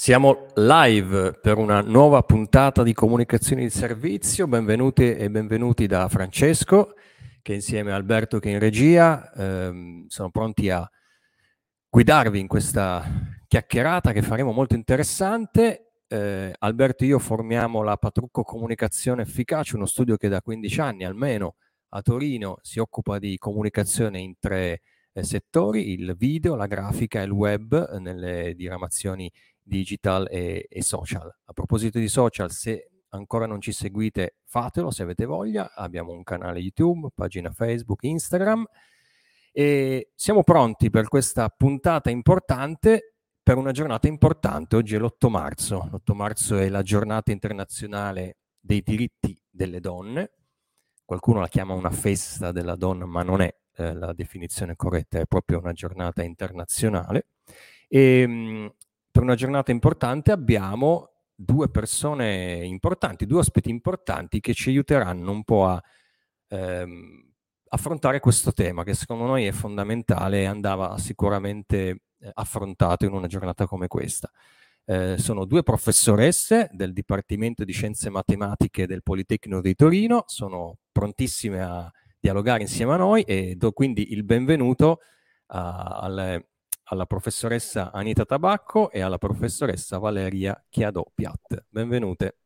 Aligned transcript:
Siamo 0.00 0.46
live 0.54 1.32
per 1.42 1.58
una 1.58 1.82
nuova 1.82 2.22
puntata 2.22 2.82
di 2.82 2.94
comunicazioni 2.94 3.64
di 3.64 3.68
servizio. 3.68 4.46
Benvenuti 4.46 5.14
e 5.14 5.28
benvenuti 5.28 5.86
da 5.86 6.08
Francesco, 6.08 6.94
che 7.42 7.52
insieme 7.52 7.92
a 7.92 7.96
Alberto 7.96 8.38
che 8.38 8.48
è 8.48 8.52
in 8.54 8.60
regia 8.60 9.30
ehm, 9.30 10.06
sono 10.06 10.30
pronti 10.30 10.70
a 10.70 10.90
guidarvi 11.86 12.40
in 12.40 12.46
questa 12.46 13.04
chiacchierata 13.46 14.12
che 14.12 14.22
faremo 14.22 14.52
molto 14.52 14.74
interessante. 14.74 15.92
Eh, 16.08 16.54
Alberto 16.60 17.04
e 17.04 17.08
io 17.08 17.18
formiamo 17.18 17.82
la 17.82 17.98
Patrucco 17.98 18.42
Comunicazione 18.42 19.20
Efficace, 19.20 19.76
uno 19.76 19.84
studio 19.84 20.16
che 20.16 20.28
da 20.28 20.40
15 20.40 20.80
anni 20.80 21.04
almeno 21.04 21.56
a 21.90 22.00
Torino 22.00 22.56
si 22.62 22.78
occupa 22.78 23.18
di 23.18 23.36
comunicazione 23.36 24.18
in 24.18 24.32
tre 24.38 24.80
eh, 25.12 25.22
settori, 25.22 25.92
il 25.92 26.14
video, 26.16 26.54
la 26.54 26.66
grafica 26.66 27.20
e 27.20 27.24
il 27.24 27.32
web 27.32 27.98
nelle 27.98 28.54
diramazioni 28.54 29.30
digital 29.62 30.26
e, 30.30 30.66
e 30.68 30.82
social. 30.82 31.34
A 31.44 31.52
proposito 31.52 31.98
di 31.98 32.08
social, 32.08 32.50
se 32.50 32.90
ancora 33.10 33.46
non 33.46 33.60
ci 33.60 33.72
seguite, 33.72 34.36
fatelo 34.44 34.90
se 34.90 35.02
avete 35.02 35.24
voglia. 35.24 35.72
Abbiamo 35.74 36.12
un 36.12 36.22
canale 36.22 36.60
YouTube, 36.60 37.08
pagina 37.14 37.50
Facebook, 37.50 38.02
Instagram 38.04 38.66
e 39.52 40.12
siamo 40.14 40.44
pronti 40.44 40.90
per 40.90 41.08
questa 41.08 41.48
puntata 41.48 42.10
importante, 42.10 43.14
per 43.42 43.56
una 43.56 43.72
giornata 43.72 44.06
importante. 44.06 44.76
Oggi 44.76 44.94
è 44.94 44.98
l'8 44.98 45.28
marzo. 45.28 45.88
L'8 45.92 46.14
marzo 46.14 46.56
è 46.56 46.68
la 46.68 46.82
giornata 46.82 47.32
internazionale 47.32 48.38
dei 48.60 48.82
diritti 48.82 49.40
delle 49.48 49.80
donne. 49.80 50.32
Qualcuno 51.04 51.40
la 51.40 51.48
chiama 51.48 51.74
una 51.74 51.90
festa 51.90 52.52
della 52.52 52.76
donna, 52.76 53.06
ma 53.06 53.22
non 53.24 53.40
è 53.40 53.52
eh, 53.76 53.94
la 53.94 54.12
definizione 54.12 54.76
corretta, 54.76 55.18
è 55.18 55.26
proprio 55.26 55.58
una 55.58 55.72
giornata 55.72 56.22
internazionale. 56.22 57.26
E, 57.88 58.20
ehm, 58.20 58.72
per 59.20 59.28
una 59.28 59.36
giornata 59.36 59.70
importante 59.70 60.32
abbiamo 60.32 61.10
due 61.34 61.68
persone 61.68 62.64
importanti, 62.64 63.26
due 63.26 63.40
ospiti 63.40 63.68
importanti 63.68 64.40
che 64.40 64.54
ci 64.54 64.70
aiuteranno 64.70 65.30
un 65.30 65.44
po' 65.44 65.66
a 65.66 65.82
ehm, 66.48 67.30
affrontare 67.68 68.18
questo 68.18 68.54
tema 68.54 68.82
che 68.82 68.94
secondo 68.94 69.26
noi 69.26 69.44
è 69.44 69.52
fondamentale 69.52 70.40
e 70.40 70.44
andava 70.46 70.96
sicuramente 70.96 71.88
eh, 72.18 72.30
affrontato 72.32 73.04
in 73.04 73.12
una 73.12 73.26
giornata 73.26 73.66
come 73.66 73.88
questa. 73.88 74.30
Eh, 74.86 75.18
sono 75.18 75.44
due 75.44 75.62
professoresse 75.62 76.70
del 76.72 76.94
Dipartimento 76.94 77.64
di 77.64 77.72
Scienze 77.72 78.08
Matematiche 78.08 78.86
del 78.86 79.02
Politecnico 79.02 79.60
di 79.60 79.74
Torino, 79.74 80.24
sono 80.28 80.78
prontissime 80.90 81.60
a 81.60 81.92
dialogare 82.18 82.62
insieme 82.62 82.94
a 82.94 82.96
noi 82.96 83.22
e 83.24 83.54
do 83.54 83.72
quindi 83.72 84.12
il 84.14 84.24
benvenuto 84.24 85.00
a, 85.48 85.98
alle 86.00 86.49
alla 86.90 87.06
professoressa 87.06 87.92
Anita 87.92 88.24
Tabacco 88.24 88.90
e 88.90 89.00
alla 89.00 89.18
professoressa 89.18 89.98
Valeria 89.98 90.60
Chiadò 90.68 91.04
Piat. 91.14 91.66
Benvenute. 91.68 92.36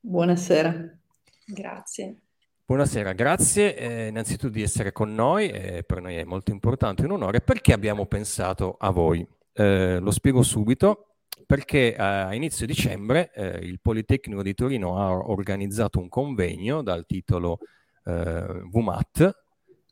Buonasera. 0.00 0.98
Grazie. 1.46 2.18
Buonasera, 2.66 3.12
grazie 3.12 3.76
eh, 3.76 4.06
innanzitutto 4.08 4.52
di 4.52 4.62
essere 4.62 4.92
con 4.92 5.14
noi, 5.14 5.48
eh, 5.48 5.82
per 5.82 6.00
noi 6.00 6.16
è 6.16 6.24
molto 6.24 6.50
importante, 6.50 7.04
un 7.04 7.12
onore, 7.12 7.40
perché 7.40 7.72
abbiamo 7.72 8.06
pensato 8.06 8.76
a 8.78 8.90
voi. 8.90 9.26
Eh, 9.52 9.98
lo 9.98 10.10
spiego 10.10 10.42
subito, 10.42 11.16
perché 11.46 11.94
a 11.94 12.34
inizio 12.34 12.66
dicembre 12.66 13.30
eh, 13.34 13.58
il 13.62 13.80
Politecnico 13.80 14.42
di 14.42 14.54
Torino 14.54 14.98
ha 14.98 15.12
organizzato 15.12 15.98
un 15.98 16.08
convegno 16.08 16.82
dal 16.82 17.04
titolo 17.06 17.58
eh, 18.04 18.62
WMAT, 18.70 19.42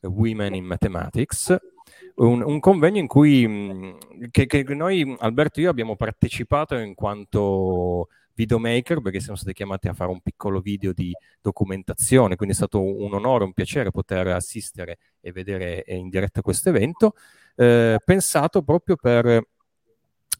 Women 0.01 0.55
in 0.55 0.65
Mathematics, 0.65 1.55
un, 2.15 2.41
un 2.41 2.59
convegno 2.59 2.99
in 2.99 3.07
cui 3.07 3.47
mm, 3.47 3.91
che, 4.31 4.45
che 4.45 4.63
noi, 4.73 5.15
Alberto 5.19 5.59
e 5.59 5.63
io, 5.63 5.69
abbiamo 5.69 5.95
partecipato 5.95 6.75
in 6.75 6.93
quanto 6.95 8.07
videomaker 8.35 9.01
perché 9.01 9.19
siamo 9.19 9.37
stati 9.37 9.53
chiamati 9.53 9.87
a 9.87 9.93
fare 9.93 10.11
un 10.11 10.21
piccolo 10.21 10.59
video 10.59 10.91
di 10.93 11.11
documentazione, 11.41 12.35
quindi 12.35 12.55
è 12.55 12.57
stato 12.57 12.81
un 12.81 13.13
onore, 13.13 13.43
un 13.43 13.53
piacere 13.53 13.91
poter 13.91 14.27
assistere 14.27 14.97
e 15.21 15.31
vedere 15.31 15.83
in 15.87 16.09
diretta 16.09 16.41
questo 16.41 16.69
evento, 16.69 17.13
eh, 17.55 17.99
pensato 18.03 18.63
proprio 18.63 18.95
per 18.95 19.47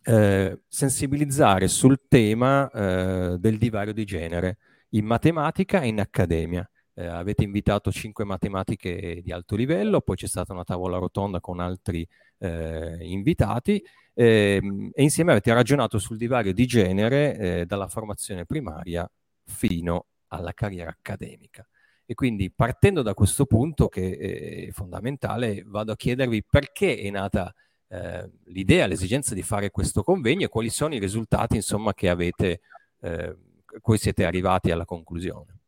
eh, 0.05 0.61
sensibilizzare 0.67 1.67
sul 1.67 2.01
tema 2.07 2.69
eh, 2.71 3.37
del 3.37 3.57
divario 3.57 3.93
di 3.93 4.05
genere 4.05 4.57
in 4.89 5.05
matematica 5.05 5.81
e 5.81 5.87
in 5.87 5.99
accademia 5.99 6.67
eh, 6.95 7.05
avete 7.05 7.43
invitato 7.43 7.91
cinque 7.91 8.23
matematiche 8.23 9.21
di 9.23 9.31
alto 9.31 9.55
livello, 9.55 10.01
poi 10.01 10.15
c'è 10.15 10.27
stata 10.27 10.53
una 10.53 10.63
tavola 10.63 10.97
rotonda 10.97 11.39
con 11.39 11.59
altri 11.59 12.07
eh, 12.39 12.97
invitati 13.01 13.83
eh, 14.13 14.61
e 14.93 15.01
insieme 15.01 15.31
avete 15.31 15.53
ragionato 15.53 15.97
sul 15.97 16.17
divario 16.17 16.53
di 16.53 16.65
genere 16.65 17.37
eh, 17.37 17.65
dalla 17.65 17.87
formazione 17.87 18.45
primaria 18.45 19.09
fino 19.45 20.07
alla 20.27 20.53
carriera 20.53 20.89
accademica. 20.89 21.67
E 22.05 22.15
quindi 22.15 22.51
partendo 22.51 23.01
da 23.01 23.13
questo 23.13 23.45
punto 23.45 23.87
che 23.87 24.67
è 24.67 24.71
fondamentale, 24.71 25.63
vado 25.65 25.93
a 25.93 25.95
chiedervi 25.95 26.43
perché 26.43 26.97
è 26.97 27.09
nata 27.09 27.53
eh, 27.87 28.29
l'idea, 28.45 28.87
l'esigenza 28.87 29.33
di 29.33 29.41
fare 29.41 29.71
questo 29.71 30.03
convegno 30.03 30.45
e 30.45 30.49
quali 30.49 30.69
sono 30.69 30.95
i 30.95 30.99
risultati 30.99 31.55
insomma, 31.55 31.93
che 31.93 32.09
avete, 32.09 32.59
eh, 33.01 33.37
cui 33.79 33.97
siete 33.97 34.25
arrivati 34.25 34.69
alla 34.69 34.85
conclusione 34.85 35.62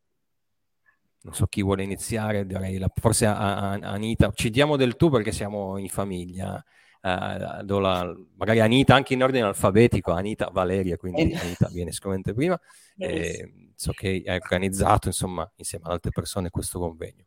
non 1.25 1.33
so 1.33 1.47
chi 1.47 1.63
vuole 1.63 1.83
iniziare, 1.83 2.45
direi 2.45 2.77
la, 2.77 2.89
forse 2.93 3.25
a, 3.25 3.35
a, 3.35 3.71
Anita, 3.81 4.31
ci 4.33 4.51
diamo 4.51 4.77
del 4.77 4.95
tu 4.95 5.09
perché 5.09 5.31
siamo 5.31 5.77
in 5.77 5.89
famiglia. 5.89 6.63
Uh, 7.01 7.79
la, 7.79 8.15
magari 8.35 8.59
Anita 8.61 8.95
anche 8.95 9.13
in 9.13 9.23
ordine 9.23 9.45
alfabetico, 9.45 10.11
Anita 10.11 10.49
Valeria, 10.51 10.97
quindi 10.97 11.31
eh. 11.31 11.35
Anita 11.35 11.67
viene 11.71 11.91
sicuramente 11.91 12.33
prima. 12.33 12.59
Eh, 12.97 13.71
so 13.75 13.91
che 13.91 14.23
hai 14.25 14.39
organizzato 14.41 15.07
insomma 15.07 15.51
insieme 15.55 15.85
ad 15.85 15.91
altre 15.91 16.11
persone 16.11 16.49
questo 16.49 16.79
convegno. 16.79 17.25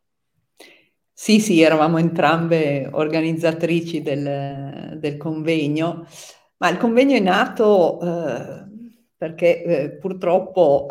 Sì, 1.11 1.41
sì, 1.41 1.61
eravamo 1.61 1.97
entrambe 1.97 2.87
organizzatrici 2.89 4.01
del, 4.01 4.97
del 4.97 5.17
convegno, 5.17 6.07
ma 6.57 6.69
il 6.69 6.77
convegno 6.77 7.15
è 7.15 7.19
nato 7.19 7.99
eh, 7.99 8.63
perché 9.17 9.63
eh, 9.63 9.89
purtroppo 9.97 10.87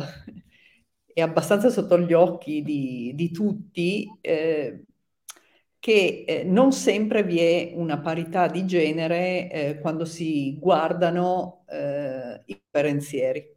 è 1.18 1.22
abbastanza 1.22 1.68
sotto 1.70 1.98
gli 1.98 2.12
occhi 2.12 2.62
di, 2.62 3.12
di 3.14 3.30
tutti 3.32 4.08
eh, 4.20 4.84
che 5.80 6.24
eh, 6.26 6.44
non 6.44 6.72
sempre 6.72 7.24
vi 7.24 7.40
è 7.40 7.72
una 7.74 7.98
parità 8.00 8.46
di 8.46 8.64
genere 8.66 9.50
eh, 9.50 9.78
quando 9.80 10.04
si 10.04 10.56
guardano 10.58 11.64
eh, 11.68 12.42
i 12.46 12.60
conferenzieri. 12.60 13.56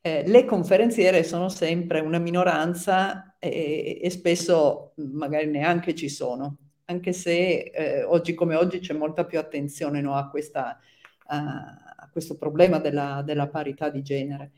Eh, 0.00 0.24
le 0.26 0.44
conferenziere 0.44 1.24
sono 1.24 1.48
sempre 1.48 2.00
una 2.00 2.18
minoranza 2.18 3.36
e 3.38 4.08
spesso 4.10 4.92
magari 4.96 5.46
neanche 5.46 5.94
ci 5.94 6.08
sono, 6.08 6.56
anche 6.86 7.12
se 7.12 7.70
eh, 7.72 8.02
oggi 8.02 8.34
come 8.34 8.56
oggi 8.56 8.80
c'è 8.80 8.92
molta 8.92 9.24
più 9.24 9.38
attenzione 9.38 10.00
no, 10.00 10.14
a, 10.14 10.28
questa, 10.28 10.78
a, 11.26 11.94
a, 11.96 12.08
questo 12.10 12.36
problema 12.36 12.78
della, 12.80 13.22
della 13.24 13.48
parità 13.48 13.88
di 13.88 14.02
genere. 14.02 14.52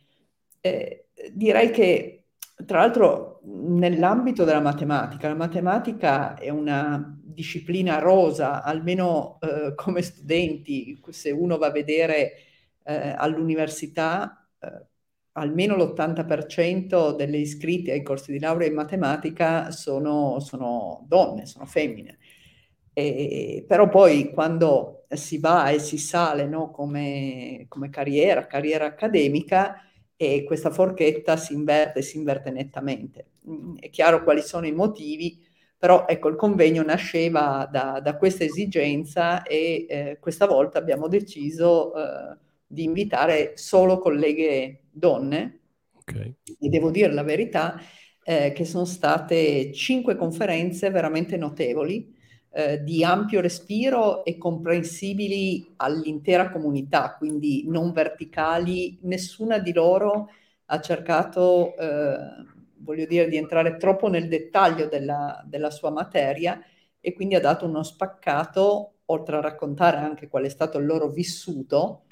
Eh, 0.61 1.08
direi 1.33 1.71
che, 1.71 2.25
tra 2.67 2.81
l'altro, 2.81 3.41
nell'ambito 3.45 4.45
della 4.45 4.61
matematica, 4.61 5.29
la 5.29 5.35
matematica 5.35 6.35
è 6.35 6.49
una 6.49 7.17
disciplina 7.23 7.99
rosa, 7.99 8.63
almeno 8.63 9.39
eh, 9.41 9.75
come 9.75 10.03
studenti, 10.03 11.01
se 11.11 11.31
uno 11.31 11.57
va 11.57 11.69
a 11.69 11.71
vedere 11.71 12.33
eh, 12.85 13.15
all'università, 13.17 14.49
eh, 14.59 14.87
almeno 15.33 15.77
l'80% 15.77 17.15
delle 17.15 17.39
iscritte 17.39 17.93
ai 17.93 18.03
corsi 18.03 18.33
di 18.33 18.41
laurea 18.41 18.67
in 18.69 18.75
matematica 18.75 19.71
sono, 19.71 20.41
sono 20.41 21.05
donne, 21.07 21.47
sono 21.47 21.65
femmine. 21.65 22.19
E, 22.93 23.65
però 23.69 23.89
poi 23.89 24.33
quando 24.33 25.05
si 25.11 25.39
va 25.39 25.71
e 25.71 25.79
si 25.79 25.99
sale 25.99 26.47
no, 26.47 26.71
come, 26.71 27.67
come 27.69 27.91
carriera, 27.91 28.47
carriera 28.47 28.87
accademica, 28.87 29.88
e 30.21 30.43
questa 30.43 30.71
forchetta 30.71 31.37
si 31.37 31.55
inverte, 31.55 32.03
si 32.03 32.17
inverte 32.17 32.51
nettamente. 32.51 33.27
Mm, 33.49 33.77
è 33.77 33.89
chiaro 33.89 34.25
quali 34.25 34.43
sono 34.43 34.67
i 34.67 34.73
motivi, 34.73 35.39
però 35.79 36.07
ecco, 36.09 36.29
il 36.29 36.35
convegno 36.35 36.83
nasceva 36.83 37.69
da, 37.71 38.01
da 38.03 38.17
questa 38.17 38.43
esigenza 38.43 39.45
e 39.45 39.87
eh, 39.89 40.19
questa 40.19 40.47
volta 40.47 40.79
abbiamo 40.79 41.07
deciso 41.07 41.95
eh, 41.95 42.37
di 42.67 42.83
invitare 42.83 43.53
solo 43.55 43.99
colleghe 43.99 44.87
donne. 44.91 45.61
Okay. 46.01 46.35
E 46.45 46.69
devo 46.69 46.91
dire 46.91 47.13
la 47.13 47.23
verità 47.23 47.81
eh, 48.25 48.51
che 48.53 48.65
sono 48.65 48.87
state 48.87 49.73
cinque 49.73 50.17
conferenze 50.17 50.91
veramente 50.91 51.37
notevoli 51.37 52.13
eh, 52.59 52.83
di 52.83 53.05
ampio 53.05 53.41
respiro 53.41 54.25
e 54.25 54.37
comprensibili 54.37 55.75
all'intera 55.77 56.51
comunità, 56.51 57.15
quindi 57.17 57.65
non 57.69 57.93
verticali. 57.93 58.99
Nessuna 59.03 59.59
di 59.59 59.73
loro 59.73 60.29
ha 60.67 60.81
cercato, 60.81 61.77
eh, 61.77 62.17
voglio 62.79 63.07
dire, 63.07 63.29
di 63.29 63.37
entrare 63.37 63.77
troppo 63.77 64.09
nel 64.09 64.27
dettaglio 64.27 64.89
della, 64.89 65.41
della 65.47 65.71
sua 65.71 65.91
materia 65.91 66.61
e 66.99 67.13
quindi 67.15 67.37
ha 67.37 67.41
dato 67.41 67.65
uno 67.65 67.85
spaccato, 67.85 68.95
oltre 69.07 69.37
a 69.37 69.41
raccontare 69.41 69.99
anche 69.99 70.27
qual 70.27 70.43
è 70.43 70.49
stato 70.49 70.79
il 70.79 70.87
loro 70.87 71.11
vissuto, 71.11 72.07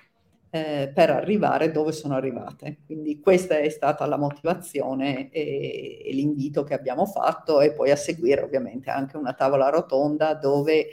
eh, 0.56 0.88
per 0.88 1.10
arrivare 1.10 1.70
dove 1.70 1.92
sono 1.92 2.14
arrivate. 2.14 2.78
Quindi 2.86 3.20
questa 3.20 3.58
è 3.58 3.68
stata 3.68 4.06
la 4.06 4.16
motivazione 4.16 5.30
e, 5.30 6.02
e, 6.04 6.12
l'invito 6.12 6.64
che 6.64 6.72
abbiamo 6.72 7.04
fatto 7.04 7.60
e 7.60 7.72
poi 7.72 7.90
a 7.90 7.96
seguire 7.96 8.42
ovviamente 8.42 8.90
anche 8.90 9.16
una 9.16 9.34
tavola 9.34 9.68
rotonda 9.68 10.34
dove 10.34 10.86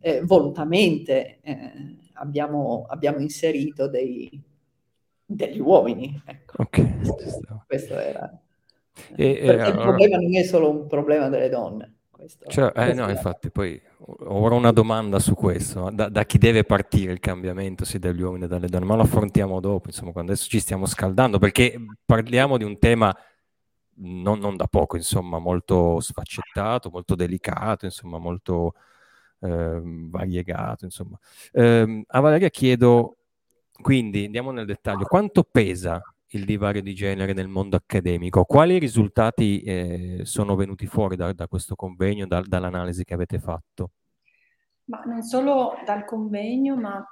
eh, 0.00 0.20
volutamente 0.22 1.38
eh, 1.40 1.96
abbiamo, 2.14 2.84
abbiamo, 2.88 3.18
inserito 3.18 3.88
dei, 3.88 4.38
degli 5.24 5.60
uomini. 5.60 6.22
Ecco. 6.26 6.62
Okay. 6.62 7.00
Questo 7.66 7.98
era... 7.98 8.38
E, 9.14 9.30
eh, 9.30 9.46
Perché 9.46 9.70
il 9.70 9.76
problema 9.76 10.16
non 10.16 10.36
è 10.36 10.42
solo 10.42 10.70
un 10.70 10.86
problema 10.86 11.28
delle 11.28 11.48
donne. 11.48 11.94
Questo, 12.10 12.46
cioè, 12.48 12.72
eh, 12.74 12.94
no, 12.94 13.10
infatti, 13.10 13.50
poi 13.50 13.80
ho 14.08 14.54
una 14.54 14.70
domanda 14.70 15.18
su 15.18 15.34
questo, 15.34 15.90
da, 15.92 16.08
da, 16.08 16.24
chi 16.24 16.38
deve 16.38 16.64
partire 16.64 17.12
il 17.12 17.18
cambiamento, 17.18 17.84
se 17.84 17.98
dagli 17.98 18.22
uomini 18.22 18.44
o 18.44 18.46
dalle 18.46 18.68
donne, 18.68 18.84
ma 18.84 18.94
lo 18.94 19.02
affrontiamo 19.02 19.58
dopo, 19.60 19.88
insomma, 19.88 20.12
quando 20.12 20.32
adesso 20.32 20.48
ci 20.48 20.60
stiamo 20.60 20.86
scaldando, 20.86 21.38
perché 21.38 21.76
parliamo 22.04 22.56
di 22.56 22.64
un 22.64 22.78
tema 22.78 23.14
non, 23.96 24.38
non 24.38 24.56
da 24.56 24.66
poco, 24.68 24.96
insomma, 24.96 25.38
molto 25.38 25.98
sfaccettato, 26.00 26.90
molto 26.90 27.14
delicato, 27.16 27.84
insomma, 27.84 28.18
molto 28.18 28.74
eh, 29.40 29.80
variegato, 29.82 30.84
insomma. 30.84 31.18
Eh, 31.52 32.04
a 32.06 32.20
Valeria 32.20 32.48
chiedo, 32.48 33.16
quindi, 33.82 34.24
andiamo 34.26 34.52
nel 34.52 34.66
dettaglio, 34.66 35.04
quanto 35.06 35.42
pesa 35.42 36.00
il 36.36 36.44
divario 36.44 36.82
di 36.82 36.94
genere 36.94 37.32
nel 37.32 37.48
mondo 37.48 37.76
accademico. 37.76 38.44
Quali 38.44 38.78
risultati 38.78 39.60
eh, 39.62 40.20
sono 40.22 40.54
venuti 40.54 40.86
fuori 40.86 41.16
da, 41.16 41.32
da 41.32 41.48
questo 41.48 41.74
convegno, 41.74 42.26
da, 42.26 42.40
dall'analisi 42.40 43.04
che 43.04 43.14
avete 43.14 43.38
fatto? 43.38 43.90
Ma 44.84 45.02
non 45.04 45.22
solo 45.22 45.74
dal 45.84 46.04
convegno, 46.04 46.76
ma 46.76 47.04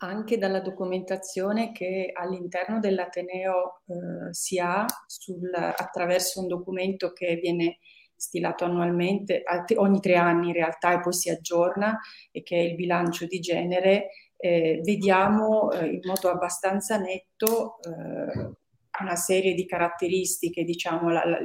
anche 0.00 0.38
dalla 0.38 0.60
documentazione 0.60 1.72
che 1.72 2.10
all'interno 2.14 2.78
dell'Ateneo 2.78 3.82
eh, 3.86 4.32
si 4.32 4.58
ha 4.58 4.86
sul, 5.06 5.50
attraverso 5.54 6.40
un 6.40 6.46
documento 6.46 7.12
che 7.12 7.38
viene 7.42 7.78
stilato 8.14 8.64
annualmente, 8.64 9.42
ogni 9.76 10.00
tre 10.00 10.16
anni 10.16 10.48
in 10.48 10.54
realtà, 10.54 10.92
e 10.92 11.00
poi 11.00 11.12
si 11.12 11.30
aggiorna, 11.30 11.98
e 12.30 12.42
che 12.42 12.56
è 12.56 12.60
il 12.60 12.74
bilancio 12.74 13.26
di 13.26 13.38
genere 13.38 14.08
eh, 14.38 14.80
vediamo 14.84 15.70
eh, 15.72 15.86
in 15.86 16.00
modo 16.04 16.30
abbastanza 16.30 16.96
netto 16.96 17.78
eh, 17.82 18.56
una 19.00 19.16
serie 19.16 19.54
di 19.54 19.66
caratteristiche, 19.66 20.64
diciamo 20.64 21.10
la, 21.10 21.24
la, 21.24 21.38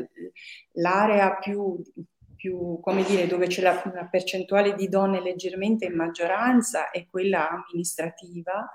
l'area 0.73 1.35
più, 1.35 1.81
più, 2.35 2.79
come 2.81 3.03
dire, 3.03 3.27
dove 3.27 3.47
c'è 3.47 3.61
la, 3.61 3.81
una 3.85 4.07
percentuale 4.07 4.75
di 4.75 4.87
donne 4.87 5.21
leggermente 5.21 5.85
in 5.85 5.95
maggioranza 5.95 6.89
è 6.91 7.07
quella 7.07 7.49
amministrativa, 7.49 8.71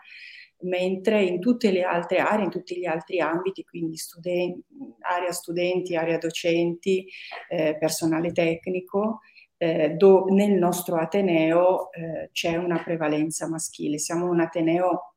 mentre 0.60 1.22
in 1.22 1.38
tutte 1.38 1.70
le 1.70 1.82
altre 1.82 2.18
aree, 2.18 2.44
in 2.44 2.50
tutti 2.50 2.76
gli 2.76 2.86
altri 2.86 3.20
ambiti, 3.20 3.64
quindi 3.64 3.96
studenti, 3.96 4.64
area 5.00 5.32
studenti, 5.32 5.94
area 5.94 6.18
docenti, 6.18 7.06
eh, 7.48 7.76
personale 7.78 8.32
tecnico, 8.32 9.20
eh, 9.58 9.90
do, 9.90 10.24
nel 10.28 10.52
nostro 10.52 10.96
Ateneo 10.96 11.92
eh, 11.92 12.30
c'è 12.32 12.56
una 12.56 12.82
prevalenza 12.82 13.48
maschile. 13.48 13.98
Siamo 13.98 14.30
un 14.30 14.40
Ateneo 14.40 15.14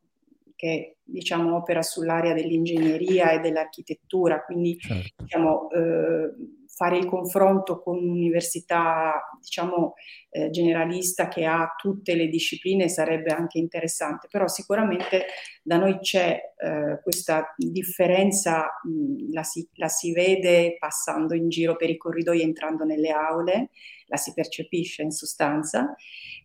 che 0.56 0.98
diciamo, 1.04 1.56
opera 1.56 1.82
sull'area 1.82 2.34
dell'ingegneria 2.34 3.32
e 3.32 3.40
dell'architettura, 3.40 4.44
quindi 4.44 4.78
certo. 4.78 5.24
diciamo, 5.24 5.70
eh, 5.72 6.34
fare 6.82 6.98
il 6.98 7.06
confronto 7.06 7.80
con 7.80 7.98
un'università 7.98 9.30
diciamo, 9.40 9.94
eh, 10.32 10.50
generalista 10.50 11.28
che 11.28 11.46
ha 11.46 11.76
tutte 11.78 12.16
le 12.16 12.28
discipline 12.28 12.90
sarebbe 12.90 13.32
anche 13.32 13.60
interessante, 13.60 14.28
però 14.32 14.48
sicuramente 14.48 15.26
da 15.62 15.78
noi 15.78 16.00
c'è 16.00 16.42
eh, 16.58 17.00
questa 17.04 17.54
differenza, 17.56 18.80
mh, 18.82 19.32
la, 19.32 19.44
si, 19.44 19.70
la 19.76 19.90
si 19.90 20.12
vede 20.12 20.78
passando 20.80 21.36
in 21.36 21.50
giro 21.50 21.76
per 21.76 21.92
i 21.92 21.98
corridoi, 21.98 22.42
entrando 22.42 22.84
nelle 22.84 23.12
aule, 23.12 23.70
la 24.08 24.18
si 24.18 24.34
percepisce 24.34 25.04
in 25.04 25.12
sostanza. 25.12 25.94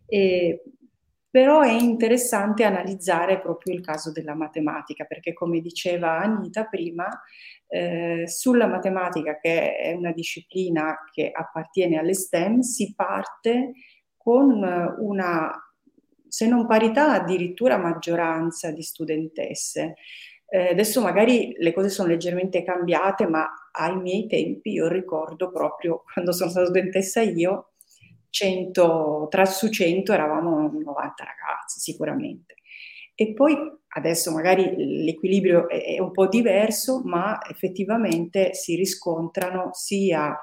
E, 0.06 0.65
però 1.37 1.61
è 1.61 1.71
interessante 1.71 2.65
analizzare 2.65 3.38
proprio 3.43 3.75
il 3.75 3.83
caso 3.83 4.11
della 4.11 4.35
matematica, 4.35 5.05
perché 5.05 5.35
come 5.35 5.61
diceva 5.61 6.19
Anita 6.19 6.65
prima, 6.65 7.06
eh, 7.67 8.25
sulla 8.27 8.67
matematica, 8.67 9.38
che 9.38 9.77
è 9.77 9.93
una 9.93 10.12
disciplina 10.12 10.97
che 11.12 11.31
appartiene 11.31 11.99
alle 11.99 12.15
STEM, 12.15 12.61
si 12.61 12.94
parte 12.94 13.73
con 14.17 14.62
una, 14.99 15.53
se 16.27 16.49
non 16.49 16.67
parità, 16.67 17.12
addirittura 17.12 17.77
maggioranza 17.77 18.71
di 18.71 18.81
studentesse. 18.81 19.97
Eh, 20.49 20.69
adesso 20.69 21.03
magari 21.03 21.55
le 21.59 21.75
cose 21.75 21.91
sono 21.91 22.09
leggermente 22.09 22.65
cambiate, 22.65 23.27
ma 23.27 23.47
ai 23.73 24.00
miei 24.00 24.27
tempi 24.27 24.71
io 24.71 24.88
ricordo 24.88 25.50
proprio 25.50 26.03
quando 26.11 26.33
sono 26.33 26.49
stata 26.49 26.65
studentessa 26.65 27.21
io, 27.21 27.73
100, 28.37 29.29
tra 29.31 29.47
su 29.47 29.71
100 29.71 30.12
eravamo 30.12 30.71
90 30.71 31.25
ragazzi 31.25 31.81
sicuramente. 31.81 32.56
E 33.15 33.33
poi 33.33 33.56
adesso 33.88 34.31
magari 34.31 34.75
l'equilibrio 35.05 35.71
è 35.71 35.99
un 35.99 36.11
po' 36.11 36.27
diverso, 36.27 37.00
ma 37.03 37.38
effettivamente 37.49 38.53
si 38.53 38.75
riscontrano 38.77 39.71
sia 39.73 40.38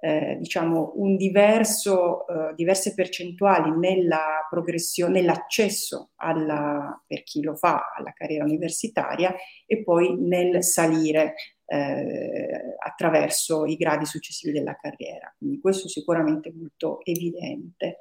eh, 0.00 0.36
diciamo 0.40 0.94
un 0.96 1.16
diverso, 1.16 2.26
eh, 2.26 2.54
diverse 2.56 2.94
percentuali 2.94 3.70
nella 3.70 4.44
progressione, 4.50 5.20
nell'accesso 5.20 6.10
alla, 6.16 7.00
per 7.06 7.22
chi 7.22 7.40
lo 7.40 7.54
fa 7.54 7.92
alla 7.96 8.12
carriera 8.12 8.44
universitaria 8.44 9.32
e 9.64 9.84
poi 9.84 10.16
nel 10.20 10.64
salire 10.64 11.34
eh, 11.68 12.76
attraverso 12.78 13.66
i 13.66 13.76
gradi 13.76 14.06
successivi 14.06 14.52
della 14.52 14.76
carriera. 14.76 15.32
Quindi 15.36 15.60
questo 15.60 15.86
sicuramente 15.88 16.48
è 16.48 16.52
molto 16.52 17.04
evidente. 17.04 17.98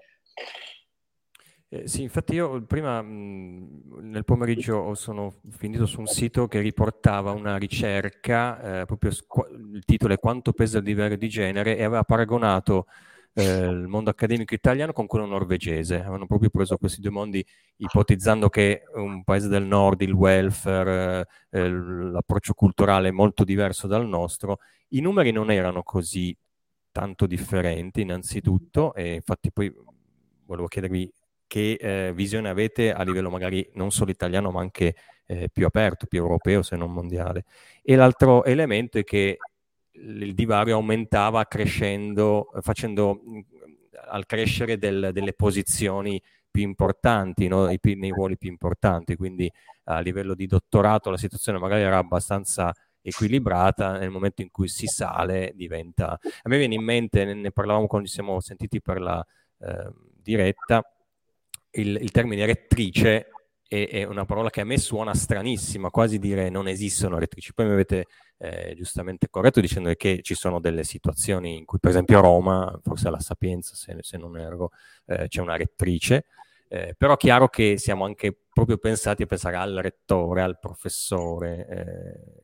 Eh, 1.70 1.86
sì, 1.86 2.02
infatti 2.02 2.36
io 2.36 2.64
prima 2.64 3.02
mh, 3.02 4.00
nel 4.04 4.24
pomeriggio 4.24 4.94
sono 4.96 5.42
finito 5.50 5.86
su 5.86 6.00
un 6.00 6.08
sito 6.08 6.48
che 6.48 6.62
riportava 6.62 7.32
una 7.32 7.58
ricerca, 7.58 8.82
eh, 8.82 8.86
proprio 8.86 9.12
squ- 9.12 9.52
il 9.52 9.84
titolo 9.84 10.14
è 10.14 10.18
Quanto 10.18 10.54
pesa 10.54 10.78
il 10.78 10.86
divario 10.86 11.18
di 11.18 11.28
genere 11.28 11.76
e 11.76 11.84
aveva 11.84 12.04
paragonato 12.04 12.86
eh, 13.38 13.68
il 13.68 13.88
mondo 13.88 14.10
accademico 14.10 14.56
italiano 14.56 14.94
con 14.94 15.06
quello 15.06 15.28
norvegese. 15.28 16.00
Avevano 16.00 16.26
proprio 16.26 16.50
preso 16.50 16.78
questi 16.78 17.02
due 17.02 17.12
mondi 17.12 17.46
ipotizzando 17.78 18.50
che 18.50 18.82
un 18.96 19.24
paese 19.24 19.48
del 19.48 19.64
nord, 19.64 20.02
il 20.02 20.12
welfare, 20.12 21.28
eh, 21.52 21.70
l'approccio 21.70 22.54
culturale 22.56 23.10
è 23.10 23.12
molto 23.12 23.44
diverso 23.44 23.86
dal 23.86 24.08
nostro. 24.08 24.58
I 24.90 25.02
numeri 25.02 25.32
non 25.32 25.52
erano 25.52 25.84
così 25.84 26.36
tanto 26.92 27.28
differenti 27.28 28.02
innanzitutto 28.02 28.96
e 28.96 29.16
infatti 29.16 29.52
poi 29.52 29.72
volevo 30.46 30.68
chiedervi 30.68 31.14
che 31.46 31.78
eh, 31.80 32.14
visione 32.16 32.50
avete 32.50 32.92
a 32.92 33.04
livello 33.04 33.30
magari 33.30 33.70
non 33.76 33.92
solo 33.92 34.10
italiano 34.10 34.50
ma 34.50 34.62
anche 34.62 34.96
eh, 35.28 35.50
più 35.54 35.68
aperto, 35.68 36.08
più 36.08 36.20
europeo 36.20 36.64
se 36.64 36.76
non 36.76 36.92
mondiale. 36.92 37.46
E 37.84 37.96
l'altro 37.96 38.44
elemento 38.46 38.98
è 38.98 39.04
che 39.04 39.38
il 40.00 40.34
divario 40.34 40.76
aumentava 40.76 41.46
crescendo, 41.46 42.52
facendo 42.62 43.22
al 44.10 44.26
crescere 44.26 44.78
del, 44.78 45.10
delle 45.12 45.34
posizioni 45.34 46.22
più 46.50 46.64
importanti, 46.64 47.48
no? 47.48 47.70
I, 47.70 47.80
nei 47.96 48.10
ruoli 48.10 48.38
più 48.38 48.50
importanti, 48.50 49.16
quindi 49.16 49.52
a 49.86 50.00
livello 50.00 50.34
di 50.34 50.48
dottorato 50.48 51.10
la 51.10 51.18
situazione 51.18 51.60
magari 51.60 51.84
era 51.84 51.98
abbastanza 51.98 52.74
equilibrata, 53.02 53.98
nel 53.98 54.10
momento 54.10 54.42
in 54.42 54.52
cui 54.52 54.68
si 54.68 54.86
sale 54.86 55.52
diventa... 55.56 56.12
A 56.12 56.50
me 56.50 56.58
viene 56.58 56.76
in 56.76 56.84
mente, 56.84 57.26
ne, 57.26 57.52
parlavamo 57.52 57.88
quando 57.88 58.08
ci 58.08 58.14
siamo 58.14 58.40
sentiti 58.40 58.82
per 58.82 59.00
la 59.00 59.26
eh, 59.60 59.92
diretta, 60.22 60.84
il, 61.72 61.98
il 62.02 62.12
termine 62.12 62.46
rettrice 62.46 63.30
è, 63.68 63.88
è, 63.90 64.04
una 64.04 64.26
parola 64.26 64.50
che 64.50 64.62
a 64.62 64.66
me 64.66 64.78
suona 64.78 65.14
stranissima, 65.14 65.90
quasi 65.90 66.20
dire 66.20 66.50
non 66.50 66.68
esistono 66.68 67.20
rettrici. 67.20 67.54
Poi 67.54 67.66
mi 67.66 67.74
avete 67.74 68.06
eh, 68.38 68.74
giustamente 68.76 69.30
corretto 69.30 69.60
dicendo 69.60 69.94
che 69.96 70.22
ci 70.22 70.36
sono 70.36 70.60
delle 70.60 70.84
situazioni 70.84 71.58
in 71.58 71.66
cui, 71.66 71.80
per 71.80 71.92
esempio 71.92 72.20
a 72.20 72.22
Roma, 72.22 72.80
forse 72.84 73.08
alla 73.08 73.20
Sapienza, 73.20 73.76
se, 73.76 73.96
se 74.02 74.18
non 74.18 74.38
erro, 74.38 74.72
eh, 75.06 75.28
c'è 75.28 75.42
una 75.42 75.58
rettrice, 75.58 76.26
eh, 76.70 76.96
però 76.98 77.14
è 77.14 77.18
chiaro 77.18 77.48
che 77.48 77.78
siamo 77.78 78.06
anche 78.06 78.38
proprio 78.52 78.78
pensati 78.78 79.24
a 79.24 79.26
pensare 79.26 79.56
al 79.56 79.76
rettore, 79.76 80.42
al 80.42 80.60
professore, 80.60 81.68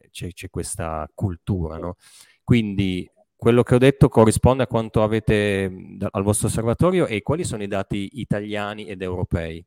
eh, 0.01 0.09
c'è, 0.09 0.31
c'è, 0.31 0.49
questa 0.49 1.09
cultura, 1.13 1.77
no? 1.77 1.97
Quindi 2.43 3.09
quello 3.35 3.63
che 3.63 3.75
ho 3.75 3.77
detto 3.77 4.07
corrisponde 4.07 4.63
a 4.63 4.67
quanto 4.67 5.03
avete 5.03 5.69
al 6.11 6.23
vostro 6.23 6.47
osservatorio 6.47 7.07
e 7.07 7.21
quali 7.21 7.43
sono 7.43 7.63
i 7.63 7.67
dati 7.67 8.11
italiani 8.13 8.85
ed 8.85 9.01
europei? 9.01 9.65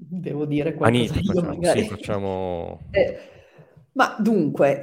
Devo 0.00 0.44
dire 0.44 0.74
qualcosa 0.74 1.12
Anita, 1.12 1.32
facciamo, 1.32 1.64
sì, 1.64 1.82
facciamo... 1.84 2.80
Eh, 2.92 3.18
ma 3.92 4.16
dunque, 4.20 4.80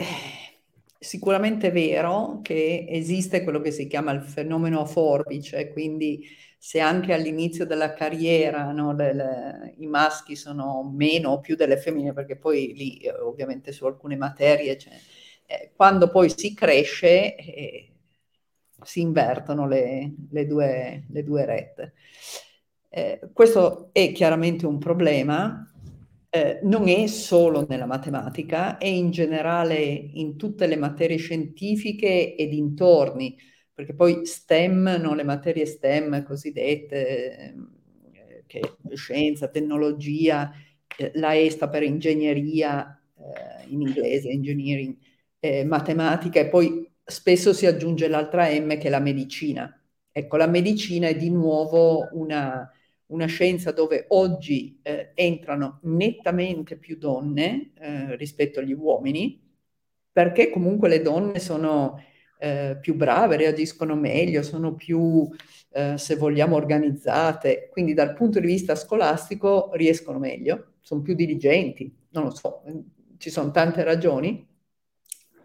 sicuramente 0.99 1.71
vero 1.71 2.41
che 2.41 2.85
esiste 2.89 3.43
quello 3.43 3.61
che 3.61 3.71
si 3.71 3.87
chiama 3.87 4.11
il 4.11 4.23
fenomeno 4.23 4.81
a 4.81 4.85
forbice, 4.85 5.71
quindi 5.71 6.27
se 6.57 6.81
anche 6.81 7.13
all'inizio 7.13 7.65
della 7.65 7.93
carriera 7.93 8.71
no, 8.71 8.93
le, 8.93 9.75
i 9.77 9.87
maschi 9.87 10.35
sono 10.35 10.83
meno 10.83 11.29
o 11.29 11.39
più 11.39 11.55
delle 11.55 11.77
femmine, 11.77 12.11
perché 12.11 12.35
poi 12.35 12.73
lì 12.75 12.97
eh, 12.97 13.11
ovviamente 13.11 13.71
su 13.71 13.85
alcune 13.85 14.17
materie, 14.17 14.77
cioè, 14.77 14.93
eh, 15.45 15.71
quando 15.75 16.09
poi 16.09 16.29
si 16.29 16.53
cresce 16.53 17.35
eh, 17.35 17.91
si 18.83 18.99
invertono 18.99 19.67
le, 19.67 20.13
le, 20.29 20.45
due, 20.45 21.05
le 21.07 21.23
due 21.23 21.45
rette. 21.45 21.93
Eh, 22.97 23.19
questo 23.33 23.89
è 23.91 24.13
chiaramente 24.13 24.65
un 24.65 24.77
problema, 24.77 25.69
eh, 26.29 26.61
non 26.63 26.87
è 26.87 27.07
solo 27.07 27.65
nella 27.67 27.85
matematica, 27.85 28.77
è 28.77 28.85
in 28.85 29.11
generale 29.11 29.83
in 29.83 30.37
tutte 30.37 30.65
le 30.65 30.77
materie 30.77 31.17
scientifiche 31.17 32.35
e 32.35 32.47
dintorni, 32.47 33.35
perché 33.73 33.93
poi 33.93 34.25
STEM, 34.25 34.97
no, 35.01 35.13
le 35.13 35.23
materie 35.23 35.65
STEM 35.65 36.23
cosiddette, 36.23 37.37
eh, 38.13 38.43
che 38.47 38.61
scienza, 38.93 39.49
tecnologia, 39.49 40.53
eh, 40.97 41.11
la 41.15 41.33
E 41.33 41.49
sta 41.49 41.67
per 41.67 41.83
ingegneria, 41.83 42.97
eh, 43.17 43.65
in 43.73 43.81
inglese, 43.81 44.29
engineering, 44.29 44.95
matematica 45.65 46.39
e 46.39 46.47
poi 46.47 46.89
spesso 47.03 47.53
si 47.53 47.67
aggiunge 47.67 48.07
l'altra 48.07 48.47
M 48.49 48.69
che 48.79 48.87
è 48.87 48.89
la 48.89 48.99
medicina. 48.99 49.71
Ecco, 50.11 50.37
la 50.37 50.47
medicina 50.47 51.07
è 51.07 51.15
di 51.15 51.29
nuovo 51.29 52.07
una, 52.13 52.67
una 53.07 53.25
scienza 53.27 53.71
dove 53.71 54.05
oggi 54.09 54.79
eh, 54.81 55.11
entrano 55.13 55.79
nettamente 55.83 56.77
più 56.77 56.97
donne 56.97 57.71
eh, 57.77 58.15
rispetto 58.15 58.59
agli 58.59 58.73
uomini, 58.73 59.41
perché 60.11 60.49
comunque 60.49 60.89
le 60.89 61.01
donne 61.01 61.39
sono 61.39 62.01
eh, 62.39 62.77
più 62.79 62.95
brave, 62.95 63.37
reagiscono 63.37 63.95
meglio, 63.95 64.41
sono 64.41 64.73
più, 64.73 65.29
eh, 65.71 65.97
se 65.97 66.15
vogliamo, 66.15 66.55
organizzate, 66.55 67.69
quindi 67.71 67.93
dal 67.93 68.13
punto 68.13 68.39
di 68.39 68.47
vista 68.47 68.75
scolastico 68.75 69.71
riescono 69.73 70.17
meglio, 70.17 70.73
sono 70.81 71.01
più 71.01 71.15
diligenti, 71.15 71.93
non 72.09 72.23
lo 72.23 72.31
so, 72.31 72.63
ci 73.17 73.29
sono 73.29 73.51
tante 73.51 73.83
ragioni, 73.83 74.47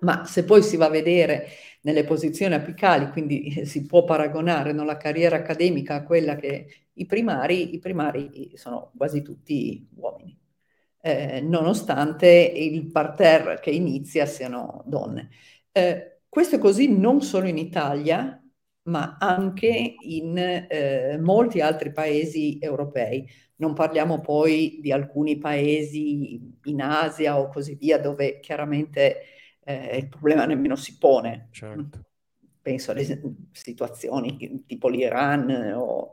ma 0.01 0.25
se 0.25 0.45
poi 0.45 0.63
si 0.63 0.77
va 0.77 0.87
a 0.87 0.91
vedere 0.91 1.49
nelle 1.83 2.05
posizioni 2.05 2.55
apicali, 2.55 3.11
quindi 3.11 3.55
eh, 3.55 3.65
si 3.65 3.87
può 3.87 4.05
paragonare 4.05 4.73
no, 4.73 4.85
la 4.85 4.97
carriera 4.97 5.37
accademica 5.37 5.95
a 5.95 6.05
quella 6.05 6.37
che 6.37 6.67
i 6.95 7.07
primari, 7.07 7.75
i 7.75 7.79
primari 7.79 8.53
sono 8.55 8.93
quasi 8.97 9.23
tutti 9.23 9.89
uomini, 9.95 10.39
eh, 11.01 11.41
nonostante 11.41 12.29
il 12.29 12.91
parterre 12.91 13.61
che 13.61 13.71
inizia 13.71 14.27
siano 14.27 14.83
donne. 14.87 15.31
Eh, 15.73 16.21
questo 16.29 16.57
è 16.57 16.59
così 16.59 16.89
non 16.97 17.23
solo 17.23 17.49
in 17.49 17.59
Italia, 17.59 18.41
ma 18.83 19.17
anche 19.19 19.95
in 20.01 20.37
eh, 20.39 21.19
molti 21.21 21.61
altri 21.61 21.93
paesi 21.93 22.59
europei. 22.61 23.27
Non 23.57 23.75
parliamo 23.75 24.21
poi 24.21 24.79
di 24.81 24.91
alcuni 24.93 25.39
paesi 25.39 26.41
in 26.65 26.83
Asia 26.83 27.39
o 27.39 27.49
così 27.49 27.75
via, 27.75 27.99
dove 27.99 28.41
chiaramente 28.41 29.17
eh, 29.91 29.97
il 29.99 30.09
problema 30.09 30.47
nemmeno 30.47 30.77
si 30.77 30.99
pone. 30.99 31.49
Certo. 31.51 32.05
Penso 32.63 32.91
alle 32.91 33.21
situazioni 33.53 34.65
tipo 34.67 34.89
l'Iran 34.89 35.73
o, 35.75 36.13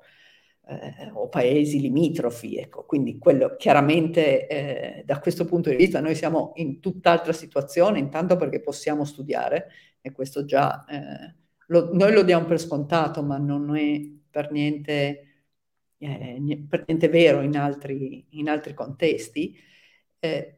eh, 0.68 1.12
o 1.14 1.28
paesi 1.28 1.80
limitrofi. 1.80 2.58
Ecco. 2.58 2.86
Quindi 2.86 3.18
quello 3.18 3.56
chiaramente 3.58 4.48
eh, 4.48 5.04
da 5.06 5.20
questo 5.20 5.46
punto 5.46 5.70
di 5.70 5.76
vista 5.76 6.00
noi 6.00 6.16
siamo 6.16 6.54
in 6.56 6.80
tutt'altra 6.80 7.34
situazione, 7.34 8.00
intanto 8.00 8.36
perché 8.38 8.62
possiamo 8.62 9.04
studiare 9.04 9.68
e 10.02 10.12
questo 10.12 10.46
già 10.46 10.86
eh, 10.86 11.36
lo, 11.68 11.94
noi 11.94 12.14
lo 12.14 12.24
diamo 12.24 12.46
per 12.46 12.60
scontato, 12.60 13.24
ma 13.24 13.38
non 13.38 13.76
è 13.76 14.02
per 14.30 14.52
niente, 14.52 15.46
eh, 15.98 16.66
per 16.70 16.84
niente 16.88 17.10
vero 17.10 17.42
in 17.42 17.58
altri, 17.58 18.26
in 18.32 18.50
altri 18.50 18.74
contesti. 18.74 19.56
Eh, 20.20 20.57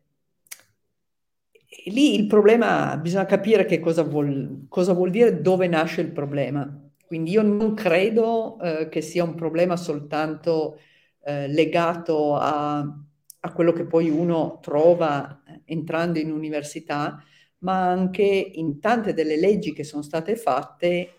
lì 1.85 2.15
il 2.15 2.27
problema, 2.27 2.97
bisogna 2.97 3.25
capire 3.25 3.65
che 3.65 3.79
cosa 3.79 4.03
vuol, 4.03 4.65
cosa 4.67 4.93
vuol 4.93 5.11
dire, 5.11 5.41
dove 5.41 5.67
nasce 5.67 6.01
il 6.01 6.11
problema. 6.11 6.67
Quindi 7.05 7.31
io 7.31 7.41
non 7.41 7.73
credo 7.73 8.59
eh, 8.59 8.89
che 8.89 9.01
sia 9.01 9.23
un 9.23 9.35
problema 9.35 9.75
soltanto 9.75 10.79
eh, 11.23 11.47
legato 11.47 12.35
a, 12.35 12.79
a, 12.79 13.51
quello 13.53 13.71
che 13.73 13.85
poi 13.85 14.09
uno 14.09 14.59
trova 14.61 15.41
eh, 15.47 15.61
entrando 15.65 16.19
in 16.19 16.31
università, 16.31 17.23
ma 17.59 17.89
anche 17.89 18.23
in 18.23 18.79
tante 18.79 19.13
delle 19.13 19.37
leggi 19.37 19.73
che 19.73 19.83
sono 19.83 20.01
state 20.01 20.35
fatte 20.35 21.13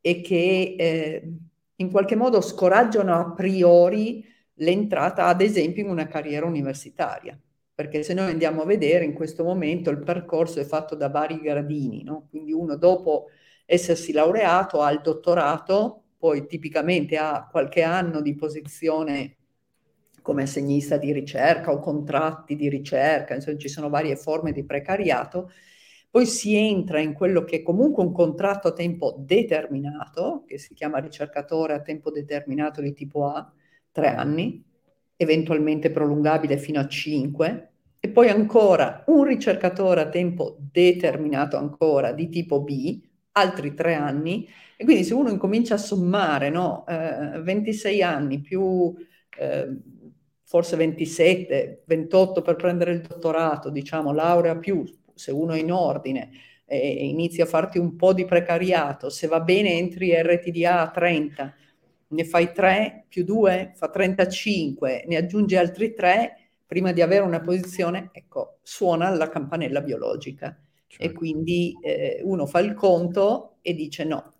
e 0.00 0.20
che 0.20 0.76
eh, 0.78 1.32
in 1.76 1.90
qualche 1.90 2.16
modo 2.16 2.40
scoraggiano 2.40 3.14
a 3.14 3.32
priori 3.32 4.24
l'entrata, 4.54 5.26
ad 5.26 5.40
esempio, 5.42 5.82
in 5.82 5.90
una 5.90 6.06
carriera 6.06 6.46
universitaria 6.46 7.38
perché 7.76 8.02
se 8.02 8.14
noi 8.14 8.30
andiamo 8.30 8.62
a 8.62 8.64
vedere 8.64 9.04
in 9.04 9.12
questo 9.12 9.44
momento 9.44 9.90
il 9.90 10.02
percorso 10.02 10.60
è 10.60 10.64
fatto 10.64 10.94
da 10.94 11.10
vari 11.10 11.38
gradini, 11.38 12.02
no? 12.02 12.26
quindi 12.30 12.50
uno 12.52 12.74
dopo 12.76 13.26
essersi 13.66 14.12
laureato 14.12 14.80
ha 14.80 14.90
il 14.92 15.02
dottorato, 15.02 16.04
poi 16.16 16.46
tipicamente 16.46 17.18
ha 17.18 17.46
qualche 17.50 17.82
anno 17.82 18.22
di 18.22 18.34
posizione 18.34 19.36
come 20.22 20.44
assegnista 20.44 20.96
di 20.96 21.12
ricerca 21.12 21.70
o 21.70 21.78
contratti 21.78 22.56
di 22.56 22.70
ricerca, 22.70 23.34
insomma 23.34 23.58
ci 23.58 23.68
sono 23.68 23.90
varie 23.90 24.16
forme 24.16 24.52
di 24.52 24.64
precariato, 24.64 25.50
poi 26.10 26.24
si 26.24 26.56
entra 26.56 26.98
in 26.98 27.12
quello 27.12 27.44
che 27.44 27.56
è 27.56 27.62
comunque 27.62 28.02
un 28.02 28.12
contratto 28.12 28.68
a 28.68 28.72
tempo 28.72 29.16
determinato, 29.18 30.44
che 30.46 30.56
si 30.56 30.72
chiama 30.72 30.96
ricercatore 30.98 31.74
a 31.74 31.82
tempo 31.82 32.10
determinato 32.10 32.80
di 32.80 32.94
tipo 32.94 33.26
A, 33.26 33.52
tre 33.92 34.08
anni, 34.08 34.64
eventualmente 35.16 35.90
prolungabile 35.90 36.58
fino 36.58 36.80
a 36.80 36.86
5, 36.86 37.70
e 37.98 38.08
poi 38.08 38.28
ancora 38.28 39.02
un 39.06 39.24
ricercatore 39.24 40.00
a 40.00 40.08
tempo 40.08 40.56
determinato 40.70 41.56
ancora 41.56 42.12
di 42.12 42.28
tipo 42.28 42.62
B, 42.62 43.00
altri 43.32 43.74
tre 43.74 43.94
anni, 43.94 44.48
e 44.76 44.84
quindi 44.84 45.04
se 45.04 45.14
uno 45.14 45.30
incomincia 45.30 45.74
a 45.74 45.78
sommare 45.78 46.50
no, 46.50 46.84
eh, 46.86 47.40
26 47.40 48.02
anni 48.02 48.40
più 48.40 48.94
eh, 49.38 49.76
forse 50.44 50.76
27, 50.76 51.82
28 51.86 52.42
per 52.42 52.56
prendere 52.56 52.92
il 52.92 53.00
dottorato, 53.00 53.70
diciamo 53.70 54.12
laurea 54.12 54.56
più, 54.56 54.84
se 55.14 55.32
uno 55.32 55.54
è 55.54 55.58
in 55.58 55.72
ordine, 55.72 56.30
e 56.64 57.06
inizi 57.06 57.40
a 57.40 57.46
farti 57.46 57.78
un 57.78 57.96
po' 57.96 58.12
di 58.12 58.24
precariato, 58.24 59.08
se 59.08 59.26
va 59.26 59.40
bene 59.40 59.72
entri 59.72 60.14
RTDA 60.14 60.80
a 60.80 60.90
30, 60.90 61.54
ne 62.08 62.24
fai 62.24 62.52
3 62.52 63.06
più 63.08 63.24
2 63.24 63.72
fa 63.74 63.88
35, 63.90 65.04
ne 65.06 65.16
aggiungi 65.16 65.56
altri 65.56 65.94
3 65.94 66.50
prima 66.66 66.92
di 66.92 67.00
avere 67.00 67.24
una 67.24 67.40
posizione, 67.40 68.10
ecco, 68.12 68.58
suona 68.62 69.10
la 69.10 69.28
campanella 69.28 69.80
biologica 69.80 70.58
certo. 70.86 71.04
e 71.04 71.12
quindi 71.12 71.76
eh, 71.82 72.20
uno 72.24 72.46
fa 72.46 72.58
il 72.60 72.74
conto 72.74 73.58
e 73.62 73.74
dice 73.74 74.04
no, 74.04 74.32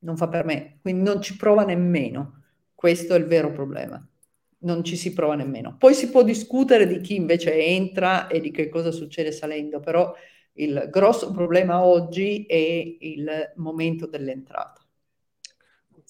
non 0.00 0.16
fa 0.16 0.28
per 0.28 0.44
me, 0.44 0.78
quindi 0.80 1.02
non 1.02 1.20
ci 1.20 1.36
prova 1.36 1.64
nemmeno. 1.64 2.42
Questo 2.74 3.14
è 3.14 3.18
il 3.18 3.24
vero 3.24 3.50
problema. 3.50 4.00
Non 4.60 4.84
ci 4.84 4.96
si 4.96 5.12
prova 5.12 5.34
nemmeno. 5.34 5.76
Poi 5.76 5.94
si 5.94 6.10
può 6.10 6.22
discutere 6.22 6.86
di 6.86 7.00
chi 7.00 7.16
invece 7.16 7.54
entra 7.54 8.28
e 8.28 8.40
di 8.40 8.50
che 8.50 8.68
cosa 8.68 8.92
succede 8.92 9.32
salendo, 9.32 9.80
però 9.80 10.14
il 10.54 10.88
grosso 10.90 11.32
problema 11.32 11.84
oggi 11.84 12.44
è 12.46 12.54
il 13.00 13.52
momento 13.56 14.06
dell'entrata. 14.06 14.87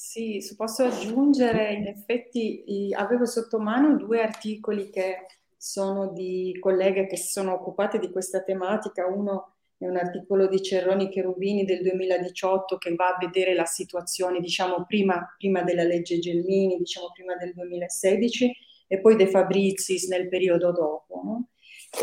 Sì, 0.01 0.39
posso 0.57 0.85
aggiungere, 0.85 1.73
in 1.73 1.89
effetti 1.89 2.93
avevo 2.95 3.27
sotto 3.27 3.59
mano 3.59 3.97
due 3.97 4.23
articoli 4.23 4.91
che 4.91 5.27
sono 5.57 6.13
di 6.13 6.57
colleghe 6.61 7.09
che 7.09 7.17
si 7.17 7.33
sono 7.33 7.53
occupate 7.55 7.99
di 7.99 8.09
questa 8.13 8.45
tematica. 8.45 9.07
Uno 9.07 9.55
è 9.77 9.89
un 9.89 9.97
articolo 9.97 10.47
di 10.47 10.63
Cerroni 10.63 11.09
Cherubini 11.09 11.65
del 11.65 11.83
2018 11.83 12.79
che 12.79 12.95
va 12.95 13.09
a 13.09 13.17
vedere 13.19 13.55
la 13.55 13.65
situazione, 13.65 14.39
diciamo, 14.39 14.85
prima, 14.87 15.35
prima 15.37 15.63
della 15.63 15.83
legge 15.83 16.21
Gelmini, 16.21 16.77
diciamo, 16.77 17.11
prima 17.13 17.35
del 17.35 17.53
2016, 17.53 18.53
e 18.87 19.01
poi 19.01 19.17
De 19.17 19.27
Fabrizis 19.27 20.07
nel 20.07 20.29
periodo 20.29 20.71
dopo. 20.71 21.21
No? 21.25 21.49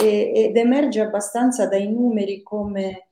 E, 0.02 0.34
ed 0.36 0.58
emerge 0.58 1.00
abbastanza 1.00 1.66
dai 1.66 1.90
numeri 1.90 2.44
come 2.44 3.05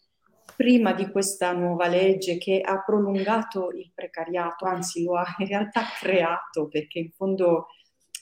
prima 0.56 0.94
di 0.94 1.10
questa 1.10 1.52
nuova 1.54 1.88
legge 1.88 2.38
che 2.38 2.62
ha 2.62 2.82
prolungato 2.84 3.72
il 3.72 3.92
precariato, 3.94 4.66
anzi 4.66 5.04
lo 5.04 5.18
ha 5.18 5.26
in 5.38 5.48
realtà 5.48 5.82
creato 6.00 6.68
perché 6.68 7.00
in 7.00 7.12
fondo 7.12 7.68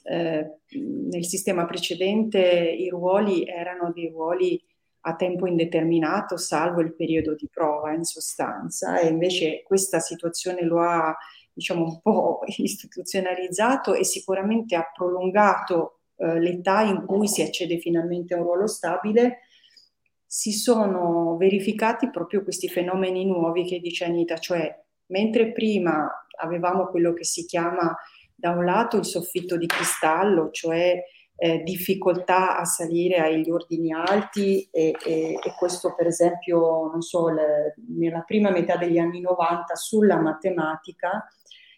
eh, 0.03 0.59
nel 1.09 1.25
sistema 1.25 1.65
precedente 1.65 2.39
i 2.39 2.89
ruoli 2.89 3.45
erano 3.45 3.91
dei 3.93 4.09
ruoli 4.09 4.61
a 5.01 5.15
tempo 5.15 5.47
indeterminato, 5.47 6.37
salvo 6.37 6.81
il 6.81 6.95
periodo 6.95 7.33
di 7.33 7.47
prova 7.51 7.91
in 7.91 8.03
sostanza, 8.03 8.99
e 8.99 9.07
invece 9.07 9.63
questa 9.63 9.99
situazione 9.99 10.61
lo 10.63 10.79
ha 10.79 11.15
diciamo 11.53 11.83
un 11.83 12.01
po' 12.01 12.41
istituzionalizzato 12.57 13.93
e 13.93 14.03
sicuramente 14.03 14.75
ha 14.75 14.89
prolungato 14.93 15.99
eh, 16.17 16.39
l'età 16.39 16.81
in 16.81 17.05
cui 17.05 17.27
si 17.27 17.41
accede 17.41 17.77
finalmente 17.79 18.33
a 18.33 18.37
un 18.37 18.43
ruolo 18.43 18.67
stabile 18.67 19.39
si 20.33 20.53
sono 20.53 21.35
verificati 21.35 22.09
proprio 22.09 22.41
questi 22.41 22.69
fenomeni 22.69 23.25
nuovi 23.25 23.65
che 23.65 23.81
dice 23.81 24.05
Anita, 24.05 24.37
cioè 24.37 24.73
mentre 25.07 25.51
prima 25.51 26.09
avevamo 26.39 26.87
quello 26.87 27.11
che 27.11 27.25
si 27.25 27.43
chiama 27.43 27.93
da 28.33 28.51
un 28.51 28.63
lato 28.63 28.95
il 28.95 29.03
soffitto 29.03 29.57
di 29.57 29.65
cristallo, 29.65 30.49
cioè 30.51 31.03
eh, 31.35 31.63
difficoltà 31.63 32.57
a 32.57 32.63
salire 32.63 33.17
agli 33.17 33.51
ordini 33.51 33.91
alti 33.91 34.69
e, 34.71 34.95
e, 35.03 35.33
e 35.33 35.53
questo 35.57 35.93
per 35.95 36.07
esempio, 36.07 36.89
non 36.89 37.01
so, 37.01 37.27
le, 37.27 37.75
nella 37.89 38.21
prima 38.21 38.51
metà 38.51 38.77
degli 38.77 38.99
anni 38.99 39.19
90 39.19 39.75
sulla 39.75 40.15
matematica 40.15 41.27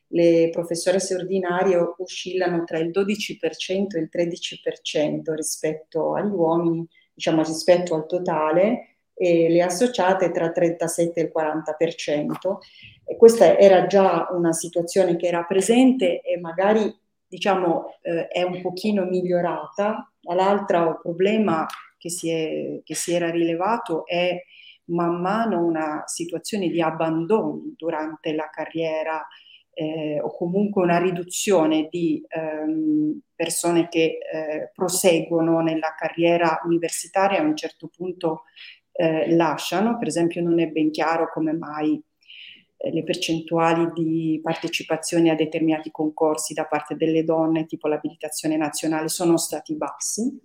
le 0.09 0.49
professoresse 0.51 1.15
ordinarie 1.15 1.75
oscillano 1.97 2.65
tra 2.65 2.77
il 2.77 2.91
12% 2.91 3.95
e 3.95 3.99
il 3.99 4.09
13% 4.13 5.33
rispetto 5.33 6.13
agli 6.13 6.29
uomini, 6.29 6.87
diciamo 7.13 7.43
rispetto 7.43 7.95
al 7.95 8.05
totale, 8.05 8.93
e 9.15 9.47
le 9.49 9.61
associate 9.61 10.31
tra 10.31 10.45
il 10.45 10.53
37 10.53 11.19
e 11.19 11.23
il 11.23 11.31
40%. 11.35 12.57
E 13.05 13.15
questa 13.15 13.57
era 13.57 13.85
già 13.85 14.27
una 14.31 14.53
situazione 14.53 15.15
che 15.15 15.27
era 15.27 15.43
presente 15.43 16.21
e 16.21 16.39
magari 16.39 16.93
diciamo 17.27 17.97
eh, 18.01 18.27
è 18.27 18.43
un 18.43 18.61
pochino 18.61 19.05
migliorata. 19.05 20.11
L'altro 20.33 20.99
problema 21.01 21.65
che 21.97 22.09
si, 22.09 22.29
è, 22.29 22.81
che 22.83 22.95
si 22.95 23.13
era 23.13 23.29
rilevato 23.29 24.05
è 24.05 24.41
man 24.85 25.21
mano 25.21 25.63
una 25.63 26.03
situazione 26.05 26.67
di 26.67 26.81
abbandono 26.81 27.61
durante 27.77 28.33
la 28.33 28.49
carriera 28.49 29.25
eh, 29.73 30.19
o 30.21 30.35
comunque 30.35 30.83
una 30.83 30.99
riduzione 30.99 31.87
di 31.89 32.23
ehm, 32.27 33.19
persone 33.35 33.87
che 33.89 34.19
eh, 34.19 34.71
proseguono 34.73 35.61
nella 35.61 35.95
carriera 35.97 36.61
universitaria 36.65 37.39
a 37.39 37.43
un 37.43 37.55
certo 37.55 37.89
punto 37.93 38.43
eh, 38.91 39.33
lasciano. 39.35 39.97
Per 39.97 40.07
esempio 40.07 40.41
non 40.41 40.59
è 40.59 40.67
ben 40.67 40.91
chiaro 40.91 41.29
come 41.31 41.53
mai 41.53 42.01
eh, 42.77 42.91
le 42.91 43.03
percentuali 43.03 43.91
di 43.93 44.39
partecipazione 44.43 45.31
a 45.31 45.35
determinati 45.35 45.89
concorsi 45.89 46.53
da 46.53 46.65
parte 46.65 46.95
delle 46.95 47.23
donne, 47.23 47.65
tipo 47.65 47.87
l'abilitazione 47.87 48.57
nazionale, 48.57 49.07
sono 49.07 49.37
stati 49.37 49.75
bassi. 49.75 50.39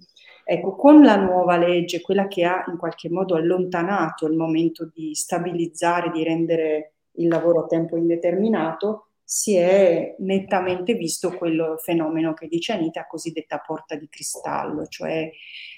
Ecco, 0.44 0.76
con 0.76 1.02
la 1.02 1.16
nuova 1.16 1.58
legge, 1.58 2.00
quella 2.00 2.26
che 2.26 2.44
ha 2.44 2.64
in 2.68 2.78
qualche 2.78 3.10
modo 3.10 3.34
allontanato 3.34 4.26
il 4.26 4.34
momento 4.34 4.90
di 4.90 5.14
stabilizzare, 5.14 6.10
di 6.10 6.24
rendere 6.24 6.94
il 7.18 7.28
lavoro 7.28 7.64
a 7.64 7.66
tempo 7.66 7.96
indeterminato, 7.96 9.07
si 9.30 9.56
è 9.56 10.14
nettamente 10.20 10.94
visto 10.94 11.36
quel 11.36 11.74
fenomeno 11.82 12.32
che 12.32 12.48
dice 12.48 12.72
Anita, 12.72 13.06
cosiddetta 13.06 13.58
porta 13.58 13.94
di 13.94 14.08
cristallo, 14.08 14.86
cioè 14.86 15.30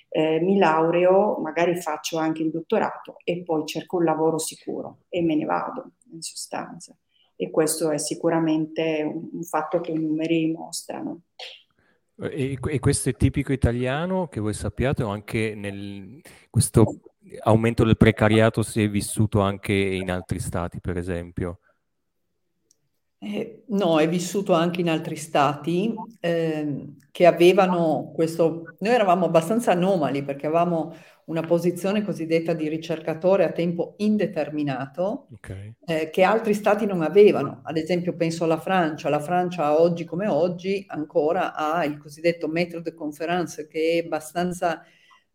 eh, 0.08 0.38
mi 0.40 0.56
laureo, 0.56 1.40
magari 1.40 1.74
faccio 1.80 2.16
anche 2.16 2.44
il 2.44 2.50
dottorato 2.52 3.16
e 3.24 3.42
poi 3.42 3.66
cerco 3.66 3.96
un 3.96 4.04
lavoro 4.04 4.38
sicuro 4.38 4.98
e 5.08 5.20
me 5.22 5.34
ne 5.34 5.46
vado 5.46 5.94
in 6.12 6.22
sostanza. 6.22 6.96
E 7.34 7.50
questo 7.50 7.90
è 7.90 7.98
sicuramente 7.98 9.02
un, 9.02 9.30
un 9.32 9.42
fatto 9.42 9.80
che 9.80 9.90
i 9.90 9.98
numeri 9.98 10.52
mostrano. 10.52 11.22
E, 12.20 12.56
e, 12.64 12.78
questo 12.78 13.08
è 13.08 13.16
tipico 13.16 13.52
italiano 13.52 14.28
che 14.28 14.38
voi 14.38 14.54
sappiate 14.54 15.02
o 15.02 15.08
anche 15.08 15.56
nel, 15.56 16.20
questo 16.48 17.00
aumento 17.40 17.82
del 17.82 17.96
precariato 17.96 18.62
si 18.62 18.80
è 18.80 18.88
vissuto 18.88 19.40
anche 19.40 19.72
in 19.72 20.08
altri 20.08 20.38
stati, 20.38 20.80
per 20.80 20.96
esempio? 20.96 21.58
Eh, 23.22 23.64
no, 23.66 24.00
è 24.00 24.08
vissuto 24.08 24.54
anche 24.54 24.80
in 24.80 24.88
altri 24.88 25.14
stati 25.14 25.94
eh, 26.20 26.86
che 27.10 27.26
avevano 27.26 28.12
questo... 28.14 28.74
Noi 28.78 28.94
eravamo 28.94 29.26
abbastanza 29.26 29.72
anomali 29.72 30.22
perché 30.22 30.46
avevamo 30.46 30.94
una 31.26 31.42
posizione 31.42 32.02
cosiddetta 32.02 32.54
di 32.54 32.68
ricercatore 32.68 33.44
a 33.44 33.52
tempo 33.52 33.94
indeterminato 33.98 35.28
okay. 35.34 35.74
eh, 35.84 36.08
che 36.08 36.22
altri 36.22 36.54
stati 36.54 36.86
non 36.86 37.02
avevano. 37.02 37.60
Ad 37.62 37.76
esempio 37.76 38.16
penso 38.16 38.44
alla 38.44 38.58
Francia. 38.58 39.10
La 39.10 39.20
Francia 39.20 39.78
oggi 39.78 40.04
come 40.06 40.26
oggi 40.26 40.82
ancora 40.88 41.54
ha 41.54 41.84
il 41.84 41.98
cosiddetto 41.98 42.48
maître 42.48 42.80
de 42.80 42.94
conférence 42.94 43.66
che 43.68 44.00
è 44.00 44.04
abbastanza 44.06 44.82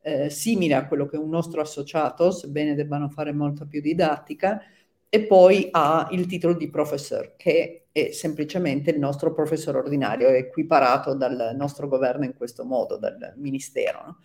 eh, 0.02 0.30
simile 0.32 0.74
a 0.74 0.88
quello 0.88 1.06
che 1.06 1.18
è 1.18 1.20
un 1.20 1.30
nostro 1.30 1.62
associato, 1.62 2.32
sebbene 2.32 2.74
debbano 2.74 3.10
fare 3.10 3.32
molta 3.32 3.66
più 3.66 3.80
didattica, 3.80 4.60
e 5.08 5.24
poi 5.24 5.70
ha 5.72 6.10
il 6.12 6.26
titolo 6.26 6.56
di 6.56 6.70
professor, 6.70 7.36
che 7.38 7.85
è 7.96 8.12
semplicemente 8.12 8.92
il 8.92 9.00
nostro 9.00 9.32
professore 9.32 9.78
ordinario, 9.78 10.28
è 10.28 10.34
equiparato 10.34 11.14
dal 11.14 11.54
nostro 11.56 11.88
governo 11.88 12.26
in 12.26 12.36
questo 12.36 12.66
modo, 12.66 12.98
dal 12.98 13.36
ministero. 13.38 14.04
No? 14.06 14.18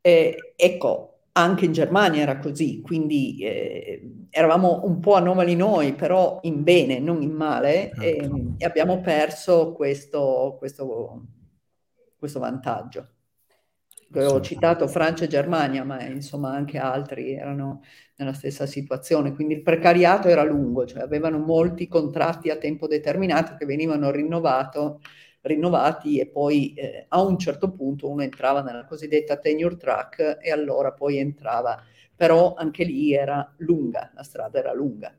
E, 0.00 0.54
ecco, 0.56 1.18
anche 1.32 1.66
in 1.66 1.72
Germania 1.72 2.22
era 2.22 2.38
così, 2.38 2.80
quindi 2.80 3.40
eh, 3.42 4.28
eravamo 4.30 4.80
un 4.84 5.00
po' 5.00 5.16
anomali 5.16 5.54
noi, 5.54 5.92
però 5.92 6.38
in 6.44 6.62
bene, 6.62 6.98
non 6.98 7.20
in 7.20 7.32
male, 7.32 7.92
certo. 7.94 8.00
e, 8.00 8.54
e, 8.56 8.64
abbiamo 8.64 9.02
perso 9.02 9.74
questo, 9.74 10.56
questo, 10.58 11.26
questo 12.16 12.38
vantaggio. 12.38 13.06
Ho 14.14 14.40
citato 14.40 14.88
Francia 14.88 15.24
e 15.24 15.28
Germania, 15.28 15.84
ma 15.84 16.02
insomma 16.04 16.52
anche 16.54 16.78
altri 16.78 17.34
erano 17.34 17.82
nella 18.18 18.32
stessa 18.32 18.66
situazione, 18.66 19.32
quindi 19.32 19.54
il 19.54 19.62
precariato 19.62 20.28
era 20.28 20.42
lungo, 20.42 20.84
cioè 20.84 21.02
avevano 21.02 21.38
molti 21.38 21.86
contratti 21.86 22.50
a 22.50 22.56
tempo 22.56 22.88
determinato 22.88 23.54
che 23.56 23.64
venivano 23.64 24.10
rinnovati 24.10 26.18
e 26.18 26.26
poi 26.26 26.74
eh, 26.74 27.06
a 27.08 27.22
un 27.22 27.38
certo 27.38 27.70
punto 27.70 28.10
uno 28.10 28.22
entrava 28.22 28.62
nella 28.62 28.84
cosiddetta 28.84 29.36
tenure 29.36 29.76
track 29.76 30.38
e 30.40 30.50
allora 30.50 30.92
poi 30.92 31.18
entrava, 31.18 31.80
però 32.14 32.54
anche 32.54 32.82
lì 32.82 33.14
era 33.14 33.54
lunga, 33.58 34.10
la 34.14 34.24
strada 34.24 34.58
era 34.58 34.72
lunga. 34.72 35.14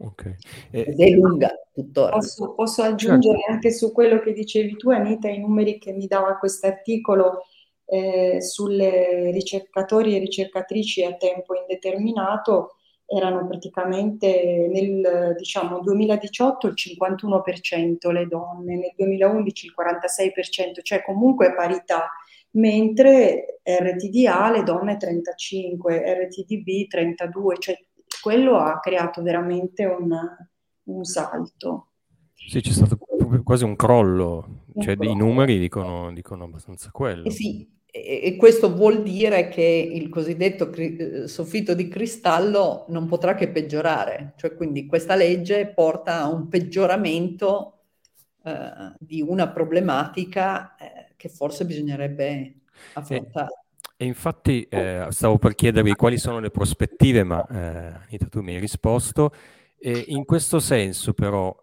Okay. 0.00 0.36
Ed 0.70 1.00
è 1.00 1.10
lunga 1.10 1.50
tuttora. 1.72 2.10
Posso, 2.10 2.54
posso 2.54 2.82
aggiungere 2.82 3.38
certo. 3.38 3.52
anche 3.52 3.72
su 3.72 3.90
quello 3.90 4.20
che 4.20 4.32
dicevi 4.32 4.76
tu, 4.76 4.90
Anita, 4.90 5.28
i 5.28 5.40
numeri 5.40 5.78
che 5.78 5.92
mi 5.92 6.06
dava 6.06 6.36
questo 6.36 6.66
articolo 6.66 7.40
eh, 7.90 8.42
sulle 8.42 9.30
ricercatori 9.30 10.14
e 10.14 10.18
ricercatrici 10.18 11.04
a 11.04 11.14
tempo 11.14 11.54
indeterminato 11.54 12.74
erano 13.10 13.46
praticamente 13.46 14.68
nel 14.70 15.34
diciamo, 15.38 15.80
2018 15.80 16.66
il 16.66 16.74
51% 16.76 18.12
le 18.12 18.26
donne, 18.26 18.76
nel 18.76 18.92
2011 18.94 19.66
il 19.66 19.74
46%, 19.74 20.82
cioè 20.82 21.02
comunque 21.02 21.54
parità, 21.54 22.10
mentre 22.52 23.60
RTDA 23.62 24.50
le 24.50 24.62
donne 24.62 24.98
35, 24.98 26.28
RTDB 26.28 26.86
32, 26.86 27.56
cioè 27.58 27.78
quello 28.20 28.58
ha 28.58 28.78
creato 28.78 29.22
veramente 29.22 29.86
un, 29.86 30.14
un 30.82 31.04
salto. 31.04 31.86
Sì, 32.34 32.60
c'è 32.60 32.72
stato 32.72 32.98
quasi 33.42 33.64
un 33.64 33.74
crollo, 33.74 34.64
cioè 34.78 34.96
i 35.00 35.16
numeri 35.16 35.58
dicono, 35.58 36.12
dicono 36.12 36.44
abbastanza 36.44 36.90
quello. 36.90 37.24
Eh 37.24 37.30
sì, 37.30 37.66
e, 38.04 38.36
questo 38.36 38.74
vuol 38.74 39.02
dire 39.02 39.48
che 39.48 39.62
il 39.62 40.08
cosiddetto 40.08 40.70
cri- 40.70 41.26
soffitto 41.26 41.74
di 41.74 41.88
cristallo 41.88 42.86
non 42.88 43.06
potrà 43.06 43.34
che 43.34 43.48
peggiorare, 43.48 44.34
cioè 44.36 44.54
quindi 44.54 44.86
questa 44.86 45.14
legge 45.14 45.66
porta 45.66 46.20
a 46.20 46.28
un 46.28 46.48
peggioramento 46.48 47.78
eh, 48.44 48.92
di 48.98 49.20
una 49.20 49.48
problematica 49.48 50.76
eh, 50.76 51.12
che 51.16 51.28
forse 51.28 51.64
bisognerebbe 51.64 52.60
affrontare. 52.94 53.64
E, 53.96 54.04
e 54.04 54.06
infatti 54.06 54.62
eh, 54.68 55.06
stavo 55.10 55.38
per 55.38 55.54
chiedervi 55.54 55.94
quali 55.94 56.18
sono 56.18 56.38
le 56.38 56.50
prospettive, 56.50 57.24
ma 57.24 57.44
eh, 57.46 58.00
Anita 58.06 58.26
tu 58.26 58.40
mi 58.40 58.54
hai 58.54 58.60
risposto. 58.60 59.32
E 59.78 60.04
in 60.08 60.24
questo 60.24 60.58
senso 60.58 61.12
però 61.14 61.54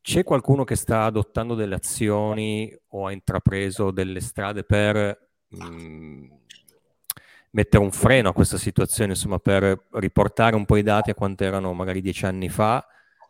c'è 0.00 0.24
qualcuno 0.24 0.64
che 0.64 0.74
sta 0.74 1.04
adottando 1.04 1.54
delle 1.54 1.76
azioni 1.76 2.76
o 2.88 3.06
ha 3.06 3.12
intrapreso 3.12 3.90
delle 3.92 4.20
strade 4.20 4.64
per 4.64 5.30
mh, 5.52 6.38
mettere 7.50 7.82
un 7.82 7.92
freno 7.92 8.30
a 8.30 8.32
questa 8.32 8.56
situazione, 8.56 9.12
insomma, 9.12 9.38
per 9.38 9.86
riportare 9.92 10.56
un 10.56 10.64
po' 10.64 10.76
i 10.76 10.82
dati 10.82 11.10
a 11.10 11.14
quanto 11.14 11.44
erano 11.44 11.72
magari 11.72 12.00
dieci 12.00 12.24
anni 12.24 12.48
fa, 12.48 12.86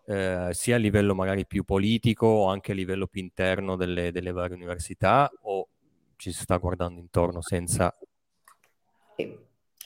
eh, 0.06 0.48
sia 0.52 0.76
a 0.76 0.78
livello 0.78 1.14
magari 1.14 1.46
più 1.46 1.64
politico 1.64 2.26
o 2.26 2.48
anche 2.48 2.72
a 2.72 2.74
livello 2.74 3.06
più 3.06 3.20
interno 3.20 3.76
delle, 3.76 4.12
delle 4.12 4.32
varie 4.32 4.56
università, 4.56 5.30
o 5.42 5.68
ci 6.16 6.32
si 6.32 6.42
sta 6.42 6.56
guardando 6.56 7.00
intorno 7.00 7.40
senza... 7.40 7.94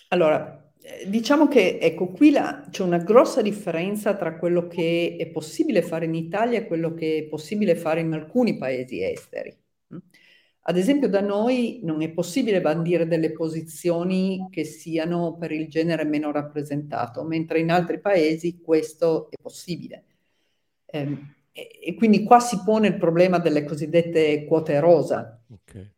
Allora, 0.08 0.70
eh, 0.80 1.08
diciamo 1.08 1.48
che 1.48 1.78
ecco, 1.80 2.08
qui 2.08 2.30
la, 2.30 2.68
c'è 2.70 2.82
una 2.82 2.98
grossa 2.98 3.42
differenza 3.42 4.14
tra 4.14 4.38
quello 4.38 4.68
che 4.68 5.16
è 5.18 5.26
possibile 5.26 5.82
fare 5.82 6.04
in 6.04 6.14
Italia 6.14 6.58
e 6.60 6.66
quello 6.66 6.94
che 6.94 7.18
è 7.18 7.22
possibile 7.24 7.74
fare 7.74 8.00
in 8.00 8.12
alcuni 8.12 8.56
paesi 8.56 9.02
esteri. 9.02 9.56
Ad 10.68 10.76
esempio 10.76 11.08
da 11.08 11.20
noi 11.20 11.78
non 11.84 12.02
è 12.02 12.10
possibile 12.10 12.60
bandire 12.60 13.06
delle 13.06 13.30
posizioni 13.30 14.48
che 14.50 14.64
siano 14.64 15.36
per 15.36 15.52
il 15.52 15.68
genere 15.68 16.04
meno 16.04 16.32
rappresentato, 16.32 17.22
mentre 17.22 17.60
in 17.60 17.70
altri 17.70 18.00
paesi 18.00 18.60
questo 18.60 19.30
è 19.30 19.36
possibile. 19.40 20.04
Eh, 20.86 21.16
e, 21.52 21.94
quindi 21.94 22.24
qua 22.24 22.40
si 22.40 22.60
pone 22.64 22.88
il 22.88 22.96
problema 22.96 23.38
delle 23.38 23.64
cosiddette 23.64 24.44
quote 24.44 24.80
rosa. 24.80 25.40
Okay. 25.48 25.92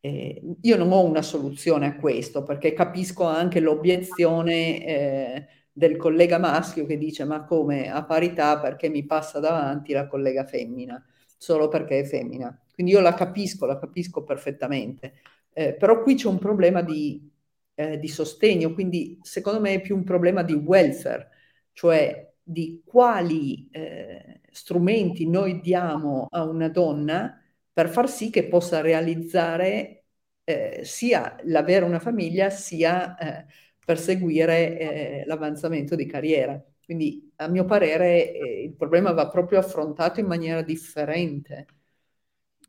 Eh, 0.00 0.42
io 0.60 0.76
non 0.76 0.92
ho 0.92 1.02
una 1.02 1.22
soluzione 1.22 1.86
a 1.86 1.96
questo 1.96 2.42
perché 2.42 2.74
capisco 2.74 3.24
anche 3.24 3.60
l'obiezione 3.60 4.86
eh, 4.86 5.46
del 5.72 5.96
collega 5.96 6.38
maschio 6.38 6.84
che 6.84 6.98
dice 6.98 7.24
ma 7.24 7.44
come 7.44 7.90
a 7.90 8.04
parità 8.04 8.60
perché 8.60 8.90
mi 8.90 9.06
passa 9.06 9.40
davanti 9.40 9.92
la 9.94 10.06
collega 10.06 10.44
femmina 10.44 11.02
solo 11.38 11.68
perché 11.68 12.00
è 12.00 12.04
femmina. 12.04 12.60
Quindi 12.76 12.92
io 12.92 13.00
la 13.00 13.14
capisco, 13.14 13.66
la 13.66 13.78
capisco 13.78 14.22
perfettamente, 14.24 15.14
eh, 15.54 15.74
però 15.74 16.02
qui 16.02 16.14
c'è 16.14 16.28
un 16.28 16.38
problema 16.38 16.82
di, 16.82 17.28
eh, 17.74 17.98
di 17.98 18.08
sostegno, 18.08 18.74
quindi 18.74 19.18
secondo 19.22 19.60
me 19.60 19.74
è 19.74 19.80
più 19.80 19.96
un 19.96 20.04
problema 20.04 20.42
di 20.42 20.52
welfare, 20.54 21.30
cioè 21.72 22.32
di 22.42 22.82
quali 22.84 23.68
eh, 23.72 24.40
strumenti 24.50 25.28
noi 25.28 25.60
diamo 25.60 26.28
a 26.30 26.44
una 26.44 26.68
donna 26.68 27.40
per 27.72 27.88
far 27.88 28.08
sì 28.10 28.30
che 28.30 28.46
possa 28.48 28.80
realizzare 28.80 30.04
eh, 30.44 30.80
sia 30.84 31.36
l'avere 31.44 31.84
una 31.84 31.98
famiglia 31.98 32.50
sia 32.50 33.16
eh, 33.18 33.46
perseguire 33.84 34.78
eh, 34.78 35.24
l'avanzamento 35.26 35.94
di 35.96 36.06
carriera. 36.06 36.62
Quindi 36.84 37.32
a 37.36 37.48
mio 37.48 37.64
parere 37.64 38.32
eh, 38.32 38.62
il 38.64 38.74
problema 38.74 39.12
va 39.12 39.28
proprio 39.28 39.58
affrontato 39.58 40.20
in 40.20 40.26
maniera 40.26 40.62
differente. 40.62 41.66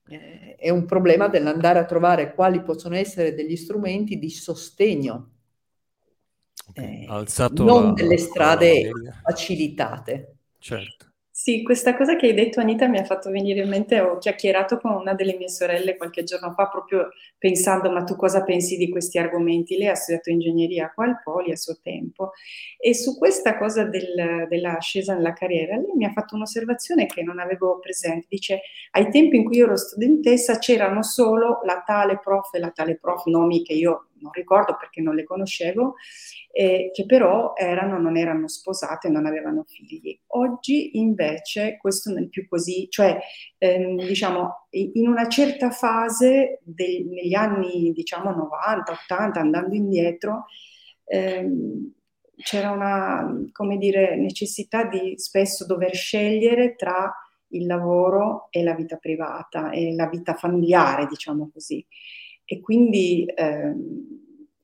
Eh, 0.09 0.55
è 0.55 0.69
un 0.69 0.85
problema 0.85 1.27
dell'andare 1.27 1.79
a 1.79 1.85
trovare 1.85 2.33
quali 2.33 2.61
possono 2.61 2.95
essere 2.95 3.33
degli 3.33 3.55
strumenti 3.55 4.17
di 4.17 4.29
sostegno, 4.29 5.31
okay. 6.69 7.03
eh, 7.03 7.49
non 7.63 7.87
la, 7.87 7.91
delle 7.93 8.17
strade 8.17 8.91
facilitate. 9.23 10.35
Certo. 10.57 11.06
Sì, 11.39 11.61
questa 11.61 11.95
cosa 11.95 12.15
che 12.15 12.25
hai 12.25 12.33
detto 12.33 12.59
Anita 12.59 12.87
mi 12.87 12.97
ha 12.97 13.03
fatto 13.03 13.29
venire 13.29 13.61
in 13.61 13.69
mente, 13.69 13.99
ho 13.99 14.17
chiacchierato 14.17 14.79
con 14.79 14.93
una 14.93 15.13
delle 15.13 15.35
mie 15.37 15.49
sorelle 15.49 15.95
qualche 15.95 16.23
giorno 16.23 16.51
fa 16.53 16.67
proprio 16.67 17.09
pensando 17.37 17.91
ma 17.91 18.03
tu 18.03 18.15
cosa 18.15 18.41
pensi 18.43 18.75
di 18.75 18.89
questi 18.89 19.19
argomenti? 19.19 19.77
Lei 19.77 19.89
ha 19.89 19.93
studiato 19.93 20.31
ingegneria 20.31 20.91
qua 20.95 21.05
al 21.05 21.21
Poli 21.23 21.51
a 21.51 21.55
suo 21.55 21.77
tempo 21.79 22.31
e 22.79 22.95
su 22.95 23.15
questa 23.19 23.55
cosa 23.55 23.83
del, 23.83 24.47
dell'ascesa 24.49 25.13
nella 25.13 25.33
carriera 25.33 25.75
lei 25.77 25.91
mi 25.95 26.05
ha 26.05 26.11
fatto 26.11 26.33
un'osservazione 26.33 27.05
che 27.05 27.21
non 27.21 27.37
avevo 27.37 27.77
presente, 27.77 28.25
dice 28.29 28.61
ai 28.93 29.11
tempi 29.11 29.35
in 29.37 29.45
cui 29.45 29.57
io 29.57 29.65
ero 29.65 29.77
studentessa 29.77 30.57
c'erano 30.57 31.03
solo 31.03 31.59
la 31.65 31.83
tale 31.85 32.17
prof 32.17 32.51
e 32.55 32.59
la 32.59 32.71
tale 32.71 32.97
prof, 32.97 33.25
nomi 33.25 33.61
che 33.61 33.73
io 33.73 34.07
non 34.21 34.31
ricordo 34.31 34.75
perché 34.77 35.01
non 35.01 35.15
le 35.15 35.23
conoscevo, 35.23 35.95
eh, 36.51 36.91
che 36.93 37.05
però 37.05 37.53
erano, 37.55 37.99
non 37.99 38.17
erano 38.17 38.47
sposate, 38.47 39.09
non 39.09 39.25
avevano 39.25 39.63
figli. 39.67 40.19
Oggi 40.27 40.97
invece 40.97 41.77
questo 41.77 42.11
non 42.11 42.23
è 42.23 42.27
più 42.27 42.47
così, 42.47 42.87
cioè 42.89 43.17
ehm, 43.57 43.97
diciamo 44.05 44.67
in 44.71 45.07
una 45.07 45.27
certa 45.27 45.71
fase 45.71 46.59
del, 46.63 47.05
negli 47.07 47.33
anni 47.33 47.91
diciamo 47.91 48.31
90, 48.31 48.91
80, 48.91 49.39
andando 49.39 49.75
indietro, 49.75 50.45
ehm, 51.05 51.93
c'era 52.37 52.71
una 52.71 53.27
dire, 53.77 54.15
necessità 54.15 54.83
di 54.83 55.13
spesso 55.17 55.65
dover 55.65 55.93
scegliere 55.95 56.75
tra 56.75 57.11
il 57.49 57.65
lavoro 57.65 58.47
e 58.51 58.63
la 58.63 58.73
vita 58.73 58.97
privata 58.97 59.71
e 59.71 59.93
la 59.95 60.07
vita 60.07 60.33
familiare, 60.33 61.07
diciamo 61.07 61.49
così. 61.51 61.85
E 62.49 62.61
quindi 62.61 63.25
ehm, 63.35 64.05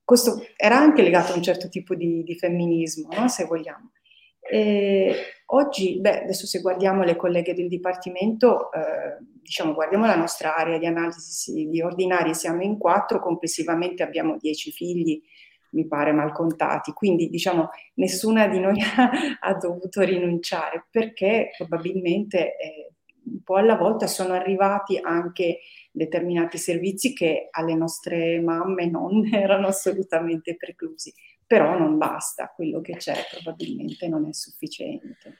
questo 0.06 0.42
era 0.56 0.78
anche 0.78 1.02
legato 1.02 1.34
a 1.34 1.36
un 1.36 1.44
certo 1.44 1.68
tipo 1.68 1.96
di, 1.96 2.24
di 2.24 2.36
femminismo, 2.36 3.10
no? 3.12 3.28
se 3.28 3.44
vogliamo. 3.44 3.92
E 4.40 5.16
oggi, 5.48 6.00
beh, 6.00 6.24
adesso 6.24 6.46
se 6.46 6.62
guardiamo 6.62 7.04
le 7.04 7.18
colleghe 7.18 7.54
del 7.54 7.68
Dipartimento, 7.68 8.72
eh, 8.72 9.18
diciamo, 9.42 9.74
guardiamo 9.74 10.06
la 10.06 10.16
nostra 10.16 10.56
area 10.56 10.78
di 10.78 10.86
analisi 10.86 11.68
di 11.68 11.82
ordinari, 11.82 12.34
siamo 12.34 12.62
in 12.62 12.78
quattro, 12.78 13.20
complessivamente 13.20 14.02
abbiamo 14.02 14.38
dieci 14.38 14.72
figli, 14.72 15.22
mi 15.72 15.88
pare 15.88 16.14
mal 16.14 16.32
contati, 16.32 16.94
quindi 16.94 17.30
diciamo 17.30 17.70
nessuna 17.96 18.48
di 18.48 18.60
noi 18.60 18.80
ha, 18.96 19.12
ha 19.40 19.54
dovuto 19.56 20.02
rinunciare 20.02 20.86
perché 20.90 21.50
probabilmente 21.58 22.56
eh, 22.58 22.92
un 23.26 23.42
po' 23.44 23.56
alla 23.56 23.76
volta 23.76 24.08
sono 24.08 24.34
arrivati 24.34 25.00
anche 25.02 25.60
determinati 25.94 26.58
servizi 26.58 27.14
che 27.14 27.48
alle 27.52 27.76
nostre 27.76 28.42
mamme 28.42 28.90
non 28.90 29.24
erano 29.32 29.68
assolutamente 29.68 30.56
preclusi, 30.58 31.14
però 31.46 31.78
non 31.78 31.98
basta, 31.98 32.52
quello 32.54 32.82
che 32.82 32.98
c'è 32.98 33.16
probabilmente 33.32 34.08
non 34.08 34.26
è 34.26 34.34
sufficiente. 34.34 35.38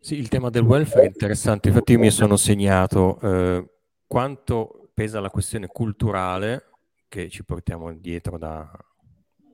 Sì, 0.00 0.14
il 0.16 0.28
tema 0.28 0.48
del 0.48 0.62
welfare 0.62 1.02
è 1.02 1.06
interessante, 1.06 1.68
infatti 1.68 1.92
io 1.92 1.98
mi 1.98 2.10
sono 2.10 2.36
segnato 2.36 3.18
eh, 3.20 3.68
quanto 4.06 4.90
pesa 4.94 5.20
la 5.20 5.30
questione 5.30 5.66
culturale 5.66 6.70
che 7.08 7.28
ci 7.28 7.44
portiamo 7.44 7.92
dietro 7.94 8.38
da, 8.38 8.70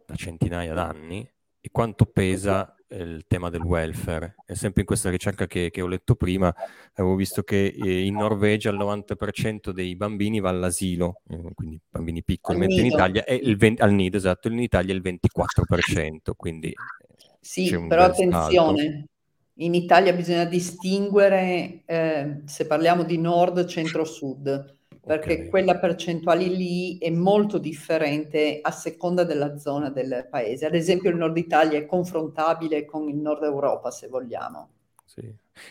da 0.05 0.15
centinaia 0.15 0.75
d'anni 0.75 1.27
e 1.61 1.71
quanto 1.71 2.05
pesa 2.05 2.75
il 3.03 3.25
tema 3.27 3.51
del 3.51 3.63
welfare. 3.63 4.37
E 4.47 4.55
sempre 4.55 4.83
in 4.83 4.87
questa 4.87 5.11
ricerca 5.11 5.47
che, 5.47 5.71
che 5.71 5.81
ho 5.81 5.87
letto 5.87 6.15
prima, 6.15 6.55
avevo 6.95 7.15
visto 7.15 7.43
che 7.43 7.67
eh, 7.67 8.05
in 8.05 8.15
Norvegia 8.15 8.71
il 8.71 8.79
90% 8.79 9.71
dei 9.71 9.97
bambini 9.97 10.41
va 10.41 10.51
all'asilo, 10.51 11.21
eh, 11.29 11.53
quindi 11.55 11.81
bambini 11.89 12.23
piccoli, 12.23 12.59
mentre 12.59 12.81
in 12.81 12.87
Italia 12.87 13.25
è 13.25 13.33
il 13.33 13.57
20, 13.57 13.83
al 13.83 13.93
nido, 13.93 14.17
esatto, 14.17 14.49
in 14.49 14.59
Italia 14.59 14.93
è 14.93 14.97
il 14.97 15.03
24%, 15.03 16.33
quindi 16.37 16.73
Sì, 17.41 17.71
però 17.87 18.05
attenzione, 18.05 18.83
salto. 18.83 19.09
in 19.57 19.75
Italia 19.75 20.13
bisogna 20.13 20.45
distinguere 20.45 21.83
eh, 21.85 22.41
se 22.45 22.67
parliamo 22.67 23.05
di 23.05 23.19
nord, 23.19 23.67
centro, 23.67 24.05
sud 24.05 24.74
perché 25.05 25.35
okay. 25.35 25.49
quella 25.49 25.79
percentuale 25.79 26.45
lì 26.45 26.97
è 26.99 27.11
molto 27.11 27.59
differente 27.59 28.61
a 28.63 28.71
seconda 28.71 29.25
della 29.25 29.59
zona 29.59 29.91
del 29.91 30.27
paese. 30.31 30.67
Ad 30.67 30.75
esempio 30.75 31.11
il 31.11 31.17
nord 31.17 31.37
Italia 31.37 31.79
è 31.79 31.85
confrontabile 31.85 32.85
con 32.85 33.09
il 33.09 33.17
nord 33.17 33.43
Europa, 33.43 33.91
se 33.91 34.09
vogliamo. 34.09 34.71
Sì. 35.05 35.21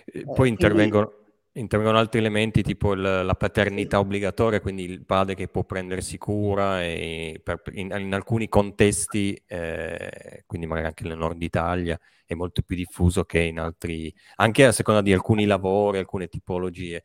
Eh, 0.05 0.23
poi 0.23 0.49
intervengono, 0.49 1.07
quindi... 1.07 1.31
intervengono, 1.53 1.97
altri 1.97 2.19
elementi 2.19 2.61
tipo 2.61 2.93
il, 2.93 3.01
la 3.01 3.35
paternità 3.35 3.97
sì. 3.97 4.03
obbligatoria, 4.03 4.61
quindi 4.61 4.83
il 4.83 5.03
padre 5.03 5.33
che 5.33 5.47
può 5.47 5.63
prendersi 5.63 6.17
cura 6.19 6.83
e 6.83 7.41
per, 7.43 7.61
in, 7.71 7.93
in, 7.97 8.13
alcuni 8.13 8.47
contesti, 8.47 9.41
eh, 9.47 10.43
quindi 10.45 10.67
magari 10.67 10.87
anche 10.87 11.05
nel 11.05 11.17
nord 11.17 11.41
Italia, 11.41 11.99
è 12.25 12.35
molto 12.35 12.61
più 12.61 12.75
diffuso 12.75 13.23
che 13.23 13.39
in 13.39 13.59
altri, 13.59 14.13
anche 14.35 14.65
a 14.65 14.71
seconda 14.71 15.01
di 15.01 15.11
alcuni 15.11 15.45
lavori, 15.45 15.97
alcune 15.97 16.27
tipologie. 16.27 17.01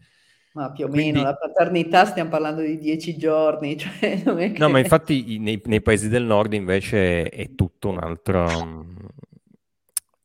Ma 0.58 0.72
più 0.72 0.86
o 0.86 0.88
Quindi... 0.88 1.12
meno 1.12 1.22
la 1.22 1.36
paternità 1.36 2.04
stiamo 2.04 2.30
parlando 2.30 2.62
di 2.62 2.78
dieci 2.78 3.16
giorni. 3.16 3.76
Cioè 3.78 4.22
che... 4.22 4.58
No, 4.58 4.68
ma 4.68 4.80
infatti 4.80 5.38
nei, 5.38 5.62
nei, 5.66 5.80
paesi 5.80 6.08
del 6.08 6.24
nord 6.24 6.52
invece 6.52 7.28
è 7.28 7.54
tutto 7.54 7.88
un 7.88 7.98
altro... 7.98 8.86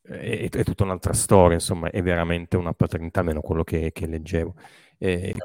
È, 0.02 0.50
è, 0.50 0.64
tutta 0.64 0.84
un'altra 0.84 1.14
storia, 1.14 1.54
insomma, 1.54 1.92
è 1.92 2.02
veramente 2.02 2.58
una 2.58 2.74
paternità, 2.74 3.20
almeno 3.20 3.42
quello 3.42 3.64
che, 3.64 3.92
che 3.92 4.08
leggevo. 4.08 4.56
E 4.98 5.36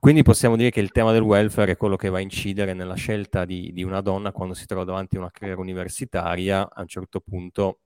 quindi 0.00 0.22
possiamo 0.22 0.56
dire 0.56 0.70
che 0.70 0.80
il 0.80 0.92
tema 0.92 1.12
del 1.12 1.20
welfare 1.20 1.72
è 1.72 1.76
quello 1.76 1.96
che 1.96 2.08
va 2.08 2.16
a 2.16 2.22
incidere 2.22 2.72
nella 2.72 2.94
scelta 2.94 3.44
di, 3.44 3.72
di 3.74 3.82
una 3.82 4.00
donna 4.00 4.32
quando 4.32 4.54
si 4.54 4.64
trova 4.64 4.84
davanti 4.84 5.16
a 5.16 5.20
una 5.20 5.30
carriera 5.30 5.60
universitaria, 5.60 6.70
a 6.72 6.80
un 6.80 6.88
certo 6.88 7.20
punto 7.20 7.80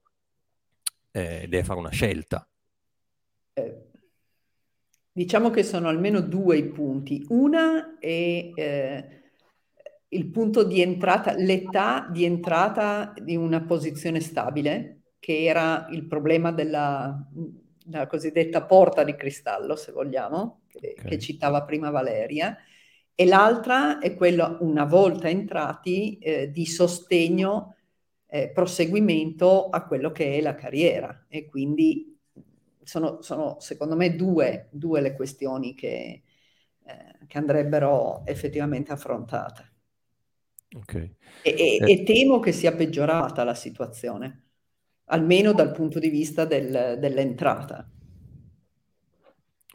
eh, 1.11 1.45
deve 1.49 1.63
fare 1.65 1.79
una 1.79 1.89
scelta. 1.89 2.47
Eh, 3.53 3.91
Diciamo 5.15 5.51
che 5.51 5.61
sono 5.61 5.89
almeno 5.89 6.21
due 6.21 6.57
i 6.57 6.65
punti. 6.69 7.23
Una 7.29 7.99
è 7.99 8.51
eh, 8.55 9.21
il 10.07 10.29
punto 10.31 10.63
di 10.63 10.81
entrata, 10.81 11.35
l'età 11.35 12.07
di 12.09 12.25
entrata 12.25 13.13
di 13.21 13.35
una 13.35 13.61
posizione 13.61 14.19
stabile, 14.21 15.01
che 15.19 15.43
era 15.43 15.85
il 15.91 16.07
problema 16.07 16.51
della, 16.51 17.27
cosiddetta 18.07 18.63
porta 18.63 19.03
di 19.03 19.15
cristallo, 19.15 19.75
se 19.75 19.91
vogliamo, 19.91 20.61
che, 20.67 20.95
okay. 20.97 21.11
che 21.11 21.19
citava 21.19 21.63
prima 21.63 21.91
Valeria, 21.91 22.57
e 23.13 23.25
l'altra 23.25 23.99
è 23.99 24.15
quella, 24.15 24.57
una 24.61 24.85
volta 24.85 25.29
entrati, 25.29 26.17
eh, 26.17 26.49
di 26.49 26.65
sostegno, 26.65 27.75
eh, 28.25 28.49
proseguimento 28.49 29.69
a 29.69 29.85
quello 29.85 30.11
che 30.11 30.37
è 30.37 30.41
la 30.41 30.55
carriera 30.55 31.25
e 31.27 31.45
quindi 31.45 32.12
sono, 32.83 33.21
sono 33.21 33.57
secondo 33.59 33.95
me 33.95 34.15
due, 34.15 34.67
due, 34.71 35.01
le 35.01 35.15
questioni 35.15 35.73
che, 35.73 36.23
eh, 36.85 37.25
che 37.27 37.37
andrebbero 37.37 38.25
effettivamente 38.25 38.91
affrontate. 38.91 39.71
Okay. 40.75 41.15
E, 41.43 41.49
e, 41.49 41.77
eh. 41.81 41.91
e, 41.91 42.03
temo 42.03 42.39
che 42.39 42.51
sia 42.51 42.73
peggiorata 42.73 43.43
la 43.43 43.53
situazione, 43.53 44.43
almeno 45.05 45.53
dal 45.53 45.71
punto 45.71 45.99
di 45.99 46.09
vista 46.09 46.45
del, 46.45 46.97
dell'entrata. 46.99 47.87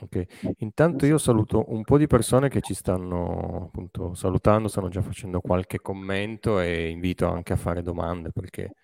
Ok, 0.01 0.55
intanto 0.59 1.07
io 1.07 1.18
saluto 1.18 1.64
un 1.68 1.83
po' 1.83 1.99
di 1.99 2.07
persone 2.07 2.49
che 2.49 2.61
ci 2.61 2.73
stanno 2.73 3.64
appunto 3.66 4.14
salutando, 4.14 4.68
stanno 4.68 4.88
già 4.88 5.03
facendo 5.03 5.40
qualche 5.40 5.81
commento 5.81 6.61
e 6.61 6.88
invito 6.88 7.27
anche 7.29 7.53
a 7.53 7.57
fare 7.57 7.83
domande 7.83 8.31
perché 8.31 8.75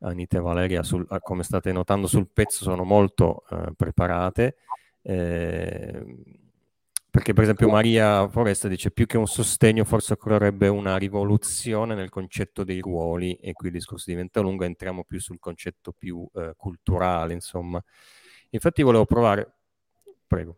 Anita 0.00 0.38
e 0.38 0.40
Valeria, 0.40 0.82
sul, 0.82 1.06
come 1.20 1.42
state 1.42 1.72
notando 1.72 2.06
sul 2.06 2.28
pezzo, 2.32 2.64
sono 2.64 2.84
molto 2.84 3.44
eh, 3.50 3.72
preparate. 3.76 4.56
Eh, 5.02 6.04
perché 7.10 7.32
per 7.32 7.42
esempio 7.42 7.68
Maria 7.68 8.28
Foresta 8.28 8.68
dice 8.68 8.90
più 8.90 9.06
che 9.06 9.16
un 9.16 9.26
sostegno 9.26 9.84
forse 9.84 10.12
occorrerebbe 10.12 10.68
una 10.68 10.96
rivoluzione 10.96 11.94
nel 11.94 12.10
concetto 12.10 12.64
dei 12.64 12.80
ruoli 12.80 13.34
e 13.36 13.52
qui 13.54 13.68
il 13.68 13.74
discorso 13.74 14.10
diventa 14.10 14.40
lungo, 14.40 14.64
entriamo 14.64 15.04
più 15.04 15.18
sul 15.18 15.38
concetto 15.40 15.92
più 15.92 16.28
eh, 16.34 16.52
culturale, 16.56 17.32
insomma. 17.32 17.82
Infatti 18.50 18.82
volevo 18.82 19.04
provare, 19.04 19.52
prego. 20.26 20.56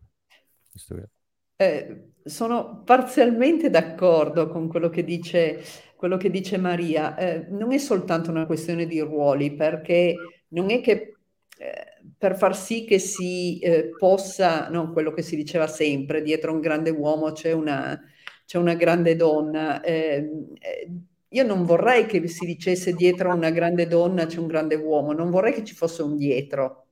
Eh, 1.57 2.10
sono 2.25 2.83
parzialmente 2.85 3.71
d'accordo 3.71 4.49
con 4.49 4.69
quello 4.69 4.89
che 4.89 5.05
dice, 5.05 5.63
quello 5.97 6.17
che 6.17 6.31
dice 6.31 6.57
Maria. 6.59 7.17
Eh, 7.17 7.47
non 7.51 7.73
è 7.73 7.79
soltanto 7.79 8.31
una 8.31 8.47
questione 8.47 8.87
di 8.87 9.01
ruoli, 9.01 9.55
perché 9.55 10.15
non 10.49 10.71
è 10.71 10.81
che 10.81 11.15
eh, 11.59 11.87
per 12.17 12.37
far 12.37 12.57
sì 12.57 12.85
che 12.85 12.99
si 12.99 13.59
eh, 13.59 13.91
possa, 13.99 14.69
no, 14.69 14.93
quello 14.93 15.13
che 15.13 15.23
si 15.23 15.37
diceva 15.37 15.67
sempre, 15.67 16.23
dietro 16.23 16.53
un 16.53 16.61
grande 16.61 16.91
uomo 16.91 17.33
c'è 17.33 17.53
una, 17.53 18.01
c'è 18.47 18.59
una 18.59 18.75
grande 18.75 19.17
donna. 19.17 19.83
Ehm, 19.83 20.55
eh, 20.59 20.91
io 21.33 21.45
non 21.45 21.65
vorrei 21.65 22.07
che 22.07 22.27
si 22.29 22.45
dicesse 22.47 22.93
dietro 22.95 23.33
una 23.33 23.51
grande 23.51 23.87
donna 23.87 24.27
c'è 24.27 24.39
un 24.39 24.47
grande 24.49 24.75
uomo, 24.75 25.13
non 25.13 25.31
vorrei 25.31 25.53
che 25.53 25.65
ci 25.65 25.75
fosse 25.75 26.03
un 26.03 26.17
dietro, 26.17 26.87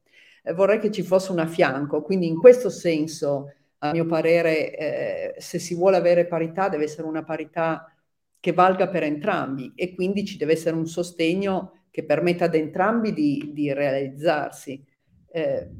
eh, 0.44 0.52
vorrei 0.52 0.78
che 0.78 0.90
ci 0.90 1.02
fosse 1.02 1.32
un 1.32 1.38
a 1.40 1.46
fianco. 1.46 2.02
Quindi 2.02 2.26
in 2.26 2.36
questo 2.36 2.70
senso, 2.70 3.54
a 3.78 3.92
mio 3.92 4.06
parere, 4.06 4.76
eh, 4.76 5.34
se 5.40 5.58
si 5.58 5.74
vuole 5.74 5.96
avere 5.96 6.26
parità, 6.26 6.68
deve 6.68 6.84
essere 6.84 7.06
una 7.06 7.24
parità 7.24 7.92
che 8.40 8.52
valga 8.52 8.88
per 8.88 9.02
entrambi 9.02 9.72
e 9.74 9.94
quindi 9.94 10.24
ci 10.24 10.36
deve 10.36 10.52
essere 10.52 10.76
un 10.76 10.86
sostegno 10.86 11.84
che 11.90 12.04
permetta 12.04 12.44
ad 12.44 12.54
entrambi 12.54 13.12
di, 13.12 13.50
di 13.52 13.72
realizzarsi. 13.72 14.84
Eh, 15.30 15.70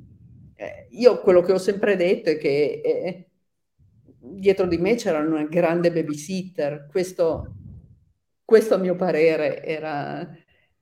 eh, 0.55 0.89
io 0.91 1.21
quello 1.21 1.41
che 1.43 1.53
ho 1.53 1.59
sempre 1.59 1.97
detto 1.97 2.31
è 2.31 2.39
che 2.39 2.81
eh, 2.85 3.29
dietro 4.19 4.67
di 4.67 4.77
me 4.79 4.97
c'era 4.97 5.19
una 5.19 5.45
grande 5.45 5.93
babysitter, 5.93 6.87
questo, 6.91 7.55
questo 8.45 8.75
a 8.75 8.79
mio 8.79 8.97
parere 8.97 9.63
era, 9.65 10.29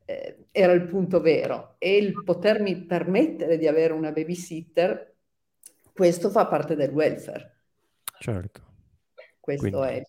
eh, 0.05 0.47
era 0.51 0.73
il 0.73 0.87
punto 0.87 1.21
vero 1.21 1.77
e 1.79 1.97
il 1.97 2.23
potermi 2.23 2.85
permettere 2.87 3.59
di 3.59 3.67
avere 3.67 3.93
una 3.93 4.13
babysitter, 4.13 5.16
questo 5.97 6.29
fa 6.29 6.47
parte 6.47 6.77
del 6.77 6.91
welfare. 6.91 7.63
Certo. 8.21 8.61
Questo 9.41 9.71
Quindi. 9.71 9.89
è 9.89 10.03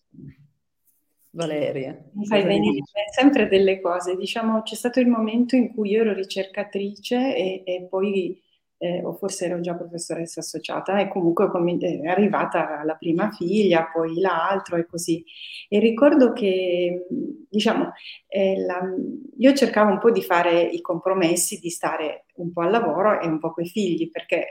Valeria. 1.30 1.98
Mi 2.12 2.26
fai 2.26 2.42
venire 2.44 2.82
sempre 3.10 3.48
delle 3.48 3.80
cose. 3.80 4.16
Diciamo, 4.16 4.62
c'è 4.62 4.74
stato 4.74 5.00
il 5.00 5.06
momento 5.06 5.56
in 5.56 5.72
cui 5.72 5.90
io 5.90 6.02
ero 6.02 6.12
ricercatrice 6.12 7.34
e, 7.34 7.62
e 7.64 7.86
poi, 7.88 8.38
eh, 8.78 9.02
o 9.02 9.14
forse 9.14 9.46
ero 9.46 9.60
già 9.60 9.74
professoressa 9.74 10.40
associata, 10.40 10.98
e 10.98 11.08
comunque 11.08 11.46
è 11.46 12.08
arrivata 12.08 12.82
la 12.84 12.96
prima 12.96 13.30
figlia, 13.30 13.88
poi 13.90 14.18
l'altro 14.18 14.76
e 14.76 14.86
così. 14.86 15.24
E 15.68 15.78
ricordo 15.78 16.32
che, 16.32 17.06
diciamo, 17.48 17.92
eh, 18.26 18.60
la, 18.60 18.80
io 19.38 19.54
cercavo 19.54 19.90
un 19.90 19.98
po' 19.98 20.10
di 20.10 20.22
fare 20.22 20.60
i 20.60 20.82
compromessi, 20.82 21.60
di 21.60 21.70
stare 21.70 22.26
un 22.36 22.52
po' 22.52 22.60
al 22.62 22.70
lavoro 22.70 23.20
e 23.20 23.26
un 23.26 23.38
po' 23.38 23.52
coi 23.52 23.68
figli, 23.68 24.10
perché 24.10 24.48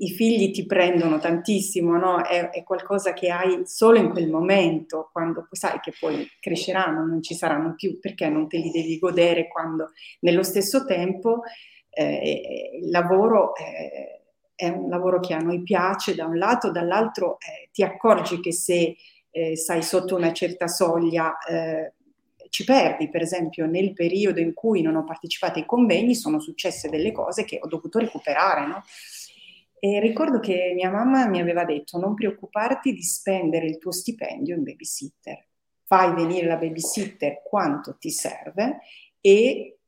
i 0.00 0.10
figli 0.10 0.50
ti 0.50 0.66
prendono 0.66 1.18
tantissimo, 1.18 1.96
no? 1.96 2.22
È, 2.22 2.50
è, 2.50 2.62
qualcosa 2.62 3.12
che 3.12 3.30
hai 3.30 3.62
solo 3.64 3.98
in 3.98 4.10
quel 4.10 4.28
momento, 4.28 5.08
quando 5.12 5.48
sai 5.50 5.80
che 5.80 5.92
poi 5.98 6.28
cresceranno, 6.38 7.04
non 7.04 7.22
ci 7.22 7.34
saranno 7.34 7.74
più, 7.74 7.98
perché 7.98 8.28
non 8.28 8.48
te 8.48 8.58
li 8.58 8.70
devi 8.70 8.98
godere 8.98 9.48
quando 9.48 9.92
nello 10.20 10.42
stesso 10.42 10.84
tempo 10.84 11.42
eh, 11.90 12.80
il 12.80 12.90
lavoro 12.90 13.54
eh, 13.56 14.18
è 14.54 14.68
un 14.68 14.88
lavoro 14.88 15.20
che 15.20 15.34
a 15.34 15.38
noi 15.38 15.62
piace 15.62 16.16
da 16.16 16.26
un 16.26 16.36
lato, 16.36 16.72
dall'altro 16.72 17.38
eh, 17.38 17.68
ti 17.72 17.84
accorgi 17.84 18.40
che 18.40 18.52
se 18.52 18.96
eh, 19.30 19.56
stai 19.56 19.84
sotto 19.84 20.16
una 20.16 20.32
certa 20.32 20.66
soglia 20.66 21.38
eh, 21.38 21.92
ci 22.48 22.64
perdi, 22.64 23.08
per 23.08 23.22
esempio 23.22 23.66
nel 23.66 23.92
periodo 23.92 24.40
in 24.40 24.54
cui 24.54 24.82
non 24.82 24.96
ho 24.96 25.04
partecipato 25.04 25.60
ai 25.60 25.66
convegni 25.66 26.16
sono 26.16 26.40
successe 26.40 26.88
delle 26.88 27.12
cose 27.12 27.44
che 27.44 27.60
ho 27.62 27.68
dovuto 27.68 28.00
recuperare, 28.00 28.66
no? 28.66 28.82
E 29.80 30.00
ricordo 30.00 30.40
che 30.40 30.72
mia 30.74 30.90
mamma 30.90 31.28
mi 31.28 31.40
aveva 31.40 31.64
detto 31.64 31.98
non 31.98 32.14
preoccuparti 32.14 32.92
di 32.92 33.02
spendere 33.02 33.66
il 33.66 33.78
tuo 33.78 33.92
stipendio 33.92 34.56
in 34.56 34.62
babysitter, 34.62 35.46
fai 35.84 36.14
venire 36.14 36.46
la 36.46 36.56
babysitter 36.56 37.42
quanto 37.42 37.96
ti 37.96 38.10
serve 38.10 38.80
e 39.20 39.78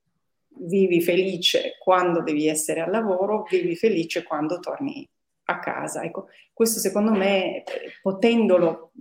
vivi 0.63 1.01
felice 1.01 1.77
quando 1.79 2.23
devi 2.23 2.47
essere 2.47 2.81
al 2.81 2.91
lavoro, 2.91 3.45
vivi 3.49 3.77
felice 3.77 4.23
quando 4.23 4.59
torni 4.61 5.09
a 5.51 5.59
casa. 5.59 6.03
Ecco, 6.03 6.27
questo 6.53 6.79
secondo 6.79 7.13
me, 7.13 7.63
potendolo, 8.03 8.93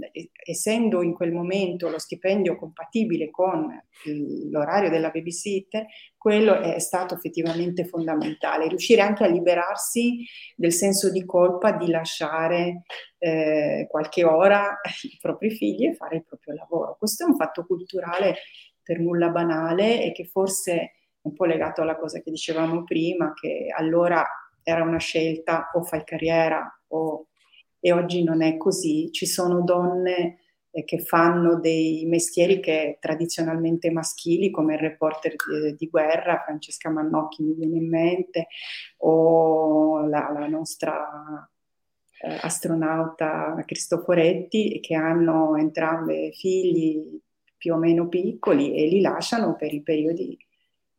essendo 0.46 1.02
in 1.02 1.14
quel 1.14 1.32
momento 1.32 1.90
lo 1.90 2.00
stipendio 2.00 2.56
compatibile 2.56 3.30
con 3.30 3.68
l'orario 4.50 4.90
della 4.90 5.10
babysitter, 5.10 5.86
quello 6.18 6.60
è 6.60 6.80
stato 6.80 7.16
effettivamente 7.16 7.86
fondamentale. 7.86 8.68
Riuscire 8.68 9.02
anche 9.02 9.24
a 9.24 9.28
liberarsi 9.28 10.26
del 10.56 10.72
senso 10.72 11.12
di 11.12 11.26
colpa 11.26 11.72
di 11.72 11.90
lasciare 11.90 12.84
eh, 13.18 13.88
qualche 13.90 14.24
ora 14.24 14.80
i 15.04 15.18
propri 15.22 15.52
figli 15.52 15.88
e 15.88 15.96
fare 15.96 16.18
il 16.18 16.26
proprio 16.26 16.56
lavoro. 16.56 16.96
Questo 16.98 17.26
è 17.26 17.28
un 17.28 17.36
fatto 17.36 17.66
culturale 17.66 18.36
per 18.82 19.00
nulla 19.00 19.30
banale 19.30 20.04
e 20.04 20.12
che 20.12 20.26
forse 20.26 20.94
un 21.22 21.34
po' 21.34 21.46
legato 21.46 21.82
alla 21.82 21.98
cosa 21.98 22.22
che 22.22 22.32
dicevamo 22.32 22.84
prima, 22.84 23.34
che 23.34 23.68
allora 23.76 24.26
era 24.63 24.84
una 24.84 25.00
scelta 25.00 25.69
o 25.74 25.84
fai 25.84 26.04
carriera 26.04 26.82
o... 26.88 27.28
e 27.80 27.91
oggi 27.91 28.24
non 28.24 28.41
è 28.41 28.58
così. 28.58 29.12
Ci 29.12 29.26
sono 29.26 29.62
donne 29.62 30.39
eh, 30.72 30.84
che 30.84 31.00
fanno 31.00 31.60
dei 31.60 32.06
mestieri 32.06 32.60
che 32.60 32.98
tradizionalmente 33.00 33.91
maschili, 33.91 34.52
come 34.52 34.76
il 34.76 34.80
reporter 34.80 35.34
di, 35.36 35.76
di 35.76 35.89
guerra, 35.89 36.43
Francesca 36.45 36.89
Mannocchi 36.89 37.43
mi 37.43 37.54
viene 37.54 37.78
in 37.78 37.89
mente, 37.89 38.48
o 38.98 40.02
la, 40.06 40.30
la 40.32 40.48
nostra 40.48 41.50
eh, 42.22 42.38
astronauta 42.41 43.63
Cristoforetti, 43.65 44.80
che 44.80 44.95
hanno 44.95 45.56
entrambe 45.56 46.32
figli 46.34 47.19
più 47.58 47.74
o 47.74 47.78
meno 47.78 48.08
piccoli 48.08 48.76
e 48.76 48.88
li 48.88 49.02
lasciano 49.02 49.56
per 49.56 49.74
i 49.74 49.82
periodi 49.82 50.38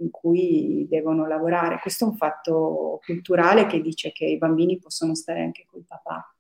in 0.01 0.11
cui 0.11 0.87
devono 0.89 1.27
lavorare. 1.27 1.79
Questo 1.81 2.05
è 2.05 2.09
un 2.09 2.17
fatto 2.17 3.01
culturale 3.05 3.67
che 3.67 3.81
dice 3.81 4.13
che 4.13 4.25
i 4.25 4.39
bambini 4.39 4.79
possono 4.79 5.15
stare 5.15 5.41
anche 5.41 5.65
col 5.67 5.85
papà. 5.87 6.35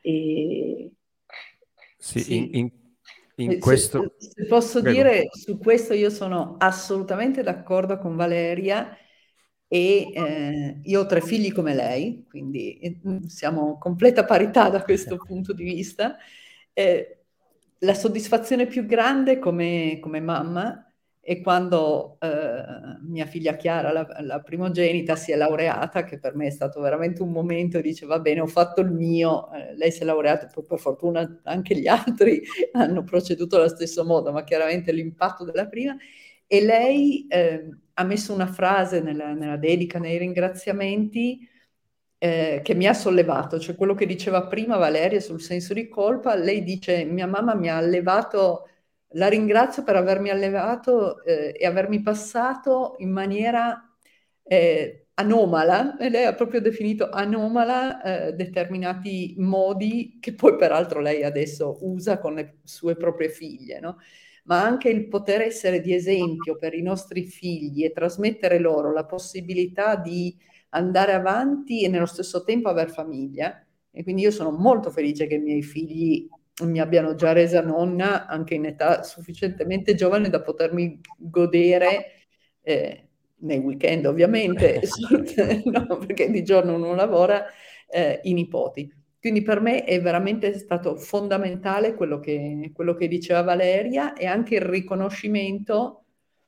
E... 0.00 0.90
Sì, 1.98 2.20
sì. 2.20 2.36
In, 2.36 2.48
in, 2.54 2.70
in, 3.36 3.60
questo... 3.60 4.14
Se, 4.18 4.30
se 4.34 4.46
posso 4.46 4.80
Prego. 4.80 4.96
dire, 4.96 5.28
su 5.30 5.58
questo 5.58 5.94
io 5.94 6.10
sono 6.10 6.56
assolutamente 6.58 7.42
d'accordo 7.42 7.98
con 7.98 8.16
Valeria 8.16 8.96
e 9.68 10.12
eh, 10.12 10.80
io 10.82 11.00
ho 11.00 11.06
tre 11.06 11.20
figli 11.20 11.52
come 11.52 11.74
lei, 11.74 12.24
quindi 12.28 12.78
eh, 12.78 13.00
siamo 13.26 13.78
completa 13.78 14.24
parità 14.24 14.68
da 14.70 14.82
questo 14.82 15.16
punto 15.16 15.52
di 15.52 15.64
vista. 15.64 16.16
Eh, 16.72 17.24
la 17.80 17.94
soddisfazione 17.94 18.66
più 18.66 18.86
grande 18.86 19.38
come, 19.38 19.98
come 20.00 20.20
mamma 20.20 20.85
e 21.28 21.40
quando 21.40 22.18
eh, 22.20 22.62
mia 23.00 23.26
figlia 23.26 23.56
Chiara, 23.56 23.90
la, 23.90 24.06
la, 24.20 24.40
primogenita, 24.42 25.16
si 25.16 25.32
è 25.32 25.36
laureata, 25.36 26.04
che 26.04 26.20
per 26.20 26.36
me 26.36 26.46
è 26.46 26.50
stato 26.50 26.80
veramente 26.80 27.20
un 27.20 27.32
momento, 27.32 27.80
dice 27.80 28.06
va 28.06 28.20
bene, 28.20 28.38
ho 28.38 28.46
fatto 28.46 28.80
il 28.80 28.92
mio, 28.92 29.52
eh, 29.52 29.74
lei 29.74 29.90
si 29.90 30.02
è 30.02 30.04
laureata, 30.04 30.46
poi 30.46 30.62
per 30.62 30.78
fortuna 30.78 31.40
anche 31.42 31.74
gli 31.74 31.88
altri 31.88 32.42
hanno 32.74 33.02
proceduto 33.02 33.56
allo 33.56 33.66
stesso 33.68 34.04
modo, 34.04 34.30
ma 34.30 34.44
chiaramente 34.44 34.92
l'impatto 34.92 35.42
della 35.42 35.66
prima, 35.66 35.96
e 36.46 36.62
lei 36.62 37.26
eh, 37.26 37.70
ha 37.94 38.04
messo 38.04 38.32
una 38.32 38.46
frase 38.46 39.00
nella, 39.00 39.32
nella 39.32 39.56
dedica, 39.56 39.98
nei 39.98 40.18
ringraziamenti, 40.18 41.40
eh, 42.18 42.60
che 42.62 42.74
mi 42.76 42.86
ha 42.86 42.94
sollevato, 42.94 43.58
cioè 43.58 43.74
quello 43.74 43.94
che 43.94 44.06
diceva 44.06 44.46
prima 44.46 44.76
Valeria 44.76 45.18
sul 45.18 45.40
senso 45.40 45.74
di 45.74 45.88
colpa, 45.88 46.36
lei 46.36 46.62
dice 46.62 47.02
mia 47.02 47.26
mamma 47.26 47.56
mi 47.56 47.68
ha 47.68 47.78
allevato 47.78 48.68
la 49.16 49.28
ringrazio 49.28 49.82
per 49.82 49.96
avermi 49.96 50.30
allevato 50.30 51.22
eh, 51.24 51.54
e 51.58 51.66
avermi 51.66 52.02
passato 52.02 52.94
in 52.98 53.10
maniera 53.10 53.96
eh, 54.42 55.08
anomala, 55.14 55.96
e 55.96 56.08
lei 56.10 56.24
ha 56.26 56.34
proprio 56.34 56.60
definito 56.60 57.08
anomala 57.10 58.02
eh, 58.28 58.32
determinati 58.34 59.34
modi 59.38 60.18
che 60.20 60.34
poi 60.34 60.56
peraltro 60.56 61.00
lei 61.00 61.24
adesso 61.24 61.78
usa 61.82 62.18
con 62.18 62.34
le 62.34 62.58
sue 62.64 62.96
proprie 62.96 63.28
figlie, 63.30 63.80
no? 63.80 63.98
ma 64.44 64.62
anche 64.62 64.88
il 64.88 65.08
poter 65.08 65.40
essere 65.42 65.80
di 65.80 65.92
esempio 65.92 66.56
per 66.56 66.74
i 66.74 66.82
nostri 66.82 67.24
figli 67.24 67.84
e 67.84 67.92
trasmettere 67.92 68.58
loro 68.58 68.92
la 68.92 69.04
possibilità 69.04 69.96
di 69.96 70.36
andare 70.70 71.12
avanti 71.14 71.82
e 71.82 71.88
nello 71.88 72.06
stesso 72.06 72.44
tempo 72.44 72.68
aver 72.68 72.90
famiglia. 72.90 73.60
E 73.90 74.02
quindi 74.02 74.22
io 74.22 74.30
sono 74.30 74.50
molto 74.52 74.90
felice 74.90 75.26
che 75.26 75.34
i 75.36 75.40
miei 75.40 75.62
figli 75.62 76.28
mi 76.64 76.80
abbiano 76.80 77.14
già 77.14 77.32
resa 77.32 77.60
nonna 77.60 78.26
anche 78.26 78.54
in 78.54 78.64
età 78.64 79.02
sufficientemente 79.02 79.94
giovane 79.94 80.30
da 80.30 80.40
potermi 80.40 81.00
godere 81.18 82.26
eh, 82.62 83.08
nei 83.38 83.58
weekend 83.58 84.06
ovviamente, 84.06 84.80
no, 85.64 85.98
perché 85.98 86.30
di 86.30 86.42
giorno 86.42 86.76
non 86.76 86.96
lavora, 86.96 87.44
eh, 87.88 88.20
i 88.24 88.32
nipoti. 88.32 88.90
quindi 89.20 89.42
per 89.42 89.60
me 89.60 89.84
è 89.84 90.00
veramente 90.00 90.58
stato 90.58 90.96
fondamentale 90.96 91.94
quello 91.94 92.18
che, 92.20 92.70
quello 92.72 92.94
che 92.94 93.06
diceva 93.08 93.42
Valeria 93.42 94.14
e 94.14 94.26
anche 94.26 94.56
il 94.56 94.62
riconoscimento 94.62 96.04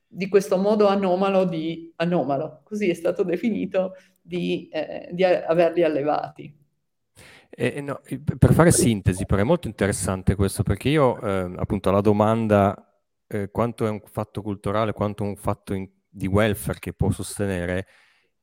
di 0.07 0.27
questo 0.27 0.57
modo 0.57 0.87
anomalo 0.87 1.45
di 1.45 1.93
anomalo, 1.97 2.61
così 2.63 2.89
è 2.89 2.93
stato 2.93 3.23
definito, 3.23 3.93
di, 4.21 4.67
eh, 4.71 5.09
di 5.11 5.23
averli 5.23 5.83
allevati. 5.83 6.58
Eh, 7.51 7.81
no, 7.81 7.99
per 8.37 8.53
fare 8.53 8.71
sintesi, 8.71 9.25
però 9.25 9.41
è 9.41 9.43
molto 9.43 9.67
interessante 9.67 10.35
questo, 10.35 10.63
perché 10.63 10.89
io 10.89 11.19
eh, 11.19 11.53
appunto 11.57 11.91
la 11.91 12.01
domanda 12.01 12.89
eh, 13.27 13.49
quanto 13.51 13.85
è 13.85 13.89
un 13.89 14.01
fatto 14.05 14.41
culturale, 14.41 14.93
quanto 14.93 15.23
è 15.23 15.27
un 15.27 15.35
fatto 15.35 15.73
in, 15.73 15.89
di 16.07 16.27
welfare 16.27 16.79
che 16.79 16.93
può 16.93 17.11
sostenere, 17.11 17.87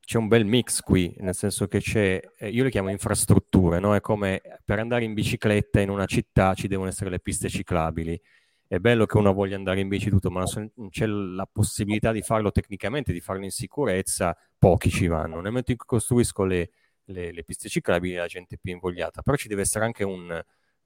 c'è 0.01 0.19
un 0.19 0.29
bel 0.29 0.45
mix 0.45 0.81
qui, 0.81 1.14
nel 1.19 1.35
senso 1.35 1.66
che 1.66 1.81
c'è, 1.81 2.21
eh, 2.37 2.49
io 2.49 2.62
le 2.62 2.71
chiamo 2.71 2.90
infrastrutture, 2.90 3.81
no? 3.81 3.95
È 3.95 4.01
come 4.01 4.40
per 4.64 4.79
andare 4.79 5.05
in 5.05 5.14
bicicletta 5.14 5.81
in 5.81 5.90
una 5.90 6.07
città 6.07 6.55
ci 6.55 6.69
devono 6.69 6.88
essere 6.88 7.11
le 7.11 7.21
piste 7.21 7.49
ciclabili. 7.49 8.21
È 8.69 8.79
bello 8.79 9.07
che 9.07 9.16
uno 9.16 9.33
voglia 9.33 9.57
andare 9.57 9.81
in 9.81 9.88
bici 9.88 10.11
tutto, 10.11 10.31
ma 10.31 10.45
non 10.75 10.88
c'è 10.90 11.07
la 11.07 11.49
possibilità 11.51 12.12
di 12.12 12.23
farlo 12.23 12.51
tecnicamente, 12.51 13.12
di 13.12 13.21
farlo 13.21 13.45
in 13.45 13.51
sicurezza, 13.51 14.37
pochi 14.59 14.90
ci 14.90 15.07
vanno. 15.07 15.37
Nel 15.37 15.47
momento 15.47 15.71
in 15.71 15.77
cui 15.77 15.87
costruisco 15.87 16.45
le, 16.45 16.71
le, 17.07 17.33
le 17.33 17.45
piste 17.45 17.69
ciclabili 17.69 18.14
la 18.14 18.27
gente 18.27 18.59
più 18.59 18.73
invogliata, 18.73 19.23
però 19.23 19.37
ci 19.37 19.49
deve 19.49 19.62
essere 19.62 19.85
anche 19.85 20.05
un, 20.05 20.31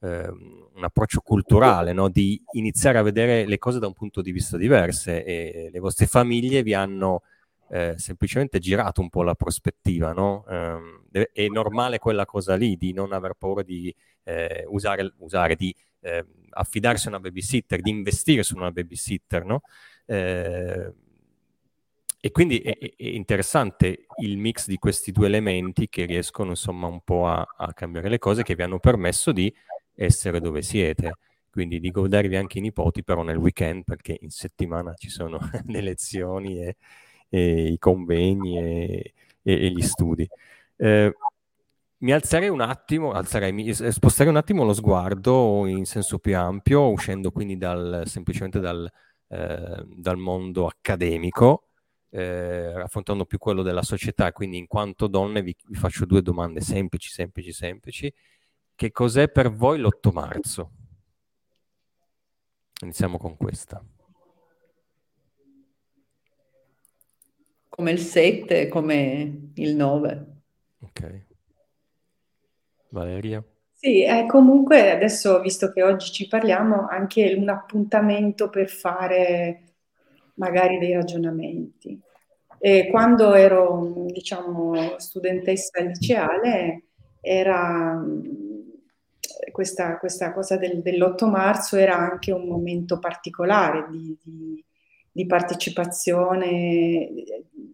eh, 0.00 0.28
un 0.28 0.82
approccio 0.84 1.20
culturale, 1.20 1.92
no? 1.92 2.08
di 2.08 2.42
iniziare 2.52 2.98
a 2.98 3.02
vedere 3.02 3.46
le 3.46 3.58
cose 3.58 3.78
da 3.78 3.86
un 3.86 3.92
punto 3.92 4.22
di 4.22 4.32
vista 4.32 4.56
diverso 4.56 5.10
e 5.10 5.68
le 5.72 5.78
vostre 5.78 6.06
famiglie 6.06 6.62
vi 6.62 6.74
hanno 6.74 7.22
eh, 7.70 7.94
semplicemente 7.98 8.58
girato 8.58 9.00
un 9.00 9.08
po' 9.08 9.22
la 9.22 9.34
prospettiva, 9.34 10.12
no? 10.12 10.44
eh, 11.12 11.30
è 11.32 11.46
normale 11.48 11.98
quella 11.98 12.24
cosa 12.24 12.54
lì, 12.56 12.76
di 12.76 12.92
non 12.92 13.12
aver 13.12 13.34
paura 13.38 13.62
di 13.62 13.94
eh, 14.24 14.64
usare, 14.68 15.12
usare, 15.18 15.54
di 15.54 15.74
eh, 16.00 16.24
affidarsi 16.50 17.06
a 17.06 17.10
una 17.10 17.20
babysitter, 17.20 17.80
di 17.80 17.90
investire 17.90 18.42
su 18.42 18.56
una 18.56 18.72
babysitter, 18.72 19.44
no? 19.44 19.62
Eh, 22.20 22.28
e 22.28 22.30
quindi 22.30 22.58
è, 22.60 22.76
è, 22.78 22.94
interessante 22.96 24.06
il 24.18 24.36
mix 24.38 24.66
di 24.66 24.76
questi 24.76 25.12
due 25.12 25.26
elementi 25.26 25.88
che 25.88 26.04
riescono 26.04 26.50
insomma 26.50 26.86
un 26.86 27.00
po' 27.02 27.26
a, 27.26 27.46
a 27.56 27.72
cambiare 27.72 28.08
le 28.08 28.18
cose, 28.18 28.42
che 28.42 28.54
vi 28.54 28.62
hanno 28.62 28.78
permesso 28.78 29.32
di 29.32 29.52
essere 29.94 30.40
dove 30.40 30.62
siete 30.62 31.12
quindi 31.50 31.80
di 31.80 31.90
godervi 31.90 32.36
anche 32.36 32.58
i 32.58 32.60
nipoti, 32.60 33.02
però 33.02 33.22
nel 33.22 33.36
weekend, 33.36 33.84
perché 33.84 34.16
in 34.20 34.30
settimana 34.30 34.94
ci 34.94 35.10
sono 35.10 35.38
le 35.66 35.80
lezioni 35.80 36.62
e, 36.62 36.76
e 37.28 37.72
i 37.72 37.78
convegni 37.78 38.58
e, 38.58 39.14
e, 39.42 39.66
e 39.66 39.70
gli 39.70 39.82
studi. 39.82 40.28
Eh, 40.76 41.12
mi 41.98 42.12
alzerei 42.12 42.48
un 42.48 42.60
attimo, 42.60 43.12
alzerei, 43.12 43.52
mi, 43.52 43.74
sposterei 43.74 44.30
un 44.30 44.38
attimo 44.38 44.64
lo 44.64 44.72
sguardo 44.72 45.66
in 45.66 45.84
senso 45.84 46.18
più 46.18 46.36
ampio, 46.36 46.88
uscendo 46.88 47.30
quindi 47.30 47.58
dal, 47.58 48.04
semplicemente 48.06 48.60
dal, 48.60 48.90
eh, 49.28 49.84
dal 49.86 50.16
mondo 50.16 50.66
accademico, 50.66 51.69
eh, 52.10 52.72
affrontando 52.76 53.24
più 53.24 53.38
quello 53.38 53.62
della 53.62 53.82
società. 53.82 54.32
Quindi, 54.32 54.58
in 54.58 54.66
quanto 54.66 55.06
donne, 55.06 55.42
vi, 55.42 55.56
vi 55.66 55.76
faccio 55.76 56.04
due 56.04 56.22
domande 56.22 56.60
semplici, 56.60 57.10
semplici, 57.10 57.52
semplici. 57.52 58.12
Che 58.74 58.90
cos'è 58.90 59.28
per 59.30 59.52
voi 59.52 59.78
l'8 59.78 60.12
marzo? 60.12 60.70
Iniziamo 62.82 63.18
con 63.18 63.36
questa. 63.36 63.84
come 67.80 67.92
il 67.92 67.98
7, 67.98 68.68
come 68.68 69.52
il 69.54 69.74
9. 69.74 70.26
Ok. 70.80 71.24
Valeria? 72.90 73.42
Sì, 73.72 74.02
è 74.02 74.26
comunque 74.26 74.90
adesso, 74.90 75.40
visto 75.40 75.72
che 75.72 75.82
oggi 75.82 76.12
ci 76.12 76.28
parliamo, 76.28 76.86
anche 76.88 77.32
un 77.32 77.48
appuntamento 77.48 78.50
per 78.50 78.68
fare 78.68 79.69
magari 80.40 80.78
dei 80.78 80.94
ragionamenti. 80.94 82.00
E 82.58 82.88
quando 82.90 83.34
ero, 83.34 84.06
diciamo, 84.06 84.98
studentessa 84.98 85.80
liceale, 85.82 86.84
era 87.20 88.02
questa, 89.52 89.98
questa 89.98 90.32
cosa 90.32 90.56
del, 90.56 90.80
dell'8 90.80 91.28
marzo 91.28 91.76
era 91.76 91.96
anche 91.96 92.32
un 92.32 92.46
momento 92.46 92.98
particolare 92.98 93.86
di, 93.90 94.16
di, 94.22 94.64
di 95.12 95.26
partecipazione, 95.26 97.10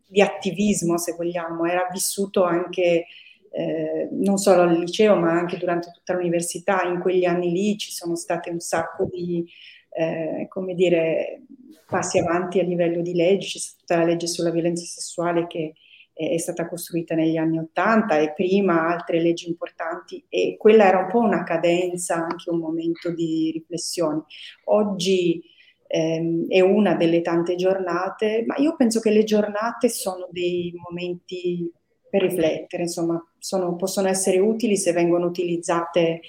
di 0.09 0.20
attivismo, 0.20 0.98
se 0.98 1.14
vogliamo, 1.16 1.64
era 1.66 1.88
vissuto 1.92 2.42
anche 2.44 3.07
eh, 3.50 4.09
non 4.11 4.38
solo 4.38 4.62
al 4.62 4.76
liceo, 4.76 5.16
ma 5.16 5.31
anche 5.33 5.57
durante 5.57 5.90
tutta 5.92 6.14
l'università. 6.14 6.83
In 6.83 7.00
quegli 7.00 7.24
anni 7.24 7.52
lì 7.52 7.76
ci 7.79 7.92
sono 7.92 8.16
state 8.16 8.50
un 8.50 8.61
sacco 8.61 9.09
di, 9.11 9.44
eh, 9.90 10.46
come 10.48 10.74
dire, 10.74 11.42
passi 11.88 12.18
avanti 12.18 12.58
a 12.60 12.64
livello 12.64 13.02
di 13.02 13.14
leggi. 13.14 13.48
C'è 13.48 13.58
stata 13.58 14.00
la 14.00 14.06
legge 14.06 14.26
sulla 14.26 14.50
violenza 14.50 14.84
sessuale 14.84 15.46
che 15.46 15.74
è 16.16 16.38
stata 16.38 16.66
costruita 16.66 17.14
negli 17.14 17.36
anni 17.36 17.58
Ottanta 17.58 18.18
e 18.18 18.32
prima 18.32 18.88
altre 18.88 19.20
leggi 19.20 19.48
importanti 19.48 20.24
e 20.30 20.56
quella 20.58 20.86
era 20.86 21.00
un 21.00 21.08
po' 21.08 21.18
una 21.18 21.42
cadenza, 21.42 22.14
anche 22.14 22.48
un 22.48 22.58
momento 22.58 23.10
di 23.12 23.50
riflessione. 23.52 24.22
Oggi 24.64 25.42
ehm, 25.86 26.48
è 26.48 26.60
una 26.60 26.94
delle 26.94 27.20
tante 27.20 27.54
giornate, 27.56 28.44
ma 28.46 28.56
io 28.56 28.74
penso 28.76 28.98
che 28.98 29.10
le 29.10 29.24
giornate 29.24 29.90
sono 29.90 30.26
dei 30.30 30.72
momenti 30.88 31.70
per 32.08 32.22
riflettere, 32.22 32.84
insomma, 32.84 33.22
sono, 33.38 33.76
possono 33.76 34.08
essere 34.08 34.38
utili 34.38 34.78
se 34.78 34.92
vengono 34.92 35.26
utilizzate 35.26 36.20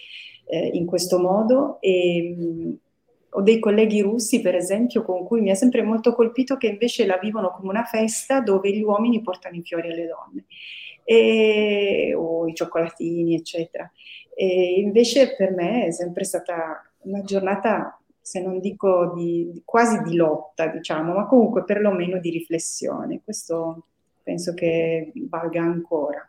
eh, 0.47 0.69
in 0.73 0.85
questo 0.85 1.17
modo. 1.17 1.79
E, 1.79 2.35
mh, 2.37 2.79
ho 3.37 3.41
dei 3.41 3.59
colleghi 3.59 4.01
russi, 4.01 4.41
per 4.41 4.55
esempio, 4.55 5.03
con 5.03 5.23
cui 5.23 5.41
mi 5.41 5.51
ha 5.51 5.55
sempre 5.55 5.83
molto 5.83 6.15
colpito 6.15 6.57
che 6.57 6.67
invece 6.67 7.05
la 7.05 7.17
vivono 7.17 7.51
come 7.51 7.69
una 7.69 7.83
festa 7.83 8.41
dove 8.41 8.75
gli 8.75 8.81
uomini 8.81 9.21
portano 9.21 9.57
i 9.57 9.61
fiori 9.61 9.91
alle 9.91 10.07
donne, 10.07 10.45
e, 11.03 12.15
o 12.15 12.47
i 12.47 12.55
cioccolatini, 12.55 13.35
eccetera. 13.35 13.89
E 14.35 14.79
invece 14.79 15.35
per 15.35 15.51
me 15.51 15.85
è 15.85 15.91
sempre 15.91 16.23
stata 16.23 16.81
una 17.01 17.21
giornata 17.21 18.01
se 18.19 18.41
non 18.41 18.59
dico 18.59 19.13
di, 19.15 19.61
quasi 19.63 20.01
di 20.01 20.15
lotta, 20.15 20.65
diciamo, 20.67 21.13
ma 21.13 21.27
comunque 21.27 21.63
perlomeno 21.63 22.19
di 22.19 22.31
riflessione. 22.31 23.21
Questo 23.23 23.85
penso 24.23 24.55
che 24.55 25.11
valga 25.29 25.61
ancora. 25.61 26.27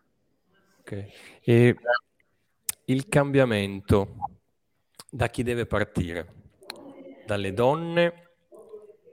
Ok. 0.81 1.07
E 1.43 1.75
il 2.85 3.09
cambiamento 3.09 4.15
da 5.11 5.29
chi 5.29 5.43
deve 5.43 5.65
partire? 5.65 6.38
Dalle 7.29 7.53
donne 7.53 8.13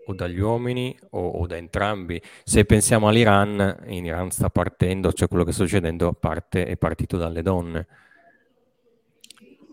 o 0.06 0.14
dagli 0.14 0.40
uomini 0.40 0.98
o, 1.10 1.20
o, 1.20 1.48
da 1.48 1.58
entrambi. 1.58 2.22
Se 2.46 2.64
pensiamo 2.64 3.10
all'Iran, 3.10 3.84
in 3.88 4.06
Iran 4.06 4.32
sta 4.32 4.50
partendo, 4.50 5.12
cioè 5.12 5.28
quello 5.28 5.44
che 5.44 5.52
sta 5.52 5.66
succedendo 5.66 6.14
parte, 6.14 6.66
è 6.66 6.78
partito 6.78 7.18
dalle 7.18 7.42
donne. 7.42 7.88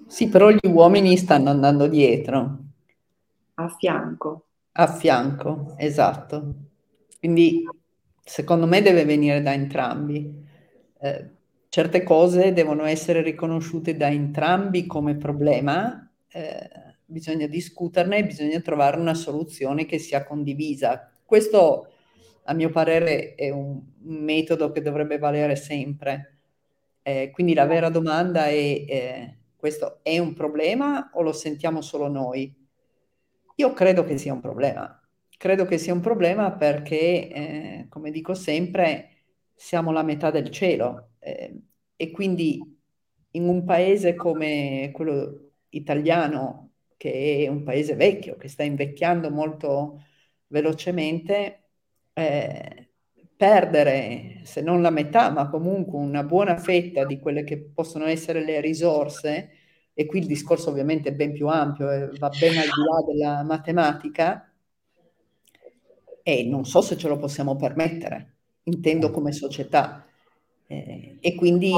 Sì, 0.09 0.29
però 0.29 0.51
gli 0.51 0.67
uomini 0.67 1.17
stanno 1.17 1.51
andando 1.51 1.87
dietro 1.87 2.59
a 3.55 3.69
fianco. 3.69 4.47
A 4.73 4.89
fianco, 4.89 5.75
esatto. 5.79 6.55
Quindi 7.21 7.63
secondo 8.25 8.67
me 8.67 8.83
deve 8.83 9.05
venire 9.05 9.41
da 9.41 9.53
entrambi. 9.53 10.45
Eh, 10.99 11.31
certe 11.69 12.03
cose 12.03 12.53
devono 12.53 12.87
essere 12.87 13.23
riconosciute 13.23 13.97
da 13.97 14.09
entrambi 14.09 14.85
come 14.85 15.15
problema, 15.15 16.11
eh, 16.27 16.92
bisogna 17.13 17.47
discuterne 17.47 18.19
e 18.19 18.27
bisogna 18.27 18.61
trovare 18.61 18.99
una 18.99 19.15
soluzione 19.15 19.87
che 19.87 19.99
sia 19.99 20.25
condivisa. 20.25 21.13
Questo, 21.25 21.93
a 22.45 22.55
mio 22.55 22.71
parere, 22.71 23.35
è 23.35 23.51
un, 23.51 23.81
metodo 24.05 24.73
che 24.73 24.83
dovrebbe 24.83 25.19
valere 25.19 25.55
sempre. 25.55 26.39
Eh, 27.03 27.31
quindi 27.33 27.55
la 27.55 27.67
vera 27.67 27.89
domanda 27.89 28.47
è, 28.47 28.55
eh, 28.55 29.37
questo 29.57 30.01
è 30.03 30.19
un 30.19 30.35
problema 30.35 31.11
o 31.15 31.23
lo 31.23 31.33
sentiamo 31.33 31.81
solo 31.81 32.09
noi? 32.09 32.53
Io 33.57 33.73
credo 33.73 34.05
che 34.05 34.19
sia 34.19 34.33
un 34.33 34.41
problema. 34.41 34.99
Credo 35.37 35.65
che 35.67 35.79
sia 35.79 35.93
un 35.93 36.01
problema 36.01 36.53
perché, 36.53 37.29
eh, 37.29 37.87
come 37.89 38.11
dico 38.11 38.35
sempre, 38.35 39.11
siamo 39.55 39.93
la 39.93 40.03
metà 40.03 40.31
del 40.31 40.51
cielo 40.51 41.11
eh, 41.19 41.61
e 41.97 42.11
quindi 42.11 42.61
in 43.33 43.49
un 43.49 43.65
paese 43.65 44.15
come 44.15 44.91
quello 44.93 45.51
italiano, 45.71 46.72
che 47.03 47.43
è 47.45 47.49
un 47.49 47.65
paese 47.65 47.97
vecchio, 47.97 48.37
che 48.37 48.47
sta 48.47 48.63
invecchiando 48.63 49.29
molto 49.29 50.05
velocemente, 50.47 51.71
eh, 52.13 52.91
perdere, 53.37 54.43
se 54.45 54.61
non 54.61 54.81
la 54.81 54.91
metà, 54.91 55.29
ma 55.33 55.49
comunque 55.49 55.99
una 55.99 56.23
buona 56.23 56.57
fetta 56.57 57.05
di 57.05 57.19
quelle 57.19 57.43
che 57.43 57.59
possono 57.59 58.05
essere 58.05 58.45
le 58.45 58.61
risorse, 58.61 59.51
e 59.93 60.07
qui 60.07 60.21
il 60.21 60.27
discorso 60.27 60.71
ovviamente 60.71 61.09
è 61.09 61.13
ben 61.13 61.33
più 61.33 61.49
ampio 61.49 61.91
e 61.91 62.07
va 62.19 62.29
ben 62.29 62.57
al 62.57 62.67
di 62.67 62.83
là 62.85 63.05
della 63.05 63.43
matematica, 63.43 64.53
e 66.23 66.45
non 66.45 66.65
so 66.65 66.83
se 66.83 66.97
ce 66.97 67.09
lo 67.09 67.17
possiamo 67.17 67.57
permettere, 67.57 68.37
intendo 68.63 69.11
come 69.11 69.33
società. 69.33 70.07
Eh, 70.69 71.19
e 71.21 71.35
quindi 71.35 71.73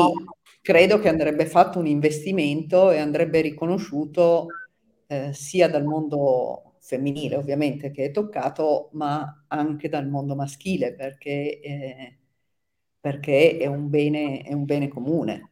credo 0.60 0.98
che 0.98 1.08
andrebbe 1.08 1.46
fatto 1.46 1.78
un 1.78 1.86
investimento 1.86 2.90
e 2.90 2.98
andrebbe 2.98 3.40
riconosciuto 3.40 4.48
eh, 5.28 5.32
sia 5.32 5.68
dal 5.68 5.84
mondo 5.84 6.74
femminile 6.80 7.36
ovviamente 7.36 7.90
che 7.90 8.06
è 8.06 8.10
toccato, 8.10 8.90
ma 8.92 9.44
anche 9.48 9.88
dal 9.88 10.08
mondo 10.08 10.34
maschile 10.34 10.94
perché, 10.94 11.60
eh, 11.60 12.18
perché 13.00 13.56
è, 13.58 13.66
un 13.66 13.88
bene, 13.88 14.42
è 14.42 14.52
un 14.52 14.64
bene 14.64 14.88
comune. 14.88 15.50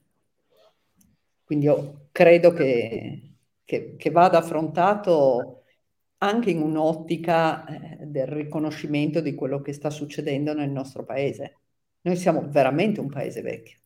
Quindi 1.44 1.66
io 1.66 2.08
credo 2.12 2.52
che, 2.52 3.36
che, 3.64 3.96
che 3.96 4.10
vada 4.10 4.38
affrontato 4.38 5.64
anche 6.18 6.50
in 6.50 6.60
un'ottica 6.62 7.66
eh, 7.66 8.06
del 8.06 8.26
riconoscimento 8.26 9.20
di 9.20 9.34
quello 9.34 9.60
che 9.60 9.72
sta 9.72 9.90
succedendo 9.90 10.54
nel 10.54 10.70
nostro 10.70 11.04
paese. 11.04 11.58
Noi 12.02 12.16
siamo 12.16 12.48
veramente 12.48 13.00
un 13.00 13.08
paese 13.08 13.42
vecchio. 13.42 13.81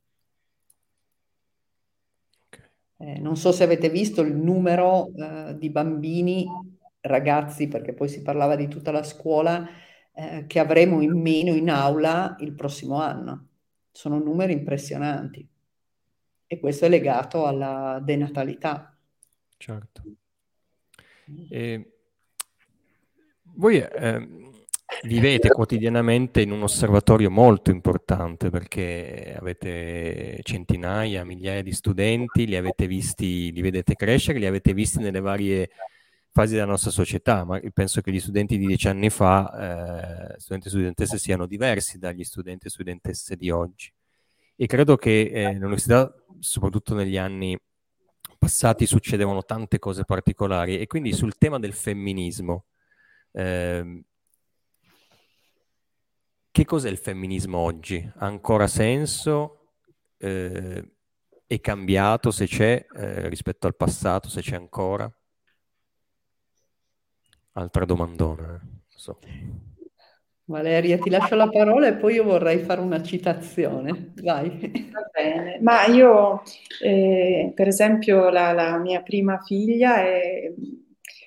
Eh, 2.99 3.19
non 3.19 3.37
so 3.37 3.53
se 3.53 3.65
avete 3.65 3.91
visto 3.91 4.23
il 4.23 4.35
numero 4.35 5.13
eh, 5.15 5.57
di 5.59 5.71
bambini, 5.71 6.47
ragazzi, 7.01 7.69
perché 7.69 7.93
poi 7.93 8.09
si 8.09 8.23
parlava 8.23 8.57
di 8.57 8.69
tutta 8.69 8.91
la 8.91 9.03
scuola, 9.03 9.69
eh, 10.13 10.45
che 10.47 10.59
avremo 10.59 11.01
in 11.03 11.21
meno 11.21 11.53
in 11.55 11.69
aula 11.69 12.37
il 12.41 12.55
prossimo 12.55 13.01
anno. 13.01 13.49
Sono 13.91 14.19
numeri 14.19 14.53
impressionanti 14.53 15.47
e 16.47 16.61
questo 16.61 16.87
è 16.87 16.89
legato 16.89 17.47
alla 17.47 18.01
denatalità. 18.03 18.97
Certo. 19.57 20.03
E 21.51 21.93
voi 23.55 23.79
eh, 23.79 24.29
vivete 25.03 25.49
quotidianamente 25.49 26.41
in 26.41 26.53
un 26.53 26.63
osservatorio 26.63 27.31
molto 27.31 27.71
importante 27.71 28.51
perché 28.51 29.37
avete 29.39 30.41
centinaia, 30.43 31.25
migliaia 31.25 31.63
di 31.63 31.73
studenti, 31.73 32.47
li 32.47 32.57
avete 32.57 32.87
visti, 32.87 33.53
li 33.53 33.61
vedete 33.61 33.95
crescere, 33.95 34.39
li 34.39 34.47
avete 34.47 34.73
visti 34.73 35.01
nelle 35.01 35.21
varie 35.21 35.71
fasi 36.33 36.55
della 36.55 36.67
nostra 36.67 36.91
società, 36.91 37.45
ma 37.45 37.59
penso 37.73 38.03
che 38.03 38.13
gli 38.13 38.21
studenti 38.21 38.59
di 38.59 38.67
dieci 38.67 38.89
anni 38.89 39.09
fa, 39.09 40.35
eh, 40.35 40.39
studenti 40.39 40.67
e 40.67 40.71
studentesse, 40.71 41.19
siano 41.19 41.47
diversi 41.47 41.99
dagli 41.99 42.25
studenti 42.25 42.67
e 42.67 42.71
studentesse 42.71 43.37
di 43.37 43.51
oggi. 43.51 43.91
E 44.55 44.67
credo 44.67 44.97
che 44.97 45.31
eh, 45.33 45.55
l'università 45.55 46.15
soprattutto 46.39 46.95
negli 46.95 47.17
anni 47.17 47.59
passati 48.39 48.87
succedevano 48.87 49.45
tante 49.45 49.79
cose 49.79 50.05
particolari 50.05 50.79
e 50.79 50.87
quindi 50.87 51.13
sul 51.13 51.37
tema 51.39 51.59
del 51.59 51.73
femminismo, 51.73 52.67
eh, 53.33 54.03
che 56.57 56.65
cos'è 56.65 56.89
il 56.89 56.97
femminismo 56.97 57.59
oggi? 57.59 58.11
Ha 58.17 58.25
ancora 58.25 58.67
senso? 58.67 59.73
Eh, 60.17 60.93
è 61.47 61.61
cambiato 61.61 62.31
se 62.31 62.47
c'è 62.47 62.83
eh, 62.97 63.29
rispetto 63.29 63.67
al 63.67 63.77
passato, 63.77 64.31
se 64.31 64.41
c'è 64.41 64.57
ancora? 64.57 65.07
Altra 67.53 67.85
domandona. 67.85 68.55
Eh. 68.55 68.69
So. 68.89 69.19
Valeria, 70.45 70.97
ti 70.97 71.11
lascio 71.11 71.35
la 71.35 71.51
parola 71.51 71.89
e 71.89 71.97
poi 71.97 72.15
io 72.15 72.25
vorrei 72.25 72.61
fare 72.61 72.81
una 72.81 73.03
citazione. 73.03 74.15
Vai. 74.23 74.89
Va 74.95 75.11
bene, 75.13 75.59
ma 75.61 75.85
io, 75.85 76.43
eh, 76.83 77.53
per 77.55 77.69
esempio, 77.69 78.31
la, 78.31 78.53
la, 78.53 78.79
mia 78.79 79.03
prima 79.03 79.43
figlia, 79.43 80.01
è, 80.01 80.55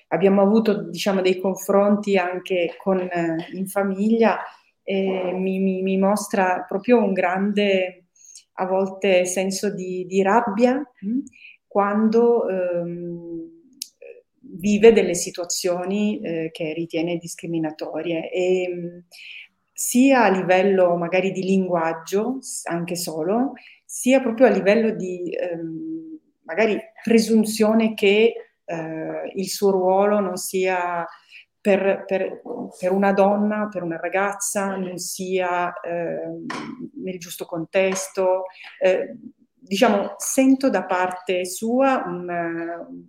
abbiamo 0.08 0.42
avuto 0.42 0.88
diciamo, 0.88 1.20
dei 1.20 1.38
confronti 1.38 2.16
anche 2.16 2.74
con, 2.76 2.98
eh, 2.98 3.46
in 3.52 3.68
famiglia 3.68 4.40
e 4.90 5.32
mi, 5.32 5.58
mi, 5.58 5.82
mi, 5.82 5.98
mostra 5.98 6.64
proprio 6.66 6.98
un 6.98 7.12
grande, 7.12 8.06
a 8.54 8.66
volte, 8.66 9.24
senso 9.24 9.72
di, 9.72 10.04
di 10.06 10.22
rabbia 10.22 10.74
mh, 10.76 11.08
hm, 11.08 11.22
quando... 11.66 12.48
Ehm, 12.48 13.58
vive 14.52 14.92
delle 14.92 15.14
situazioni 15.14 16.20
eh, 16.20 16.50
che 16.52 16.72
ritiene 16.72 17.16
discriminatorie. 17.16 18.30
E 18.30 18.68
mm, 18.68 18.98
sia 19.72 20.24
a 20.24 20.28
livello 20.28 20.96
magari 20.96 21.32
di 21.32 21.42
linguaggio, 21.42 22.38
anche 22.64 22.96
solo, 22.96 23.52
sia 23.84 24.20
proprio 24.20 24.46
a 24.46 24.50
livello 24.50 24.90
di 24.90 25.34
ehm, 25.34 26.18
magari 26.42 26.78
presunzione 27.02 27.94
che 27.94 28.34
eh, 28.64 29.32
il 29.34 29.48
suo 29.48 29.70
ruolo 29.70 30.20
non 30.20 30.36
sia 30.36 31.06
per, 31.60 32.04
per, 32.06 32.40
per, 32.78 32.92
una 32.92 33.12
donna, 33.12 33.68
per 33.70 33.82
una 33.82 33.98
ragazza, 33.98 34.76
non 34.76 34.98
sia 34.98 35.72
eh, 35.80 36.44
nel 37.02 37.18
giusto 37.18 37.44
contesto. 37.44 38.44
Eh, 38.80 39.16
diciamo, 39.54 40.14
sento 40.16 40.70
da 40.70 40.84
parte 40.84 41.44
sua 41.44 42.02
un, 42.06 43.02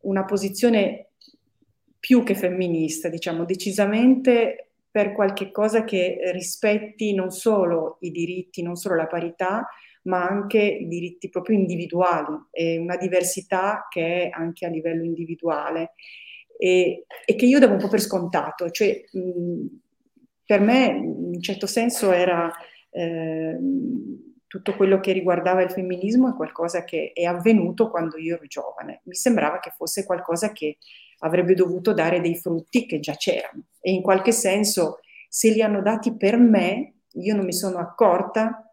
una 0.00 0.24
posizione 0.24 1.08
più 1.98 2.22
che 2.22 2.36
femminista, 2.36 3.08
diciamo, 3.08 3.44
decisamente 3.44 4.70
per 4.88 5.12
qualche 5.12 5.50
cosa 5.50 5.84
che 5.84 6.30
rispetti 6.32 7.12
non 7.14 7.30
solo 7.30 7.98
i 8.00 8.10
diritti, 8.10 8.62
non 8.62 8.76
solo 8.76 8.94
la 8.94 9.06
parità, 9.06 9.68
ma 10.02 10.24
anche 10.24 10.58
i 10.58 10.86
diritti 10.86 11.28
proprio 11.28 11.58
individuali 11.58 12.34
e 12.50 12.78
una 12.78 12.96
diversità 12.96 13.88
che 13.90 14.22
è 14.22 14.30
anche 14.32 14.64
a 14.64 14.70
livello 14.70 15.04
individuale 15.04 15.94
e, 16.58 17.06
e 17.24 17.34
che 17.34 17.46
io 17.46 17.58
davo 17.58 17.74
un 17.74 17.80
po' 17.80 17.88
per 17.88 18.00
scontato, 18.00 18.70
cioè 18.70 19.04
mh, 19.12 19.66
per 20.44 20.60
me 20.60 20.86
in 20.86 21.42
certo 21.42 21.66
senso 21.66 22.12
era 22.12 22.52
eh, 22.90 23.58
tutto 24.46 24.76
quello 24.76 25.00
che 25.00 25.12
riguardava 25.12 25.62
il 25.62 25.70
femminismo 25.70 26.30
è 26.30 26.34
qualcosa 26.34 26.84
che 26.84 27.10
è 27.12 27.24
avvenuto 27.24 27.90
quando 27.90 28.16
io 28.16 28.36
ero 28.36 28.46
giovane. 28.46 29.00
Mi 29.04 29.14
sembrava 29.14 29.58
che 29.58 29.72
fosse 29.76 30.04
qualcosa 30.04 30.52
che 30.52 30.78
avrebbe 31.18 31.54
dovuto 31.54 31.92
dare 31.92 32.20
dei 32.20 32.36
frutti 32.36 32.86
che 32.86 33.00
già 33.00 33.14
c'erano 33.14 33.64
e 33.80 33.90
in 33.90 34.02
qualche 34.02 34.32
senso 34.32 35.00
se 35.28 35.50
li 35.50 35.62
hanno 35.62 35.82
dati 35.82 36.16
per 36.16 36.38
me, 36.38 36.94
io 37.14 37.34
non 37.34 37.44
mi 37.44 37.52
sono 37.52 37.78
accorta 37.78 38.72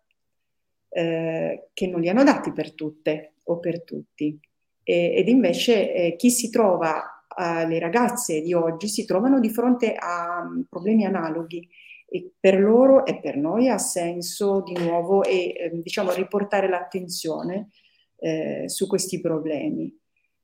eh, 0.90 1.70
che 1.74 1.88
non 1.88 2.00
li 2.02 2.10
hanno 2.10 2.24
dati 2.24 2.54
per 2.54 2.74
tutte 2.74 3.34
o 3.44 3.60
per 3.60 3.84
tutti. 3.84 4.40
E, 4.84 5.14
ed 5.16 5.28
invece 5.28 5.94
eh, 5.94 6.16
chi 6.16 6.30
si 6.30 6.50
trova, 6.50 7.13
eh, 7.36 7.68
le 7.68 7.80
ragazze 7.80 8.42
di 8.42 8.54
oggi 8.54 8.88
si 8.88 9.06
trovano 9.06 9.40
di 9.40 9.50
fronte 9.50 9.94
a 9.94 10.42
um, 10.42 10.66
problemi 10.70 11.06
analoghi 11.06 11.68
e 12.08 12.32
per 12.40 12.60
loro 12.60 13.06
e 13.06 13.20
per 13.20 13.38
noi 13.38 13.70
ha 13.70 13.78
senso 13.78 14.62
di 14.62 14.74
nuovo 14.74 15.24
e, 15.24 15.54
eh, 15.58 15.72
diciamo, 15.82 16.14
riportare 16.14 16.70
l'attenzione 16.70 17.70
eh, 18.18 18.66
su 18.68 18.88
questi 18.88 19.20
problemi. 19.20 19.92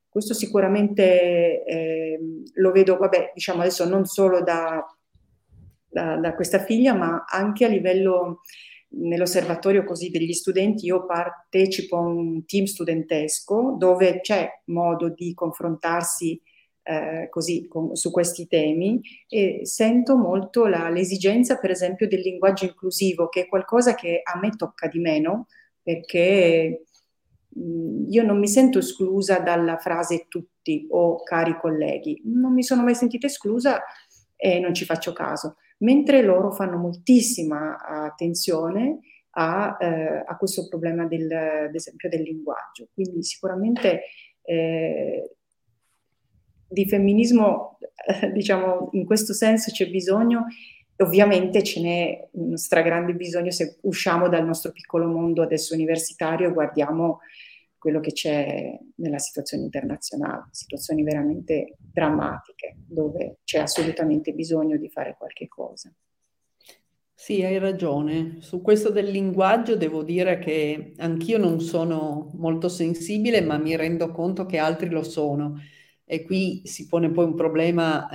Questo 0.08 0.34
sicuramente 0.34 1.64
eh, 1.64 2.18
lo 2.54 2.72
vedo, 2.72 2.96
vabbè, 2.96 3.30
diciamo 3.32 3.60
adesso 3.60 3.88
non 3.88 4.04
solo 4.04 4.42
da, 4.42 4.84
da, 5.88 6.16
da, 6.16 6.34
questa 6.34 6.58
figlia, 6.58 6.92
ma 6.94 7.24
anche 7.28 7.64
a 7.64 7.68
livello 7.68 8.40
nell'osservatorio 8.88 9.84
così 9.84 10.10
degli 10.10 10.32
studenti. 10.32 10.86
Io 10.86 11.06
partecipo 11.06 11.96
a 11.96 12.00
un 12.00 12.44
team 12.44 12.64
studentesco 12.64 13.76
dove 13.78 14.20
c'è 14.20 14.48
modo 14.66 15.10
di 15.10 15.32
confrontarsi 15.34 16.40
eh, 16.82 17.28
così 17.28 17.66
con, 17.68 17.94
su 17.94 18.10
questi 18.10 18.46
temi 18.46 19.00
e 19.28 19.60
sento 19.64 20.16
molto 20.16 20.66
la, 20.66 20.88
l'esigenza 20.88 21.58
per 21.58 21.70
esempio 21.70 22.08
del 22.08 22.20
linguaggio 22.20 22.64
inclusivo 22.64 23.28
che 23.28 23.42
è 23.42 23.48
qualcosa 23.48 23.94
che 23.94 24.20
a 24.22 24.38
me 24.38 24.50
tocca 24.50 24.88
di 24.88 24.98
meno 24.98 25.46
perché 25.82 26.84
mh, 27.48 28.06
io 28.08 28.22
non 28.24 28.38
mi 28.38 28.48
sento 28.48 28.78
esclusa 28.78 29.38
dalla 29.38 29.76
frase 29.76 30.26
tutti 30.28 30.86
o 30.90 31.22
cari 31.22 31.56
colleghi, 31.58 32.22
non 32.24 32.52
mi 32.52 32.62
sono 32.62 32.82
mai 32.82 32.94
sentita 32.94 33.26
esclusa 33.26 33.82
e 34.36 34.58
non 34.58 34.72
ci 34.74 34.84
faccio 34.84 35.12
caso, 35.12 35.56
mentre 35.78 36.22
loro 36.22 36.50
fanno 36.50 36.78
moltissima 36.78 37.78
attenzione 37.78 39.00
a, 39.32 39.76
eh, 39.78 40.24
a 40.26 40.36
questo 40.36 40.66
problema 40.68 41.06
del, 41.06 41.30
ad 41.30 41.74
esempio 41.74 42.08
del 42.08 42.22
linguaggio. 42.22 42.88
Quindi 42.92 43.22
sicuramente 43.22 44.02
eh, 44.42 45.36
di 46.70 46.86
femminismo, 46.86 47.78
eh, 48.06 48.30
diciamo, 48.30 48.90
in 48.92 49.04
questo 49.04 49.32
senso 49.32 49.72
c'è 49.72 49.90
bisogno, 49.90 50.46
ovviamente 50.98 51.62
ce 51.62 51.80
n'è 51.80 52.28
un 52.32 52.56
stragrande 52.56 53.14
bisogno 53.14 53.50
se 53.50 53.78
usciamo 53.82 54.28
dal 54.28 54.44
nostro 54.44 54.70
piccolo 54.70 55.06
mondo 55.06 55.42
adesso 55.42 55.74
universitario 55.74 56.48
e 56.48 56.52
guardiamo 56.52 57.20
quello 57.76 58.00
che 58.00 58.12
c'è 58.12 58.78
nella 58.96 59.18
situazione 59.18 59.64
internazionale, 59.64 60.48
situazioni 60.50 61.02
veramente 61.02 61.76
drammatiche, 61.78 62.76
dove 62.86 63.38
c'è 63.42 63.58
assolutamente 63.58 64.32
bisogno 64.32 64.76
di 64.76 64.90
fare 64.90 65.16
qualche 65.16 65.48
cosa. 65.48 65.90
Sì, 67.14 67.42
hai 67.42 67.58
ragione. 67.58 68.36
Su 68.40 68.60
questo 68.60 68.90
del 68.90 69.10
linguaggio 69.10 69.76
devo 69.76 70.02
dire 70.02 70.38
che 70.38 70.92
anch'io 70.98 71.38
non 71.38 71.60
sono 71.60 72.30
molto 72.34 72.68
sensibile, 72.68 73.40
ma 73.40 73.58
mi 73.58 73.76
rendo 73.76 74.10
conto 74.10 74.46
che 74.46 74.58
altri 74.58 74.88
lo 74.90 75.02
sono 75.02 75.58
e 76.12 76.24
qui 76.24 76.62
si 76.64 76.86
pone 76.86 77.10
poi 77.10 77.24
un 77.26 77.34
problema 77.34 78.08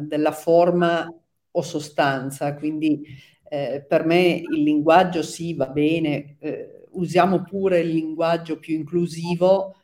eh, 0.00 0.02
della 0.02 0.32
forma 0.32 1.06
o 1.52 1.62
sostanza, 1.62 2.54
quindi 2.54 3.02
Eh, 3.46 3.84
per 3.86 4.04
me 4.04 4.42
il 4.50 4.62
linguaggio 4.62 5.22
sì, 5.22 5.54
va 5.54 5.66
bene, 5.68 6.36
eh, 6.40 6.86
usiamo 6.92 7.42
pure 7.44 7.80
il 7.80 7.88
linguaggio 7.88 8.58
più 8.58 8.74
inclusivo, 8.74 9.76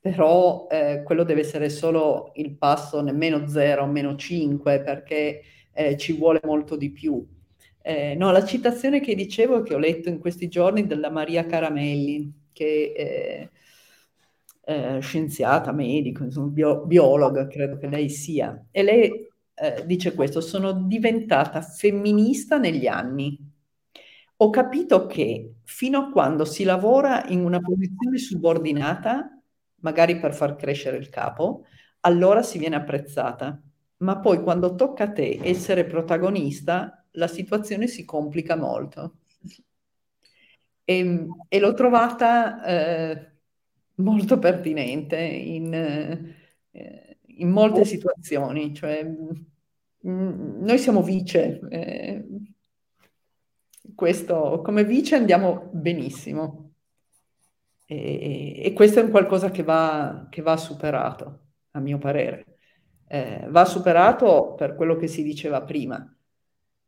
però 0.00 0.66
eh, 0.70 1.02
quello 1.04 1.24
deve 1.24 1.40
essere 1.40 1.68
solo 1.70 2.32
il 2.34 2.56
passo 2.56 3.00
nemmeno 3.00 3.46
0, 3.48 3.86
meno 3.86 4.16
5, 4.16 4.82
perché 4.82 5.42
eh, 5.72 5.96
ci 5.96 6.12
vuole 6.12 6.40
molto 6.44 6.76
di 6.76 6.90
più. 6.90 7.26
Eh, 7.82 8.14
no, 8.16 8.30
la 8.32 8.44
citazione 8.44 9.00
che 9.00 9.14
dicevo 9.14 9.62
che 9.62 9.74
ho 9.74 9.78
letto 9.78 10.08
in 10.08 10.18
questi 10.18 10.48
giorni 10.48 10.86
della 10.86 11.10
Maria 11.10 11.46
Caramelli, 11.46 12.32
che 12.52 13.50
eh, 14.68 14.98
scienziata, 15.00 15.70
medico, 15.70 16.24
insomma, 16.24 16.48
bio, 16.48 16.84
biologa, 16.86 17.46
credo 17.46 17.76
che 17.78 17.86
lei 17.86 18.08
sia, 18.08 18.66
e 18.72 18.82
lei 18.82 19.28
eh, 19.54 19.86
dice 19.86 20.12
questo, 20.12 20.40
sono 20.40 20.72
diventata 20.72 21.60
femminista 21.62 22.58
negli 22.58 22.88
anni. 22.88 23.38
Ho 24.38 24.50
capito 24.50 25.06
che 25.06 25.54
fino 25.62 25.98
a 25.98 26.10
quando 26.10 26.44
si 26.44 26.64
lavora 26.64 27.24
in 27.28 27.44
una 27.44 27.60
posizione 27.60 28.18
subordinata, 28.18 29.40
magari 29.76 30.18
per 30.18 30.34
far 30.34 30.56
crescere 30.56 30.96
il 30.96 31.08
capo, 31.10 31.64
allora 32.00 32.42
si 32.42 32.58
viene 32.58 32.76
apprezzata. 32.76 33.60
Ma 33.98 34.18
poi 34.18 34.42
quando 34.42 34.74
tocca 34.74 35.04
a 35.04 35.12
te 35.12 35.38
essere 35.42 35.86
protagonista, 35.86 37.04
la 37.12 37.28
situazione 37.28 37.86
si 37.86 38.04
complica 38.04 38.56
molto. 38.56 39.18
E, 40.84 41.26
e 41.48 41.58
l'ho 41.58 41.74
trovata 41.74 42.64
eh, 42.64 43.35
molto 43.96 44.38
pertinente 44.38 45.18
in, 45.18 45.72
eh, 45.72 47.18
in 47.22 47.50
molte 47.50 47.84
situazioni, 47.84 48.74
cioè 48.74 49.04
mh, 49.04 50.64
noi 50.64 50.78
siamo 50.78 51.02
vice, 51.02 51.60
eh, 51.68 52.24
questo, 53.94 54.60
come 54.64 54.84
vice 54.84 55.16
andiamo 55.16 55.70
benissimo 55.72 56.66
e, 57.86 58.62
e, 58.64 58.72
questo 58.72 58.98
è 59.00 59.02
un 59.02 59.10
qualcosa 59.10 59.50
che 59.50 59.62
va, 59.62 60.26
che 60.28 60.42
va 60.42 60.56
superato, 60.56 61.40
a 61.72 61.80
mio 61.80 61.98
parere. 61.98 62.58
Eh, 63.06 63.46
va 63.48 63.64
superato 63.64 64.54
per 64.54 64.74
quello 64.74 64.96
che 64.96 65.06
si 65.06 65.22
diceva 65.22 65.62
prima. 65.62 66.04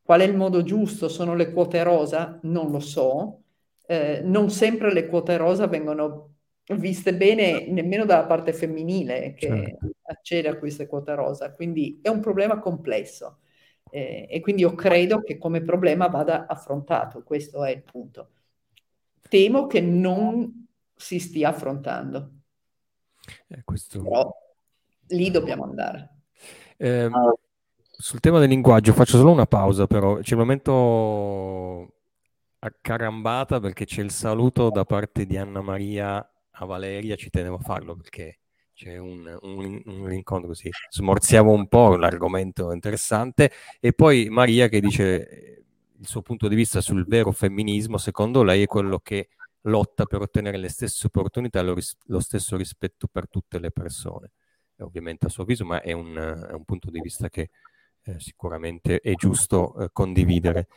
Qual 0.02 0.20
è 0.20 0.24
il 0.24 0.36
modo 0.36 0.62
giusto? 0.64 1.08
Sono 1.08 1.34
le 1.34 1.52
quote 1.52 1.82
rosa? 1.84 2.38
Non 2.42 2.70
lo 2.70 2.80
so. 2.80 3.42
Eh, 3.86 4.22
non 4.24 4.50
sempre 4.50 4.92
le 4.92 5.06
quote 5.06 5.36
rosa 5.36 5.68
vengono 5.68 6.37
viste 6.76 7.14
bene 7.14 7.66
nemmeno 7.66 8.04
dalla 8.04 8.26
parte 8.26 8.52
femminile 8.52 9.32
che 9.34 9.46
certo. 9.46 9.90
accede 10.02 10.48
a 10.48 10.58
queste 10.58 10.86
quote 10.86 11.14
rosa, 11.14 11.52
quindi 11.52 11.98
è 12.02 12.08
un 12.08 12.20
problema 12.20 12.58
complesso 12.58 13.38
eh, 13.90 14.26
e 14.28 14.40
quindi 14.40 14.62
io 14.62 14.74
credo 14.74 15.22
che 15.22 15.38
come 15.38 15.62
problema 15.62 16.08
vada 16.08 16.46
affrontato, 16.46 17.22
questo 17.22 17.64
è 17.64 17.70
il 17.70 17.82
punto. 17.82 18.30
Temo 19.28 19.66
che 19.66 19.80
non 19.80 20.66
si 20.94 21.18
stia 21.18 21.50
affrontando. 21.50 22.30
Eh, 23.48 23.62
questo... 23.64 24.02
Però 24.02 24.30
lì 25.08 25.30
dobbiamo 25.30 25.64
andare. 25.64 26.16
Eh, 26.76 27.10
sul 27.80 28.20
tema 28.20 28.38
del 28.38 28.48
linguaggio 28.48 28.92
faccio 28.92 29.18
solo 29.18 29.32
una 29.32 29.46
pausa, 29.46 29.86
però 29.86 30.18
c'è 30.18 30.34
il 30.34 30.38
momento 30.38 31.94
accarambata 32.60 33.60
perché 33.60 33.84
c'è 33.84 34.02
il 34.02 34.10
saluto 34.10 34.70
da 34.70 34.84
parte 34.84 35.26
di 35.26 35.36
Anna 35.36 35.60
Maria 35.60 36.28
a 36.58 36.64
Valeria 36.64 37.16
ci 37.16 37.30
tenevo 37.30 37.56
a 37.56 37.60
farlo 37.60 37.94
perché 37.96 38.38
c'è 38.74 38.96
un, 38.96 39.36
un, 39.42 39.82
un 39.86 40.12
incontro 40.12 40.48
così, 40.48 40.70
smorziamo 40.90 41.50
un 41.50 41.66
po' 41.66 41.96
l'argomento 41.96 42.70
interessante 42.70 43.50
e 43.80 43.92
poi 43.92 44.28
Maria 44.28 44.68
che 44.68 44.80
dice 44.80 45.28
eh, 45.28 45.64
il 45.98 46.06
suo 46.06 46.22
punto 46.22 46.46
di 46.46 46.54
vista 46.54 46.80
sul 46.80 47.04
vero 47.04 47.32
femminismo, 47.32 47.98
secondo 47.98 48.44
lei 48.44 48.62
è 48.62 48.66
quello 48.66 49.00
che 49.00 49.30
lotta 49.62 50.04
per 50.04 50.20
ottenere 50.20 50.58
le 50.58 50.68
stesse 50.68 51.06
opportunità 51.06 51.58
e 51.58 51.62
lo, 51.64 51.74
ris- 51.74 51.96
lo 52.04 52.20
stesso 52.20 52.56
rispetto 52.56 53.08
per 53.08 53.28
tutte 53.28 53.58
le 53.58 53.72
persone. 53.72 54.30
È 54.76 54.82
ovviamente 54.82 55.26
a 55.26 55.28
suo 55.28 55.42
avviso, 55.42 55.64
ma 55.64 55.80
è 55.80 55.90
un, 55.90 56.14
è 56.16 56.52
un 56.52 56.64
punto 56.64 56.88
di 56.90 57.00
vista 57.00 57.28
che 57.28 57.50
eh, 58.02 58.20
sicuramente 58.20 59.00
è 59.00 59.14
giusto 59.14 59.76
eh, 59.76 59.88
condividere. 59.92 60.68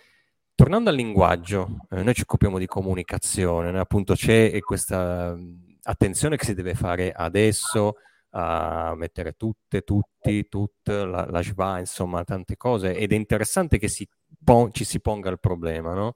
Tornando 0.56 0.90
al 0.90 0.96
linguaggio, 0.96 1.86
eh, 1.92 2.02
noi 2.02 2.16
ci 2.16 2.22
occupiamo 2.22 2.58
di 2.58 2.66
comunicazione, 2.66 3.72
né? 3.72 3.78
appunto 3.80 4.16
c'è 4.16 4.58
questa 4.62 5.38
attenzione 5.84 6.38
che 6.38 6.46
si 6.46 6.54
deve 6.54 6.76
fare 6.76 7.12
adesso 7.12 7.96
a 8.32 8.94
mettere 8.96 9.34
tutte, 9.34 9.82
tutti, 9.82 10.48
tut, 10.48 10.88
la, 10.88 11.26
la 11.30 11.44
schwa, 11.44 11.80
insomma, 11.80 12.24
tante 12.24 12.56
cose. 12.56 12.96
Ed 12.96 13.12
è 13.12 13.16
interessante 13.16 13.78
che 13.78 13.88
si 13.88 14.08
pon- 14.44 14.72
ci 14.72 14.84
si 14.84 15.00
ponga 15.02 15.30
il 15.30 15.40
problema, 15.40 15.94
no? 15.94 16.16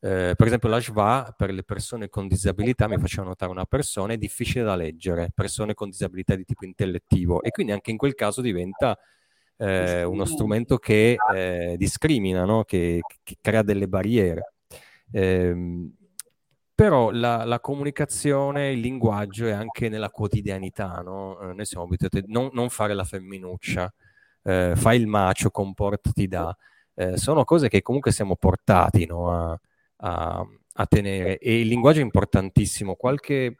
Eh, 0.00 0.34
per 0.36 0.46
esempio 0.46 0.68
la 0.68 0.80
schwa 0.80 1.34
per 1.36 1.50
le 1.50 1.64
persone 1.64 2.08
con 2.08 2.28
disabilità, 2.28 2.86
mi 2.86 2.98
faceva 2.98 3.26
notare 3.26 3.50
una 3.50 3.64
persona, 3.64 4.12
è 4.12 4.16
difficile 4.16 4.62
da 4.62 4.76
leggere, 4.76 5.30
persone 5.34 5.74
con 5.74 5.88
disabilità 5.88 6.36
di 6.36 6.44
tipo 6.44 6.64
intellettivo 6.64 7.42
e 7.42 7.50
quindi 7.50 7.72
anche 7.72 7.90
in 7.90 7.96
quel 7.96 8.14
caso 8.14 8.40
diventa 8.40 8.96
eh, 9.56 10.04
uno 10.04 10.24
strumento 10.24 10.78
che 10.78 11.16
eh, 11.34 11.74
discrimina, 11.76 12.44
no? 12.44 12.62
che, 12.62 13.00
che, 13.24 13.38
crea 13.40 13.62
delle 13.62 13.88
barriere. 13.88 14.54
Eh, 15.10 15.52
però 16.78 17.10
la, 17.10 17.42
la, 17.44 17.58
comunicazione, 17.58 18.70
il 18.70 18.78
linguaggio 18.78 19.48
è 19.48 19.50
anche 19.50 19.88
nella 19.88 20.10
quotidianità, 20.10 21.00
no? 21.00 21.36
noi 21.52 21.64
siamo 21.64 21.86
abituati 21.86 22.18
a 22.18 22.22
non, 22.26 22.50
non 22.52 22.68
fare 22.70 22.94
la 22.94 23.02
femminuccia, 23.02 23.92
eh, 24.44 24.74
fai 24.76 25.00
il 25.00 25.08
macio, 25.08 25.50
comportati 25.50 26.28
da... 26.28 26.56
Eh, 26.94 27.16
sono 27.16 27.42
cose 27.42 27.68
che 27.68 27.82
comunque 27.82 28.12
siamo 28.12 28.36
portati 28.36 29.06
no? 29.06 29.28
a, 29.32 29.60
a, 29.96 30.46
a, 30.74 30.86
tenere 30.86 31.38
e 31.38 31.62
il 31.62 31.66
linguaggio 31.66 31.98
è 31.98 32.04
importantissimo. 32.04 32.94
Qualche, 32.94 33.56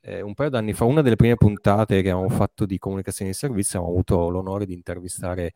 eh, 0.00 0.20
un 0.20 0.34
paio 0.34 0.50
d'anni 0.50 0.72
fa, 0.72 0.82
una 0.82 1.02
delle 1.02 1.14
prime 1.14 1.36
puntate 1.36 2.02
che 2.02 2.10
abbiamo 2.10 2.28
fatto 2.28 2.66
di 2.66 2.76
comunicazione 2.78 3.30
di 3.30 3.36
servizio, 3.36 3.78
abbiamo 3.78 3.94
avuto 3.94 4.28
l'onore 4.30 4.66
di 4.66 4.74
intervistare 4.74 5.54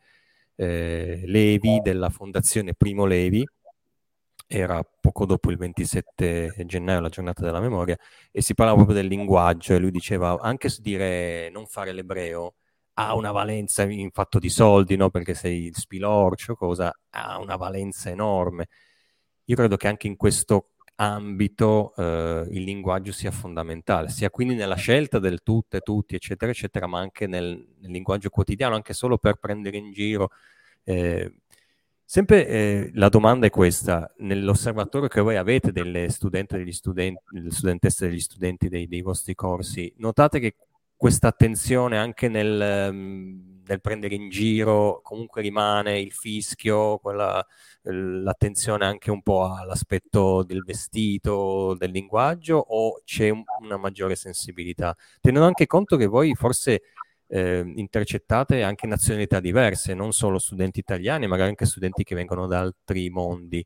eh, 0.55 1.22
Levi 1.26 1.80
della 1.82 2.11
Fondazione 2.11 2.74
Primo 2.74 3.07
Levi, 3.07 3.44
era 4.53 4.82
poco 5.00 5.24
dopo 5.24 5.50
il 5.50 5.57
27 5.57 6.55
gennaio, 6.66 7.00
la 7.00 7.09
giornata 7.09 7.42
della 7.42 7.61
memoria, 7.61 7.96
e 8.30 8.42
si 8.42 8.55
parlava 8.55 8.76
proprio 8.76 8.96
del 8.98 9.07
linguaggio 9.09 9.72
e 9.74 9.78
lui 9.78 9.90
diceva 9.90 10.38
anche 10.40 10.68
dire 10.78 11.48
non 11.50 11.66
fare 11.66 11.92
l'ebreo 11.92 12.55
ha 12.94 13.14
una 13.14 13.32
valenza 13.32 13.84
in 13.84 14.11
fatto 14.11 14.38
di 14.38 14.50
soldi, 14.50 14.96
no? 14.96 15.09
perché 15.09 15.32
sei 15.34 15.64
il 15.64 15.76
spilorcio, 15.76 16.55
cosa, 16.55 16.92
ha 17.11 17.38
una 17.38 17.57
valenza 17.57 18.11
enorme. 18.11 18.68
Io 19.44 19.57
credo 19.57 19.76
che 19.76 19.88
anche 19.88 20.07
in 20.07 20.16
questo 20.16 20.72
ambito 20.96 21.94
eh, 21.96 22.46
il 22.50 22.62
linguaggio 22.62 23.12
sia 23.12 23.30
fondamentale, 23.30 24.09
sia 24.11 24.30
quindi 24.30 24.55
nella 24.55 24.74
scelta 24.76 25.18
del 25.18 25.42
tutte, 25.42 25.80
tutti, 25.80 26.14
eccetera, 26.14 26.50
eccetera, 26.50 26.86
ma 26.86 27.00
anche 27.00 27.26
nel, 27.26 27.74
nel 27.80 27.90
linguaggio 27.90 28.28
quotidiano, 28.28 28.74
anche 28.74 28.92
solo 28.92 29.16
per 29.18 29.36
prendere 29.36 29.78
in 29.78 29.92
giro. 29.92 30.30
Eh, 30.84 31.32
Sempre 32.14 32.46
eh, 32.46 32.90
la 32.92 33.08
domanda 33.08 33.46
è 33.46 33.48
questa, 33.48 34.12
nell'osservatorio 34.18 35.08
che 35.08 35.22
voi 35.22 35.36
avete 35.36 35.72
delle 35.72 36.10
studenti, 36.10 36.58
degli 36.58 36.70
studenti, 36.70 37.22
delle 37.30 37.50
studentesse 37.50 38.06
degli 38.06 38.20
studenti 38.20 38.68
dei, 38.68 38.86
dei, 38.86 39.00
vostri 39.00 39.34
corsi, 39.34 39.90
notate 39.96 40.38
che 40.38 40.56
questa 40.94 41.28
attenzione 41.28 41.96
anche 41.96 42.28
nel, 42.28 42.90
um, 42.90 43.62
nel, 43.66 43.80
prendere 43.80 44.14
in 44.14 44.28
giro 44.28 45.00
comunque 45.02 45.40
rimane 45.40 46.00
il 46.00 46.12
fischio, 46.12 46.98
quella, 46.98 47.42
l'attenzione 47.84 48.84
anche 48.84 49.10
un 49.10 49.22
po' 49.22 49.50
all'aspetto 49.50 50.42
del 50.42 50.64
vestito, 50.64 51.74
del 51.78 51.92
linguaggio 51.92 52.58
o 52.58 53.00
c'è 53.06 53.30
un, 53.30 53.42
una 53.62 53.78
maggiore 53.78 54.16
sensibilità? 54.16 54.94
Tenendo 55.18 55.46
anche 55.46 55.66
conto 55.66 55.96
che 55.96 56.04
voi 56.06 56.34
forse 56.34 56.82
eh, 57.34 57.64
intercettate 57.76 58.62
anche 58.62 58.86
nazionalità 58.86 59.40
diverse, 59.40 59.94
non 59.94 60.12
solo 60.12 60.38
studenti 60.38 60.80
italiani, 60.80 61.26
magari 61.26 61.48
anche 61.48 61.64
studenti 61.64 62.04
che 62.04 62.14
vengono 62.14 62.46
da 62.46 62.60
altri 62.60 63.08
mondi. 63.08 63.64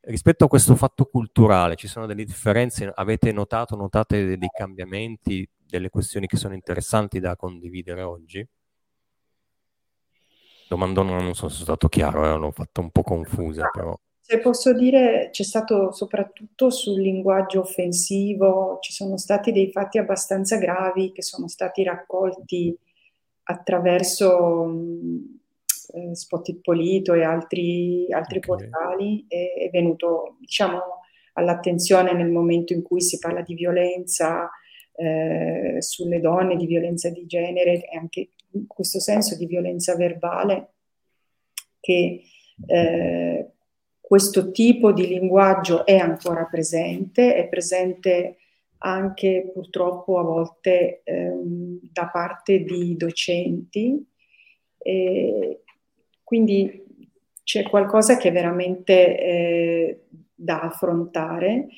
Rispetto 0.00 0.46
a 0.46 0.48
questo 0.48 0.74
fatto 0.76 1.04
culturale, 1.04 1.76
ci 1.76 1.88
sono 1.88 2.06
delle 2.06 2.24
differenze? 2.24 2.90
Avete 2.92 3.30
notato, 3.30 3.76
notate 3.76 4.38
dei 4.38 4.48
cambiamenti, 4.50 5.46
delle 5.62 5.90
questioni 5.90 6.26
che 6.26 6.38
sono 6.38 6.54
interessanti 6.54 7.20
da 7.20 7.36
condividere 7.36 8.00
oggi? 8.00 8.46
Domandona, 10.70 11.20
non 11.20 11.34
so 11.34 11.48
se 11.50 11.56
sono 11.56 11.64
stato 11.64 11.88
chiaro, 11.88 12.24
eh, 12.24 12.38
l'ho 12.38 12.50
fatto 12.50 12.80
un 12.80 12.90
po' 12.90 13.02
confusa, 13.02 13.68
però. 13.68 13.94
Se 14.20 14.38
posso 14.38 14.72
dire, 14.72 15.28
c'è 15.30 15.42
stato 15.42 15.92
soprattutto 15.92 16.70
sul 16.70 16.98
linguaggio 16.98 17.60
offensivo, 17.60 18.78
ci 18.80 18.92
sono 18.92 19.18
stati 19.18 19.52
dei 19.52 19.70
fatti 19.70 19.98
abbastanza 19.98 20.56
gravi 20.56 21.12
che 21.12 21.22
sono 21.22 21.46
stati 21.46 21.82
raccolti 21.82 22.74
attraverso 23.44 24.64
mh, 24.64 25.40
eh, 25.94 26.14
Spot 26.14 26.60
Polito 26.60 27.14
e 27.14 27.22
altri, 27.22 28.06
altri 28.10 28.38
okay. 28.38 28.68
portali 28.68 29.24
è, 29.28 29.64
è, 29.66 29.70
venuto 29.70 30.36
diciamo, 30.40 30.80
all'attenzione 31.34 32.12
nel 32.12 32.30
momento 32.30 32.72
in 32.72 32.82
cui 32.82 33.00
si 33.00 33.18
parla 33.18 33.42
di 33.42 33.54
violenza 33.54 34.50
eh, 34.94 35.76
sulle 35.78 36.20
donne, 36.20 36.56
di 36.56 36.66
violenza 36.66 37.10
di 37.10 37.26
genere 37.26 37.84
e 37.84 37.96
anche 37.96 38.30
in 38.52 38.66
questo 38.66 39.00
senso 39.00 39.36
di 39.36 39.46
violenza 39.46 39.96
verbale 39.96 40.72
che 41.80 42.22
eh, 42.66 43.50
questo 44.00 44.50
tipo 44.50 44.92
di 44.92 45.08
linguaggio 45.08 45.86
è 45.86 45.96
ancora 45.96 46.44
presente, 46.44 47.34
è 47.34 47.48
presente 47.48 48.36
anche 48.82 49.50
purtroppo 49.52 50.18
a 50.18 50.22
volte 50.22 51.02
ehm, 51.04 51.78
da 51.82 52.08
parte 52.08 52.62
di 52.62 52.96
docenti. 52.96 54.04
E 54.78 55.62
quindi 56.24 56.84
c'è 57.44 57.62
qualcosa 57.62 58.16
che 58.16 58.30
veramente 58.30 59.18
eh, 59.18 60.00
da 60.34 60.62
affrontare. 60.62 61.68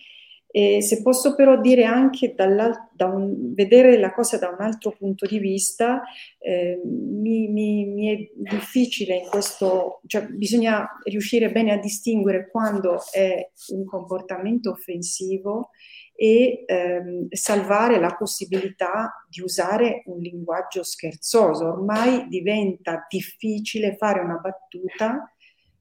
E 0.57 0.83
se 0.83 1.03
posso 1.03 1.35
però 1.35 1.61
dire 1.61 1.83
anche 1.83 2.33
da 2.37 3.07
un, 3.07 3.55
vedere 3.55 3.99
la 3.99 4.15
cosa 4.15 4.39
da 4.39 4.51
un 4.51 4.61
altro 4.61 4.93
punto 4.93 5.27
di 5.27 5.41
vista, 5.41 6.03
eh, 6.39 6.81
mi, 6.85 7.49
mi, 7.49 7.87
mi, 7.87 8.09
è 8.15 8.31
difficile 8.37 9.17
in 9.17 9.27
questo, 9.29 10.01
cioè 10.07 10.29
bisogna 10.29 10.87
riuscire 11.03 11.51
bene 11.51 11.73
a 11.73 11.79
distinguere 11.79 12.49
quando 12.51 13.01
è 13.11 13.51
un 13.73 13.85
comportamento 13.85 14.71
offensivo 14.71 15.71
e 16.17 16.62
ehm, 16.67 17.27
salvare 17.31 17.99
la 17.99 18.15
possibilità 18.15 19.27
di 19.29 19.41
usare 19.41 20.03
un 20.07 20.19
linguaggio 20.19 20.85
scherzoso. 20.85 21.67
Ormai 21.67 22.29
diventa 22.29 23.05
difficile 23.09 23.97
fare 23.97 24.21
una 24.21 24.37
battuta 24.37 25.33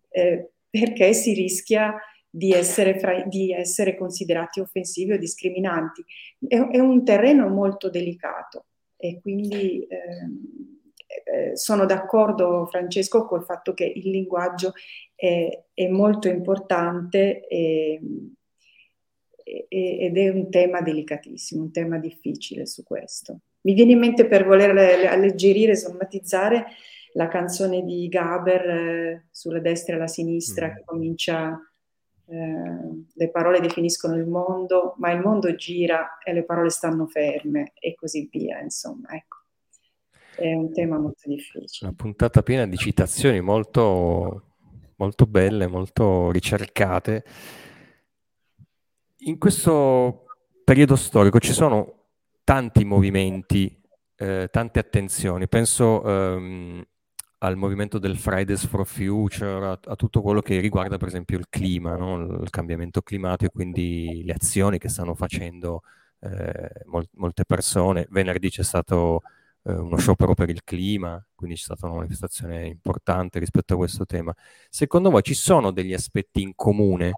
eh, 0.09 0.49
perché 0.69 1.13
si 1.13 1.33
rischia 1.33 1.95
di 2.27 2.51
essere, 2.51 2.97
fra, 2.97 3.23
di 3.25 3.53
essere 3.53 3.95
considerati 3.95 4.59
offensivi 4.59 5.13
o 5.13 5.19
discriminanti. 5.19 6.03
È, 6.47 6.55
è, 6.55 6.79
un 6.79 7.05
terreno 7.05 7.47
molto 7.47 7.91
delicato 7.91 8.65
e 8.97 9.19
quindi 9.21 9.85
eh, 9.85 11.51
eh, 11.51 11.55
sono 11.55 11.85
d'accordo 11.85 12.65
Francesco 12.65 13.25
col 13.25 13.43
fatto 13.43 13.75
che 13.75 13.85
il 13.85 14.09
linguaggio 14.09 14.73
è, 15.13 15.63
è 15.73 15.87
molto 15.87 16.27
importante 16.27 17.45
e, 17.47 18.01
ed 19.43 20.17
è 20.17 20.29
un 20.29 20.49
tema 20.49 20.81
delicatissimo, 20.81 21.63
un 21.63 21.71
tema 21.71 21.97
difficile 21.97 22.65
su 22.65 22.83
questo. 22.83 23.39
Mi 23.61 23.73
viene 23.73 23.93
in 23.93 23.99
mente 23.99 24.25
per 24.25 24.45
voler 24.45 24.75
alleggerire, 25.07 25.75
sommatizzare, 25.75 26.65
la 27.13 27.27
canzone 27.27 27.83
di 27.83 28.07
Gaber 28.07 28.69
eh, 28.69 29.27
sulla 29.31 29.59
destra 29.59 29.95
e 29.95 29.99
la 29.99 30.07
sinistra 30.07 30.67
mm. 30.67 30.75
che 30.75 30.81
comincia 30.83 31.59
eh, 32.25 33.05
le 33.13 33.29
parole 33.29 33.59
definiscono 33.59 34.15
il 34.15 34.25
mondo, 34.25 34.95
ma 34.97 35.11
il 35.11 35.19
mondo 35.19 35.53
gira 35.55 36.17
e 36.23 36.33
le 36.33 36.43
parole 36.43 36.69
stanno 36.69 37.05
ferme 37.05 37.73
e 37.79 37.95
così 37.95 38.27
via, 38.31 38.59
insomma, 38.59 39.09
ecco. 39.09 39.37
È 40.35 40.51
un 40.51 40.73
tema 40.73 40.97
molto 40.97 41.29
difficile. 41.29 41.89
Una 41.89 41.95
puntata 41.95 42.41
piena 42.41 42.65
di 42.65 42.75
citazioni 42.75 43.39
molto, 43.39 44.55
molto 44.95 45.27
belle, 45.27 45.67
molto 45.67 46.31
ricercate. 46.31 47.23
In 49.25 49.37
questo 49.37 50.25
periodo 50.65 50.97
storico 50.97 51.39
ci 51.39 51.53
sono 51.53 52.07
tanti 52.43 52.83
movimenti, 52.83 53.81
eh, 54.17 54.49
tante 54.51 54.79
attenzioni. 54.79 55.47
Penso 55.47 56.03
ehm, 56.03 56.83
al 57.37 57.55
movimento 57.55 57.99
del 57.99 58.17
Fridays 58.17 58.65
for 58.65 58.85
Future, 58.85 59.65
a, 59.65 59.79
a, 59.81 59.95
tutto 59.95 60.21
quello 60.21 60.41
che 60.41 60.59
riguarda 60.59 60.97
per 60.97 61.07
esempio 61.07 61.37
il 61.37 61.45
clima, 61.49 61.95
no? 61.95 62.41
il 62.41 62.49
cambiamento 62.49 63.01
climatico 63.01 63.45
e 63.51 63.53
quindi 63.53 64.23
le 64.25 64.33
azioni 64.33 64.77
che 64.77 64.89
stanno 64.89 65.15
facendo 65.15 65.83
eh, 66.19 66.83
mol- 66.85 67.07
molte 67.13 67.45
persone. 67.45 68.07
Venerdì 68.09 68.49
c'è 68.49 68.63
stato 68.63 69.21
eh, 69.63 69.73
uno 69.73 69.97
sciopero 69.97 70.33
per 70.33 70.49
il 70.49 70.65
clima, 70.65 71.25
quindi 71.33 71.55
c'è 71.55 71.63
stata 71.63 71.85
una 71.85 71.95
manifestazione 71.95 72.65
importante 72.67 73.39
rispetto 73.39 73.75
a 73.75 73.77
questo 73.77 74.05
tema. 74.05 74.33
Secondo 74.69 75.09
voi 75.09 75.21
ci 75.21 75.33
sono 75.33 75.71
degli 75.71 75.93
aspetti 75.93 76.41
in 76.41 76.55
comune 76.55 77.13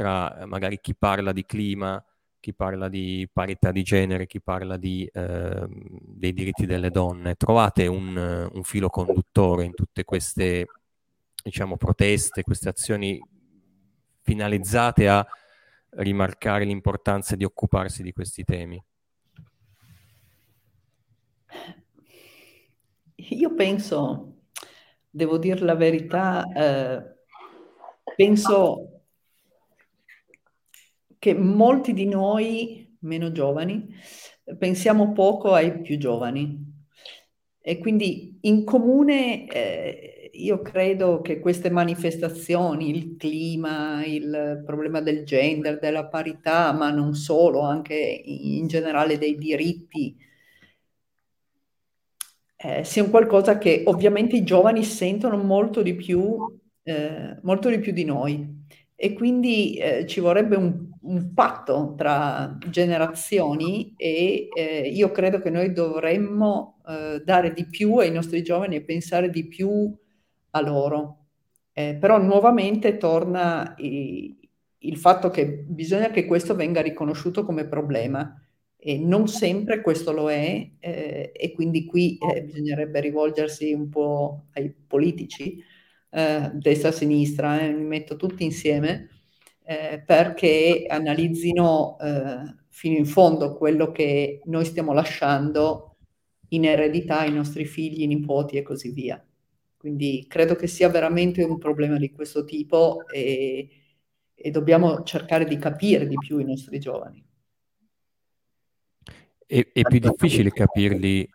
tra 0.00 0.40
eh, 0.40 0.46
magari 0.46 0.80
chi 0.80 0.94
parla 0.94 1.30
di 1.30 1.44
clima 1.44 2.02
chi 2.40 2.54
parla 2.54 2.88
di 2.88 3.28
parità 3.30 3.70
di 3.70 3.82
genere, 3.82 4.26
chi 4.26 4.40
parla 4.40 4.78
di, 4.78 5.04
eh, 5.12 5.66
dei 5.68 6.32
diritti 6.32 6.64
delle 6.64 6.90
donne. 6.90 7.34
Trovate 7.34 7.86
un, 7.86 8.16
un, 8.50 8.62
filo 8.62 8.88
conduttore 8.88 9.64
in 9.64 9.74
tutte 9.74 10.04
queste 10.04 10.66
diciamo, 11.42 11.76
proteste, 11.76 12.42
queste 12.42 12.70
azioni 12.70 13.22
finalizzate 14.22 15.06
a 15.06 15.26
rimarcare 15.90 16.64
l'importanza 16.64 17.36
di 17.36 17.44
occuparsi 17.44 18.02
di 18.02 18.12
questi 18.12 18.42
temi? 18.42 18.82
Io 23.16 23.54
penso, 23.54 24.44
devo 25.10 25.36
dire 25.36 25.60
la 25.60 25.74
verità, 25.74 26.42
eh, 26.54 27.02
penso 28.16 28.99
che 31.20 31.34
molti 31.34 31.92
di 31.92 32.06
noi, 32.06 32.96
meno 33.00 33.30
giovani, 33.30 33.94
pensiamo 34.58 35.12
poco 35.12 35.52
ai 35.52 35.80
più 35.82 35.98
giovani. 35.98 36.68
E 37.60 37.78
quindi 37.78 38.38
in 38.42 38.64
comune 38.64 39.46
eh, 39.46 40.30
io 40.32 40.62
credo 40.62 41.20
che 41.20 41.38
queste 41.40 41.70
manifestazioni, 41.70 42.88
il 42.90 43.16
clima, 43.16 44.04
il 44.04 44.62
problema 44.64 45.00
del 45.02 45.24
gender, 45.24 45.78
della 45.78 46.06
parità, 46.06 46.72
ma 46.72 46.90
non 46.90 47.14
solo, 47.14 47.60
anche 47.60 47.94
in 47.94 48.66
generale 48.66 49.18
dei 49.18 49.36
diritti, 49.36 50.16
eh, 52.56 52.84
sia 52.84 53.02
un 53.02 53.10
qualcosa 53.10 53.58
che 53.58 53.82
ovviamente 53.86 54.36
i 54.36 54.44
giovani 54.44 54.84
sentono 54.84 55.36
molto 55.36 55.82
di 55.82 55.94
più, 55.94 56.36
eh, 56.82 57.38
molto 57.42 57.68
di, 57.68 57.78
più 57.78 57.92
di 57.92 58.04
noi. 58.04 58.58
E 58.94 59.12
quindi 59.14 59.76
eh, 59.76 60.06
ci 60.06 60.20
vorrebbe 60.20 60.56
un 60.56 60.79
un 61.02 61.32
patto 61.32 61.94
tra 61.96 62.58
generazioni 62.68 63.94
e 63.96 64.48
eh, 64.54 64.88
io 64.88 65.10
credo 65.10 65.40
che 65.40 65.50
noi 65.50 65.72
dovremmo 65.72 66.80
eh, 66.86 67.22
dare 67.24 67.52
di 67.52 67.66
più 67.66 67.96
ai 67.96 68.10
nostri 68.10 68.42
giovani 68.42 68.76
e 68.76 68.82
pensare 68.82 69.30
di 69.30 69.46
più 69.46 69.94
a 70.50 70.60
loro. 70.60 71.16
Eh, 71.72 71.96
però 71.98 72.18
nuovamente 72.18 72.96
torna 72.98 73.74
i, 73.78 74.36
il 74.78 74.96
fatto 74.96 75.30
che 75.30 75.46
bisogna 75.46 76.10
che 76.10 76.26
questo 76.26 76.54
venga 76.54 76.82
riconosciuto 76.82 77.44
come 77.44 77.66
problema 77.66 78.34
e 78.76 78.98
non 78.98 79.28
sempre 79.28 79.80
questo 79.82 80.12
lo 80.12 80.30
è 80.30 80.70
eh, 80.78 81.32
e 81.34 81.52
quindi 81.52 81.84
qui 81.84 82.18
eh, 82.18 82.42
bisognerebbe 82.42 83.00
rivolgersi 83.00 83.72
un 83.72 83.88
po' 83.88 84.46
ai 84.52 84.70
politici, 84.70 85.62
eh, 86.10 86.50
destra-sinistra, 86.54 87.60
mi 87.70 87.84
metto 87.84 88.16
tutti 88.16 88.44
insieme 88.44 89.19
eh, 89.70 90.02
perché 90.04 90.84
analizzino 90.88 91.96
eh, 92.00 92.56
fino 92.70 92.96
in 92.96 93.06
fondo 93.06 93.56
quello 93.56 93.92
che 93.92 94.40
noi 94.46 94.64
stiamo 94.64 94.92
lasciando 94.92 95.94
in 96.48 96.64
eredità 96.64 97.20
ai 97.20 97.32
nostri 97.32 97.64
figli, 97.64 98.04
nipoti 98.08 98.56
e 98.56 98.62
così 98.62 98.90
via. 98.90 99.24
Quindi 99.76 100.26
credo 100.28 100.56
che 100.56 100.66
sia 100.66 100.88
veramente 100.88 101.44
un 101.44 101.58
problema 101.58 101.98
di 101.98 102.10
questo 102.10 102.44
tipo 102.44 103.06
e, 103.06 103.68
e 104.34 104.50
dobbiamo 104.50 105.04
cercare 105.04 105.44
di 105.44 105.56
capire 105.56 106.08
di 106.08 106.16
più 106.16 106.40
i 106.40 106.44
nostri 106.44 106.80
giovani. 106.80 107.24
È, 109.46 109.68
è 109.72 109.82
più 109.82 110.00
difficile 110.00 110.50
capirli, 110.50 111.30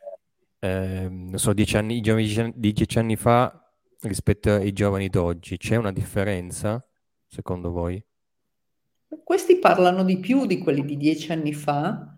eh, 0.60 1.08
non 1.10 1.38
so, 1.38 1.54
dieci 1.54 1.78
anni, 1.78 2.02
di 2.02 2.74
dieci 2.74 3.00
anni 3.00 3.16
fa 3.16 3.66
rispetto 4.02 4.52
ai 4.52 4.74
giovani 4.74 5.08
d'oggi. 5.08 5.56
C'è 5.56 5.78
una 5.78 5.94
differenza, 5.94 6.86
secondo 7.28 7.72
voi? 7.72 8.04
Questi 9.24 9.58
parlano 9.58 10.04
di 10.04 10.18
più 10.18 10.46
di 10.46 10.58
quelli 10.58 10.84
di 10.84 10.98
dieci 10.98 11.32
anni 11.32 11.54
fa, 11.54 12.18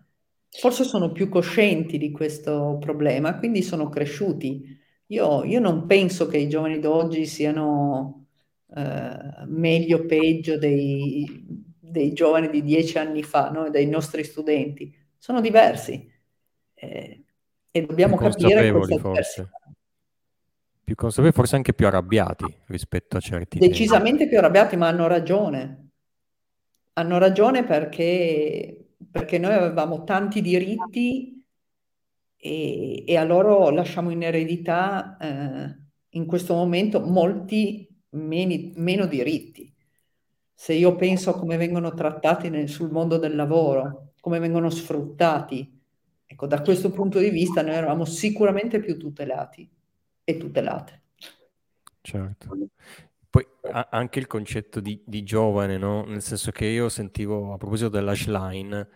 forse 0.50 0.84
sono 0.84 1.12
più 1.12 1.28
coscienti 1.28 1.98
di 1.98 2.10
questo 2.10 2.78
problema, 2.80 3.38
quindi 3.38 3.62
sono 3.62 3.88
cresciuti. 3.88 4.76
Io, 5.06 5.44
io 5.44 5.60
non 5.60 5.86
penso 5.86 6.26
che 6.26 6.38
i 6.38 6.48
giovani 6.48 6.78
d'oggi 6.80 7.26
siano 7.26 8.26
eh, 8.74 9.44
meglio 9.46 9.98
o 9.98 10.06
peggio 10.06 10.58
dei, 10.58 11.46
dei, 11.78 12.12
giovani 12.12 12.50
di 12.50 12.62
dieci 12.62 12.98
anni 12.98 13.22
fa, 13.22 13.50
no? 13.50 13.70
dei 13.70 13.86
nostri 13.86 14.24
studenti. 14.24 14.94
Sono 15.16 15.40
diversi 15.40 16.10
eh, 16.74 17.24
e 17.70 17.86
dobbiamo 17.86 18.16
capire 18.16 18.70
questa 18.70 18.98
forse. 18.98 19.48
Più 20.84 20.94
consapevoli, 20.94 21.34
forse 21.34 21.56
anche 21.56 21.74
più 21.74 21.86
arrabbiati 21.86 22.46
rispetto 22.66 23.18
a 23.18 23.20
certi 23.20 23.58
Decisamente 23.58 24.18
temi. 24.18 24.30
più 24.30 24.38
arrabbiati, 24.38 24.76
ma 24.76 24.88
hanno 24.88 25.06
ragione 25.06 25.87
hanno 26.98 27.18
ragione 27.18 27.64
perché, 27.64 28.88
perché 29.10 29.38
noi 29.38 29.54
avevamo 29.54 30.02
tanti 30.02 30.40
diritti 30.40 31.44
e, 32.36 33.04
e 33.06 33.16
a 33.16 33.24
loro 33.24 33.70
lasciamo 33.70 34.10
in 34.10 34.22
eredità 34.22 35.16
eh, 35.16 35.76
in 36.10 36.26
questo 36.26 36.54
momento 36.54 37.00
molti 37.00 37.88
meni, 38.10 38.72
meno 38.76 39.06
diritti. 39.06 39.72
Se 40.52 40.72
io 40.72 40.96
penso 40.96 41.30
a 41.30 41.38
come 41.38 41.56
vengono 41.56 41.94
trattati 41.94 42.50
nel, 42.50 42.68
sul 42.68 42.90
mondo 42.90 43.16
del 43.16 43.36
lavoro, 43.36 44.14
come 44.20 44.40
vengono 44.40 44.68
sfruttati, 44.68 45.80
ecco, 46.26 46.46
da 46.48 46.60
questo 46.62 46.90
punto 46.90 47.20
di 47.20 47.30
vista 47.30 47.62
noi 47.62 47.74
eravamo 47.74 48.04
sicuramente 48.04 48.80
più 48.80 48.98
tutelati 48.98 49.70
e 50.24 50.36
tutelate. 50.36 51.02
Certo. 52.00 52.56
Poi 53.38 53.46
a- 53.72 53.88
anche 53.90 54.18
il 54.18 54.26
concetto 54.26 54.80
di, 54.80 55.02
di 55.04 55.22
giovane, 55.22 55.78
no? 55.78 56.04
Nel 56.04 56.22
senso 56.22 56.50
che 56.50 56.66
io 56.66 56.88
sentivo, 56.88 57.52
a 57.52 57.56
proposito 57.56 57.88
dell'ashline, 57.88 58.88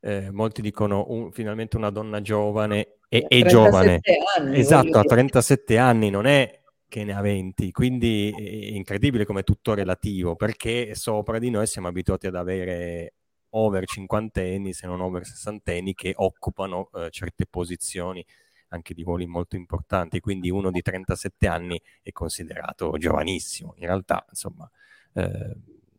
eh, 0.00 0.30
molti 0.30 0.62
dicono 0.62 1.04
un, 1.08 1.32
finalmente 1.32 1.76
una 1.76 1.90
donna 1.90 2.20
giovane 2.20 2.98
e, 3.08 3.24
e 3.28 3.42
giovane. 3.44 4.00
Anni, 4.36 4.58
esatto, 4.58 4.98
a 4.98 5.02
37 5.02 5.78
anni 5.78 6.10
non 6.10 6.26
è 6.26 6.60
che 6.88 7.04
ne 7.04 7.14
ha 7.14 7.20
20, 7.20 7.72
quindi 7.72 8.32
è 8.36 8.74
incredibile 8.74 9.24
come 9.24 9.40
è 9.40 9.44
tutto 9.44 9.74
relativo, 9.74 10.36
perché 10.36 10.94
sopra 10.94 11.38
di 11.38 11.50
noi 11.50 11.66
siamo 11.66 11.88
abituati 11.88 12.26
ad 12.26 12.36
avere 12.36 13.14
over 13.50 13.84
cinquantenni, 13.86 14.72
se 14.72 14.86
non 14.86 15.00
over 15.00 15.24
sessantenni, 15.24 15.94
che 15.94 16.12
occupano 16.16 16.90
eh, 16.94 17.10
certe 17.10 17.46
posizioni 17.46 18.24
anche 18.68 18.94
di 18.94 19.02
ruoli 19.02 19.26
molto 19.26 19.56
importanti, 19.56 20.20
quindi 20.20 20.50
uno 20.50 20.70
di 20.70 20.82
37 20.82 21.46
anni 21.46 21.80
è 22.02 22.12
considerato 22.12 22.96
giovanissimo. 22.98 23.74
In 23.78 23.86
realtà, 23.86 24.24
insomma, 24.28 24.68
eh, 25.14 25.56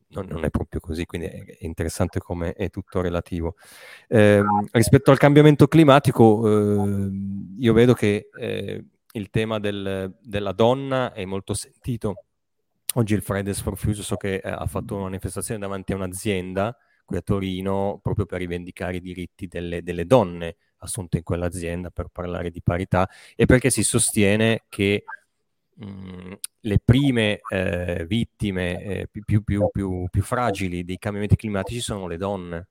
non, 0.09 0.25
non, 0.27 0.43
è 0.43 0.49
proprio 0.49 0.79
così, 0.79 1.05
quindi 1.05 1.27
è 1.27 1.57
interessante 1.59 2.19
come 2.19 2.53
è 2.53 2.69
tutto 2.69 3.01
relativo. 3.01 3.55
Eh, 4.07 4.43
rispetto 4.71 5.11
al 5.11 5.17
cambiamento 5.17 5.67
climatico, 5.67 6.47
eh, 6.47 7.09
io 7.57 7.73
vedo 7.73 7.93
che 7.93 8.29
eh, 8.37 8.85
il 9.11 9.29
tema 9.29 9.59
del, 9.59 10.15
della 10.21 10.51
donna 10.51 11.13
è 11.13 11.25
molto 11.25 11.53
sentito. 11.53 12.25
Oggi 12.95 13.13
il 13.13 13.21
Fridays 13.21 13.61
for 13.61 13.77
Future 13.77 14.03
so 14.03 14.15
che 14.15 14.35
eh, 14.35 14.49
ha 14.49 14.65
fatto 14.67 14.95
una 14.95 15.03
manifestazione 15.03 15.59
davanti 15.59 15.91
a 15.91 15.95
un'azienda 15.95 16.77
qui 17.05 17.17
a 17.17 17.21
Torino 17.21 17.99
proprio 18.01 18.25
per 18.25 18.39
rivendicare 18.39 18.97
i 18.97 19.01
diritti 19.01 19.47
delle, 19.47 19.83
delle 19.83 20.05
donne 20.05 20.55
assunte 20.79 21.17
in 21.17 21.23
quell'azienda 21.23 21.89
per 21.89 22.07
parlare 22.11 22.51
di 22.51 22.61
parità 22.61 23.09
e 23.35 23.45
perché 23.45 23.69
si 23.69 23.83
sostiene 23.83 24.63
che 24.69 25.03
mh, 25.75 26.33
le 26.61 26.79
prime 26.83 27.39
eh, 27.49 28.05
vittime 28.07 28.83
eh, 28.83 29.07
più, 29.09 29.23
più, 29.43 29.43
più, 29.71 30.07
più, 30.09 30.21
fragili 30.21 30.83
dei 30.83 30.97
cambiamenti 30.97 31.35
climatici 31.35 31.79
sono 31.79 32.07
le 32.07 32.17
donne. 32.17 32.67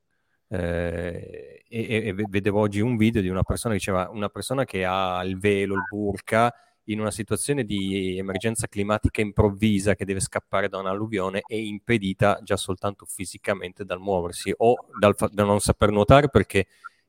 Eh, 0.49 1.65
e, 1.69 2.07
e, 2.07 2.15
vedevo 2.29 2.61
oggi 2.61 2.81
un 2.81 2.97
video 2.97 3.23
di 3.23 3.29
una 3.29 3.43
persona 3.43 3.73
che 3.75 3.81
diceva 3.81 4.09
una 4.11 4.29
persona 4.29 4.65
che 4.65 4.85
ha 4.85 5.23
il 5.25 5.39
velo, 5.39 5.75
il 5.75 5.85
burka 5.89 6.55
in 6.89 7.01
una 7.01 7.11
situazione 7.11 7.65
di 7.65 8.19
emergenza 8.19 8.67
climatica 8.67 9.21
improvvisa 9.21 9.95
che 9.95 10.05
deve 10.05 10.21
scappare 10.21 10.69
da 10.69 10.79
un'alluvione 10.79 11.43
è 11.47 11.55
impedita 11.55 12.41
già 12.43 12.57
soltanto 12.57 13.07
fisicamente 13.07 13.85
dal 13.85 14.01
muoversi 14.01 14.53
o 14.55 14.75
dal, 14.99 15.15
da 15.31 15.45
non 15.45 15.61
saper 15.61 15.91
nuotare 15.91 16.29
perché 16.29 16.67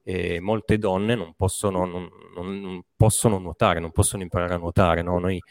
eh, 0.08 0.40
molte 0.40 0.78
donne 0.78 1.16
non 1.16 1.34
possono, 1.36 1.84
non, 1.84 2.08
non, 2.36 2.82
possono, 2.96 3.40
nuotare, 3.40 3.80
non 3.80 3.92
possono 3.92 4.22
imparare 4.22 4.54
a 4.54 4.58
nuotare. 4.58 5.02
No? 5.02 5.18
Noi 5.18 5.42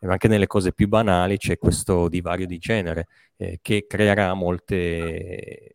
anche 0.00 0.28
nelle 0.28 0.48
cose 0.48 0.72
più 0.72 0.88
banali 0.88 1.36
c'è 1.36 1.58
questo 1.58 2.08
divario 2.08 2.46
di 2.46 2.58
genere 2.58 3.06
eh, 3.36 3.60
che 3.62 3.86
creerà 3.86 4.34
molte, 4.34 5.74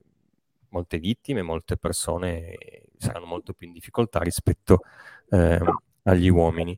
molte, 0.70 1.00
vittime, 1.00 1.42
molte 1.44 1.78
persone 1.78 2.56
saranno 2.98 3.26
molto 3.26 3.54
più 3.54 3.68
in 3.68 3.74
difficoltà 3.74 4.20
rispetto 4.20 4.82
eh, 5.30 5.60
agli 6.04 6.28
uomini. 6.28 6.78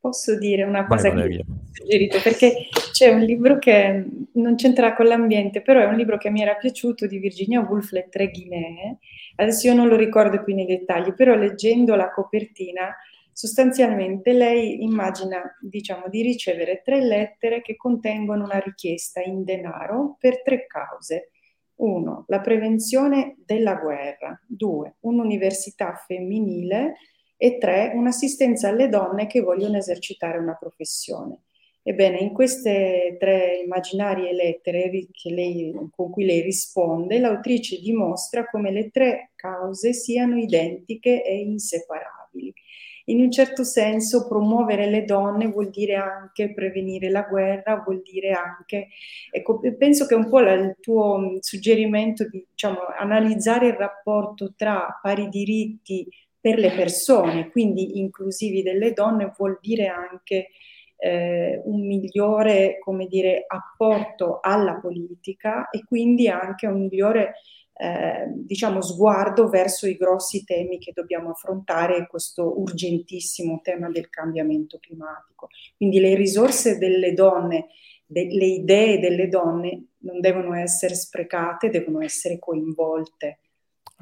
Posso 0.00 0.38
dire 0.38 0.62
una 0.62 0.86
cosa 0.86 1.12
Vai, 1.12 1.36
che 1.36 1.44
ho 1.46 1.54
suggerito, 1.72 2.18
perché 2.22 2.68
c'è 2.90 3.08
un 3.10 3.20
libro 3.20 3.58
che 3.58 4.04
non 4.32 4.54
c'entra 4.54 4.94
con 4.94 5.06
l'ambiente, 5.06 5.60
però 5.60 5.80
è 5.80 5.84
un 5.84 5.96
libro 5.96 6.16
che 6.16 6.30
mi 6.30 6.40
era 6.40 6.54
piaciuto 6.54 7.06
di 7.06 7.18
Virginia 7.18 7.60
Woolf, 7.60 7.90
Le 7.92 8.08
tre 8.08 8.30
Guinee. 8.30 8.98
Adesso 9.36 9.66
io 9.66 9.74
non 9.74 9.88
lo 9.88 9.96
ricordo 9.96 10.42
qui 10.42 10.54
nei 10.54 10.64
dettagli, 10.64 11.12
però 11.12 11.34
leggendo 11.34 11.94
la 11.94 12.10
copertina 12.10 12.94
Sostanzialmente 13.40 14.34
lei 14.34 14.82
immagina, 14.82 15.56
diciamo, 15.60 16.08
di 16.08 16.20
ricevere 16.20 16.82
tre 16.84 17.02
lettere 17.02 17.62
che 17.62 17.74
contengono 17.74 18.44
una 18.44 18.58
richiesta 18.58 19.22
in 19.22 19.44
denaro 19.44 20.16
per 20.18 20.42
tre 20.42 20.66
cause. 20.66 21.30
Uno, 21.76 22.24
la 22.28 22.40
prevenzione 22.40 23.36
della 23.46 23.76
guerra. 23.76 24.38
Due, 24.46 24.96
un'università 25.00 25.94
femminile. 26.06 26.96
E 27.42 27.56
tre, 27.56 27.92
un'assistenza 27.94 28.68
alle 28.68 28.90
donne 28.90 29.26
che 29.26 29.40
vogliono 29.40 29.78
esercitare 29.78 30.36
una 30.36 30.58
professione. 30.60 31.44
Ebbene, 31.82 32.18
in 32.18 32.34
queste 32.34 33.16
tre 33.18 33.62
immaginarie 33.64 34.34
lettere 34.34 34.90
lei, 35.24 35.72
con 35.90 36.10
cui 36.10 36.26
lei 36.26 36.42
risponde, 36.42 37.18
l'autrice 37.18 37.80
dimostra 37.80 38.44
come 38.44 38.70
le 38.70 38.90
tre 38.90 39.30
cause 39.36 39.94
siano 39.94 40.36
identiche 40.36 41.24
e 41.24 41.38
inseparabili 41.38 42.52
in 43.06 43.20
un 43.20 43.30
certo 43.30 43.64
senso 43.64 44.28
promuovere 44.28 44.88
le 44.88 45.04
donne 45.04 45.46
vuol 45.46 45.70
dire 45.70 45.96
anche 45.96 46.52
prevenire 46.52 47.10
la 47.10 47.22
guerra, 47.22 47.82
vuol 47.84 48.02
dire 48.02 48.30
anche, 48.30 48.88
ecco, 49.30 49.60
penso 49.76 50.06
che 50.06 50.14
un 50.14 50.28
po' 50.28 50.40
il 50.40 50.76
tuo 50.80 51.38
suggerimento 51.40 52.28
di 52.28 52.46
diciamo, 52.48 52.78
analizzare 52.98 53.68
il 53.68 53.72
rapporto 53.72 54.52
tra 54.56 54.98
pari 55.02 55.28
diritti 55.28 56.06
per 56.40 56.58
le 56.58 56.72
persone, 56.72 57.50
quindi 57.50 57.98
inclusivi 57.98 58.62
delle 58.62 58.92
donne, 58.92 59.32
vuol 59.36 59.58
dire 59.60 59.88
anche 59.88 60.48
eh, 60.96 61.60
un 61.64 61.86
migliore, 61.86 62.78
come 62.78 63.06
dire, 63.06 63.44
apporto 63.46 64.38
alla 64.40 64.78
politica 64.80 65.68
e 65.70 65.84
quindi 65.84 66.28
anche 66.28 66.66
un 66.66 66.80
migliore 66.82 67.34
eh, 67.80 68.26
diciamo, 68.34 68.82
sguardo 68.82 69.48
verso 69.48 69.86
i 69.86 69.96
grossi 69.96 70.44
temi 70.44 70.78
che 70.78 70.92
dobbiamo 70.94 71.30
affrontare, 71.30 72.06
questo 72.06 72.60
urgentissimo 72.60 73.60
tema 73.62 73.88
del 73.88 74.10
cambiamento 74.10 74.78
climatico. 74.78 75.48
Quindi 75.78 75.98
le 75.98 76.14
risorse 76.14 76.76
delle 76.76 77.14
donne, 77.14 77.68
de- 78.04 78.28
le 78.30 78.44
idee 78.44 78.98
delle 78.98 79.28
donne 79.28 79.86
non 80.00 80.20
devono 80.20 80.54
essere 80.54 80.94
sprecate, 80.94 81.70
devono 81.70 82.02
essere 82.02 82.38
coinvolte. 82.38 83.38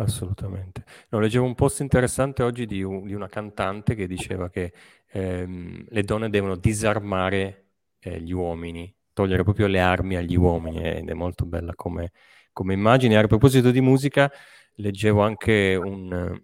Assolutamente. 0.01 0.85
No, 1.11 1.19
leggevo 1.19 1.45
un 1.45 1.55
post 1.57 1.81
interessante 1.81 2.45
oggi 2.45 2.67
di, 2.67 2.83
un, 2.83 3.05
di 3.05 3.15
una 3.15 3.27
cantante 3.27 3.97
che 3.97 4.07
diceva 4.07 4.49
che 4.49 4.73
ehm, 5.11 5.87
le 5.89 6.03
donne 6.05 6.31
devono 6.31 6.57
disarmare 6.57 7.71
eh, 7.99 8.21
gli 8.21 8.31
uomini, 8.31 8.95
togliere 9.13 9.43
proprio 9.43 9.67
le 9.67 9.81
armi 9.81 10.15
agli 10.15 10.37
uomini 10.37 10.85
ed 10.85 11.09
è 11.09 11.15
molto 11.15 11.47
bella 11.47 11.75
come, 11.75 12.13
come 12.53 12.75
immagine. 12.75 13.17
A 13.17 13.27
proposito 13.27 13.73
di 13.73 13.81
musica, 13.81 14.31
leggevo 14.75 15.21
anche 15.21 15.75
un, 15.75 16.41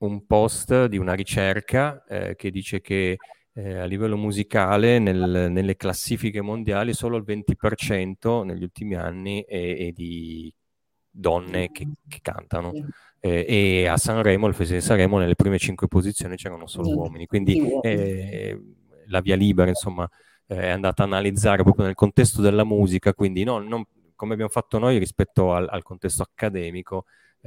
un 0.00 0.26
post 0.26 0.86
di 0.86 0.98
una 0.98 1.14
ricerca 1.14 2.04
eh, 2.04 2.34
che 2.36 2.50
dice 2.50 2.82
che 2.82 3.16
eh, 3.54 3.78
a 3.78 3.84
livello 3.86 4.18
musicale 4.18 4.98
nel, 4.98 5.48
nelle 5.50 5.76
classifiche 5.76 6.42
mondiali 6.42 6.92
solo 6.92 7.16
il 7.16 7.24
20% 7.26 8.44
negli 8.44 8.62
ultimi 8.62 8.96
anni 8.96 9.42
è, 9.48 9.76
è 9.78 9.90
di 9.92 10.52
donne 11.18 11.70
che, 11.70 11.86
che 12.08 12.18
cantano. 12.22 12.72
Eh, 13.20 13.44
e 13.48 13.86
a 13.88 13.96
Sanremo, 13.96 14.46
il 14.46 14.54
Festival 14.54 14.80
di 14.80 14.86
Sanremo, 14.86 15.18
nelle 15.18 15.34
prime 15.34 15.58
cinque 15.58 15.88
posizioni 15.88 16.36
c'erano 16.36 16.66
solo 16.66 16.94
uomini. 16.94 17.26
Quindi 17.26 17.60
eh, 17.82 18.60
la 19.06 19.20
via 19.20 19.36
libera, 19.36 19.68
insomma, 19.68 20.08
è 20.46 20.68
andata 20.68 21.02
a 21.02 21.06
analizzare 21.06 21.62
proprio 21.62 21.86
nel 21.86 21.94
contesto 21.94 22.40
della 22.40 22.64
musica, 22.64 23.12
quindi 23.12 23.44
no, 23.44 23.58
non, 23.58 23.84
come 24.14 24.32
abbiamo 24.32 24.50
fatto 24.50 24.78
noi 24.78 24.98
rispetto 24.98 25.52
al, 25.52 25.68
al 25.68 25.82
contesto 25.82 26.22
accademico, 26.22 27.04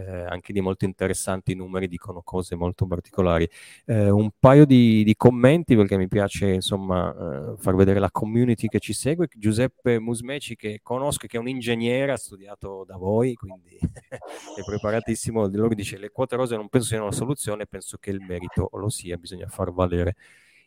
eh, 0.07 0.25
anche 0.25 0.53
di 0.53 0.61
molto 0.61 0.85
interessanti 0.85 1.53
numeri 1.55 1.87
dicono 1.87 2.21
cose 2.23 2.55
molto 2.55 2.85
particolari. 2.85 3.47
Eh, 3.85 4.09
un 4.09 4.29
paio 4.39 4.65
di, 4.65 5.03
di, 5.03 5.15
commenti 5.15 5.75
perché 5.75 5.97
mi 5.97 6.07
piace 6.07 6.49
insomma 6.53 7.13
eh, 7.13 7.57
far 7.57 7.75
vedere 7.75 7.99
la 7.99 8.11
community 8.11 8.67
che 8.67 8.79
ci 8.79 8.93
segue. 8.93 9.27
Giuseppe 9.35 9.99
Musmeci 9.99 10.55
che 10.55 10.79
conosco, 10.81 11.27
che 11.27 11.37
è 11.37 11.39
un 11.39 11.47
ingegnere, 11.47 12.11
ha 12.11 12.17
studiato 12.17 12.83
da 12.85 12.97
voi, 12.97 13.33
quindi 13.35 13.77
è 14.11 14.63
preparatissimo. 14.65 15.47
Lui 15.47 15.75
dice 15.75 15.97
le 15.97 16.09
quote 16.09 16.35
rose 16.35 16.55
non 16.55 16.69
penso 16.69 16.87
siano 16.87 17.05
la 17.05 17.11
soluzione, 17.11 17.67
penso 17.67 17.97
che 17.97 18.09
il 18.09 18.21
merito 18.21 18.69
lo 18.73 18.89
sia, 18.89 19.17
bisogna 19.17 19.47
far 19.47 19.71
valere 19.71 20.15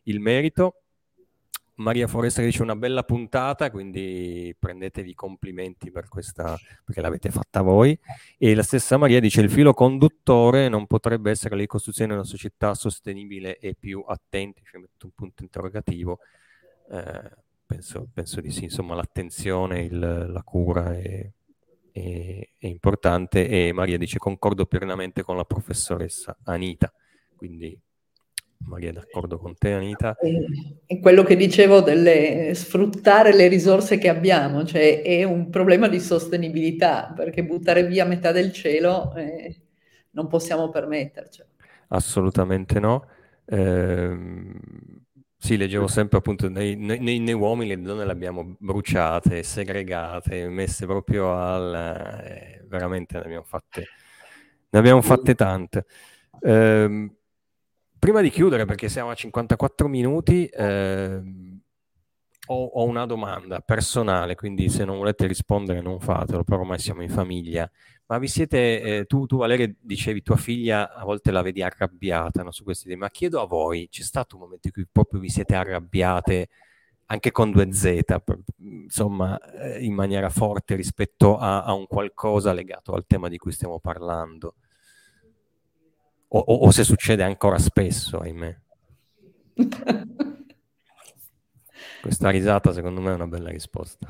il 0.05 0.20
merito. 0.20 0.84
Maria 1.77 2.07
Foresta 2.07 2.41
dice 2.41 2.62
una 2.62 2.77
bella 2.77 3.03
puntata, 3.03 3.70
quindi 3.70 4.55
prendetevi 4.59 5.14
complimenti 5.14 5.91
per 5.91 6.09
questa, 6.09 6.57
perché 6.85 7.01
l'avete 7.01 7.31
fatta 7.31 7.62
voi. 7.62 7.99
E 8.39 8.55
la 8.55 8.62
stessa 8.62 8.97
Maria 8.97 9.20
dice 9.20 9.41
il 9.41 9.51
filo 9.51 9.75
conduttore 9.75 10.68
non 10.68 10.87
potrebbe 10.87 11.31
essere 11.31 11.55
la 11.57 11.62
ricostruzione 11.62 12.12
di 12.12 12.18
una 12.18 12.27
società 12.27 12.75
sostenibile 12.75 13.59
e 13.59 13.75
più 13.75 14.05
attenti, 14.07 14.62
cioè 14.64 14.81
metto 14.81 15.07
un 15.07 15.12
punto 15.14 15.43
interrogativo. 15.43 16.18
Eh, 16.91 17.31
penso, 17.66 18.09
penso, 18.12 18.41
di 18.41 18.51
sì, 18.51 18.64
insomma 18.64 18.95
l'attenzione, 18.95 19.83
il, 19.83 19.99
la 19.99 20.43
cura 20.45 20.97
è, 20.97 21.29
è, 21.91 22.49
è 22.59 22.66
importante 22.66 23.49
e 23.49 23.72
Maria 23.72 23.99
dice 23.99 24.18
concordo 24.18 24.66
pienamente 24.66 25.22
con 25.22 25.37
la 25.37 25.45
professoressa 25.45 26.37
Anita, 26.45 26.93
quindi 27.35 27.77
Maria 28.67 28.91
è 28.91 28.93
d'accordo 28.93 29.39
con 29.39 29.55
te 29.57 29.73
Anita. 29.73 30.17
È 30.87 30.99
quello 31.01 31.23
che 31.23 31.37
dicevo 31.37 31.81
delle 31.81 32.53
sfruttare 32.55 33.35
le 33.35 33.49
risorse 33.49 33.99
che 33.99 34.09
abbiamo, 34.09 34.65
cioè 34.65 35.03
è 35.03 35.23
un 35.25 35.51
problema 35.51 35.89
di 35.89 36.01
sostenibilità, 36.01 37.12
perché 37.15 37.45
buttare 37.45 37.87
via 37.87 38.05
metà 38.05 38.33
del 38.33 38.53
cielo 38.53 39.15
eh, 39.15 39.61
non 40.11 40.27
possiamo 40.29 40.69
permetterci. 40.71 41.43
Assolutamente 41.89 42.81
no. 42.81 43.07
Eh, 43.47 44.17
Sì, 45.37 45.59
leggevo 45.59 45.87
sempre 45.89 46.17
appunto 46.19 46.49
nei, 46.49 46.75
nei, 46.75 47.19
nei, 47.19 47.35
uomini 47.35 47.69
le 47.69 47.83
donne 47.83 48.07
le 48.07 48.12
abbiamo 48.12 48.57
bruciate, 48.59 49.43
segregate, 49.43 50.49
messe 50.49 50.87
proprio 50.87 51.37
al... 51.37 51.75
Eh, 52.25 52.65
veramente 52.67 53.19
ne 53.19 53.25
abbiamo 53.25 53.45
fatte, 53.45 53.85
ne 54.71 54.79
abbiamo 54.79 55.03
fatte 55.03 55.35
tante. 55.35 55.85
Eh, 56.41 57.11
prima 58.05 58.21
di 58.21 58.29
chiudere, 58.29 58.67
perché 58.67 58.91
siamo 58.91 59.09
a 59.09 59.15
54 59.15 59.89
minuti, 59.89 60.45
eh, 60.45 61.23
ho, 62.49 62.65
ho, 62.67 62.85
una 62.85 63.07
domanda 63.07 63.61
personale, 63.61 64.35
quindi 64.35 64.69
se 64.69 64.85
non 64.85 64.99
volete 64.99 65.27
rispondere 65.27 65.81
non 65.81 65.99
fatelo, 66.01 66.45
però 66.45 66.61
ormai 66.61 66.79
siamo 66.79 67.01
in 67.01 67.09
famiglia. 67.09 67.67
Ma 68.09 68.19
vi 68.19 68.29
siete, 68.29 68.83
eh, 68.83 69.05
tu, 69.07 69.25
tu 69.25 69.39
Valeria 69.39 69.75
dicevi 69.81 70.21
tua 70.21 70.37
figlia 70.37 70.93
a 70.93 71.03
volte 71.03 71.31
la 71.31 71.41
vedi 71.41 71.63
arrabbiata 71.63 72.43
no, 72.43 72.51
su 72.51 72.63
questi 72.63 72.89
temi, 72.89 73.01
ma 73.01 73.09
chiedo 73.09 73.41
a 73.41 73.47
voi, 73.47 73.89
c'è 73.89 74.03
stato 74.03 74.37
un 74.37 74.43
momento 74.43 74.67
in 74.67 74.75
cui 74.75 74.87
proprio 74.93 75.19
vi 75.19 75.31
siete 75.31 75.55
arrabbiate 75.55 76.49
anche 77.07 77.31
con 77.31 77.53
due 77.53 77.73
Z, 77.73 78.03
per, 78.23 78.39
insomma, 78.59 79.39
eh, 79.39 79.83
in 79.83 79.95
maniera 79.95 80.29
forte 80.29 80.75
rispetto 80.75 81.39
a, 81.39 81.63
a, 81.63 81.73
un 81.73 81.87
qualcosa 81.87 82.53
legato 82.53 82.93
al 82.93 83.07
tema 83.07 83.29
di 83.29 83.39
cui 83.39 83.53
stiamo 83.53 83.81
parlando? 83.81 84.57
O, 86.35 86.39
o, 86.39 86.55
o 86.66 86.70
se 86.72 86.82
succede 86.82 87.22
ancora 87.22 87.59
spesso, 87.59 88.18
ahimè. 88.18 88.57
Questa 92.03 92.28
risata 92.30 92.72
secondo 92.72 93.01
me 93.01 93.12
è 93.12 93.14
una 93.14 93.28
bella 93.28 93.51
risposta. 93.51 94.09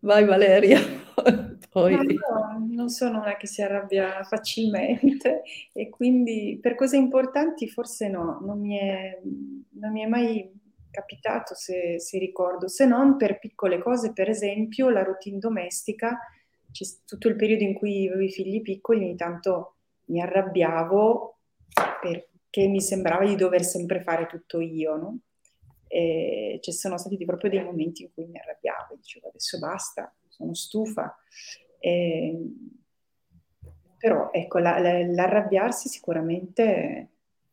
Vai 0.00 0.24
Valeria. 0.24 0.80
Poi... 1.70 1.94
No, 1.94 2.66
non 2.68 2.88
sono 2.88 3.20
una 3.20 3.36
che 3.36 3.46
si 3.46 3.62
arrabbia 3.62 4.24
facilmente 4.24 5.42
e 5.72 5.88
quindi 5.88 6.58
per 6.60 6.74
cose 6.74 6.96
importanti 6.96 7.68
forse 7.68 8.08
no, 8.08 8.40
non 8.42 8.58
mi 8.58 8.76
è, 8.76 9.16
non 9.22 9.92
mi 9.92 10.02
è 10.02 10.06
mai 10.06 10.52
capitato 10.90 11.54
se, 11.54 12.00
se, 12.00 12.18
ricordo, 12.18 12.66
se 12.66 12.84
non 12.84 13.16
per 13.16 13.38
piccole 13.38 13.78
cose, 13.78 14.12
per 14.12 14.28
esempio 14.28 14.90
la 14.90 15.04
routine 15.04 15.38
domestica, 15.38 16.18
c'è 16.72 16.84
tutto 17.06 17.28
il 17.28 17.36
periodo 17.36 17.62
in 17.62 17.74
cui 17.74 18.08
avevo 18.08 18.24
i 18.24 18.32
figli 18.32 18.60
piccoli, 18.60 19.04
ogni 19.04 19.14
tanto 19.14 19.76
mi 20.10 20.20
arrabbiavo 20.20 21.38
perché 22.00 22.66
mi 22.66 22.80
sembrava 22.80 23.24
di 23.24 23.36
dover 23.36 23.62
sempre 23.62 24.02
fare 24.02 24.26
tutto 24.26 24.60
io, 24.60 24.96
no? 24.96 25.18
E 25.86 26.58
ci 26.62 26.72
sono 26.72 26.98
stati 26.98 27.24
proprio 27.24 27.50
dei 27.50 27.64
momenti 27.64 28.02
in 28.02 28.12
cui 28.12 28.26
mi 28.26 28.38
arrabbiavo, 28.38 28.94
dicevo 28.96 29.28
adesso 29.28 29.58
basta, 29.58 30.12
sono 30.28 30.54
stufa. 30.54 31.16
E, 31.78 32.38
però 33.98 34.30
ecco, 34.32 34.58
la, 34.58 34.78
la, 34.78 35.04
l'arrabbiarsi 35.04 35.88
sicuramente 35.88 37.10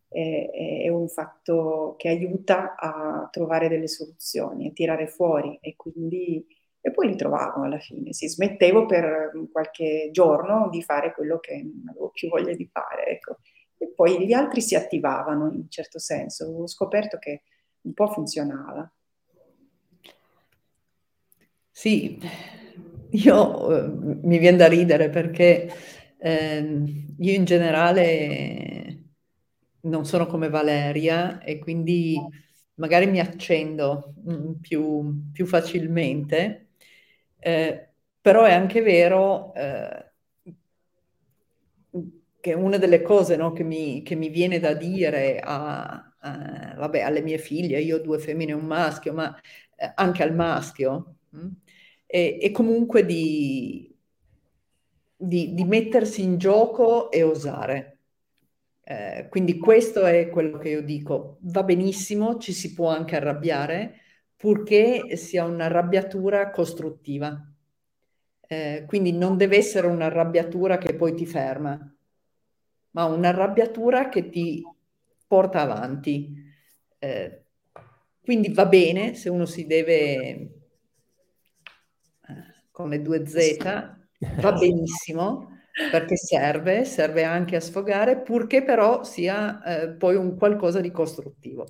è, 0.08 0.49
è, 0.84 0.88
un 0.89 1.08
fatto 1.10 1.95
che 1.97 2.10
aiuta 2.10 2.76
a 2.76 3.28
trovare 3.32 3.68
delle 3.68 3.88
soluzioni, 3.88 4.68
a 4.68 4.72
tirare 4.72 5.08
fuori 5.08 5.58
e 5.62 5.76
quindi 5.76 6.45
e 6.88 6.92
poi 6.92 7.10
li 7.10 7.16
trovavo 7.18 7.64
alla 7.64 7.80
fine, 7.80 8.14
si 8.14 8.30
smettevo 8.30 8.86
per 8.86 9.34
qualche 9.52 10.08
giorno 10.14 10.70
di 10.70 10.82
fare 10.82 11.14
quello 11.14 11.38
che 11.38 11.56
non 11.62 11.90
avevo 11.90 12.12
più 12.12 12.30
voglia 12.30 12.54
di 12.54 12.66
fare, 12.72 13.08
ecco. 13.08 13.40
E 13.78 13.92
poi 13.94 14.26
gli 14.26 14.32
altri 14.32 14.62
si 14.62 14.74
attivavano 14.74 15.50
in 15.50 15.56
un 15.56 15.70
certo 15.70 16.00
senso, 16.00 16.46
ho 16.46 16.66
scoperto 16.66 17.18
che 17.18 17.42
un 17.82 17.94
po' 17.94 18.08
funzionava. 18.08 18.90
Sì, 21.70 22.18
io 23.12 23.76
eh, 23.76 24.18
mi 24.22 24.38
viene 24.38 24.58
da 24.58 24.68
ridere 24.70 25.10
perché 25.10 25.70
eh, 26.18 26.84
io 27.18 27.34
in 27.34 27.44
generale 27.44 29.04
non 29.82 30.06
sono 30.06 30.26
come 30.26 30.48
Valeria 30.48 31.42
e 31.42 31.60
quindi 31.60 32.18
magari 32.76 33.08
mi 33.08 33.20
accendo 33.20 34.14
mm, 34.26 34.54
più, 34.62 35.32
più 35.34 35.46
facilmente, 35.46 36.66
eh, 37.48 37.89
però 38.20 38.43
è 38.43 38.52
anche 38.52 38.82
vero 38.82 39.54
eh, 39.54 40.12
che 42.41 42.54
una 42.54 42.78
delle 42.78 43.02
cose 43.02 43.38
no, 43.38 43.54
che, 43.54 43.64
mi, 43.64 44.04
che, 44.04 44.16
mi, 44.16 44.28
viene 44.28 44.60
da 44.60 44.74
dire 44.74 45.39
a, 45.39 46.14
a, 46.20 46.74
vabbè, 46.76 47.00
alle 47.00 47.22
mie 47.22 47.38
figlie, 47.38 47.80
io 47.80 47.98
ho 47.98 48.00
due 48.02 48.20
femmine 48.20 48.52
e 48.52 48.56
un 48.56 48.66
maschio, 48.66 49.14
ma 49.14 49.34
eh, 49.78 49.91
anche 49.95 50.24
al 50.24 50.36
maschio, 50.36 51.16
mm, 51.38 51.48
e, 52.06 52.52
comunque 52.52 53.06
di, 53.06 53.95
di, 55.16 55.54
di, 55.54 55.64
mettersi 55.64 56.22
in 56.22 56.38
gioco 56.38 57.10
e 57.12 57.24
osare. 57.24 58.00
Eh, 58.84 59.28
quindi 59.30 59.58
questo 59.58 60.06
è 60.06 60.28
quello 60.30 60.58
che 60.58 60.70
io 60.70 60.82
dico. 60.82 61.38
Va 61.41 61.64
benissimo, 61.64 62.38
ci 62.39 62.52
si 62.52 62.74
può 62.74 62.89
anche 62.89 63.16
arrabbiare, 63.16 64.02
purché 64.38 65.18
sia 65.18 65.44
un'arrabbiatura 65.46 66.52
costruttiva. 66.52 67.52
Eh, 68.50 68.86
quindi 68.88 69.12
non 69.12 69.36
deve 69.36 69.58
essere 69.58 69.88
un'arrabbiatura 69.88 70.78
che 70.78 70.96
poi 70.96 71.14
ti 71.16 71.26
ferma, 71.26 71.78
ma 72.92 73.06
un'arrabbiatura 73.06 74.10
che 74.10 74.30
ti 74.30 74.64
porta 75.28 75.62
avanti. 75.62 76.34
Eh, 77.00 77.42
quindi 78.22 78.54
va 78.54 78.66
bene 78.66 79.16
se 79.16 79.30
uno 79.30 79.46
si 79.46 79.66
deve, 79.66 79.96
eh, 80.16 80.50
con 82.72 82.90
le 82.90 83.02
due 83.02 83.26
Z, 83.26 83.58
va 84.40 84.52
benissimo 84.54 85.56
perché 85.92 86.16
serve, 86.18 86.86
serve 86.86 87.24
anche 87.24 87.56
a 87.56 87.60
sfogare, 87.60 88.22
purché 88.22 88.64
però 88.64 89.04
sia 89.04 89.64
eh, 89.64 89.90
poi 89.90 90.16
un 90.16 90.36
qualcosa 90.38 90.80
di 90.82 90.92
costruttivo. 90.92 91.68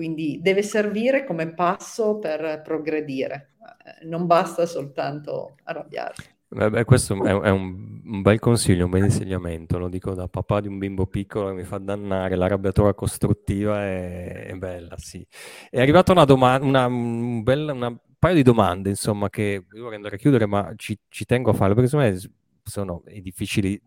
Quindi 0.00 0.40
deve 0.40 0.62
servire 0.62 1.26
come 1.26 1.52
passo 1.52 2.18
per 2.18 2.62
progredire, 2.64 3.50
eh, 3.84 4.06
non 4.06 4.24
basta 4.24 4.64
soltanto 4.64 5.56
arrabbiarsi. 5.64 6.26
Beh, 6.48 6.84
questo 6.84 7.22
è, 7.22 7.28
è 7.28 7.50
un, 7.50 8.00
un, 8.02 8.22
bel 8.22 8.38
consiglio, 8.38 8.86
un 8.86 8.90
bel 8.92 9.04
insegnamento, 9.04 9.76
lo 9.76 9.90
dico 9.90 10.14
da 10.14 10.26
papà 10.26 10.62
di 10.62 10.68
un 10.68 10.78
bimbo 10.78 11.06
piccolo 11.06 11.48
che 11.48 11.52
mi 11.52 11.64
fa 11.64 11.76
dannare, 11.76 12.34
l'arrabbiatura 12.34 12.94
costruttiva 12.94 13.82
è, 13.82 14.46
è 14.46 14.54
bella, 14.54 14.96
sì. 14.96 15.22
È 15.68 15.78
arrivata 15.78 16.12
una 16.12 16.24
domanda, 16.24 16.64
una, 16.64 16.86
un 16.86 17.42
bella, 17.42 17.74
una 17.74 17.94
paio 18.18 18.34
di 18.36 18.42
domande, 18.42 18.88
insomma, 18.88 19.28
che 19.28 19.66
vorrei 19.70 19.96
andare 19.96 20.16
a 20.16 20.18
chiudere, 20.18 20.46
ma 20.46 20.72
ci, 20.76 20.98
ci 21.10 21.26
tengo 21.26 21.50
a 21.50 21.52
farle, 21.52 21.74
perché 21.74 21.90
secondo 21.90 22.10
me 22.10 22.18
sono 22.62 23.02
difficili, 23.20 23.78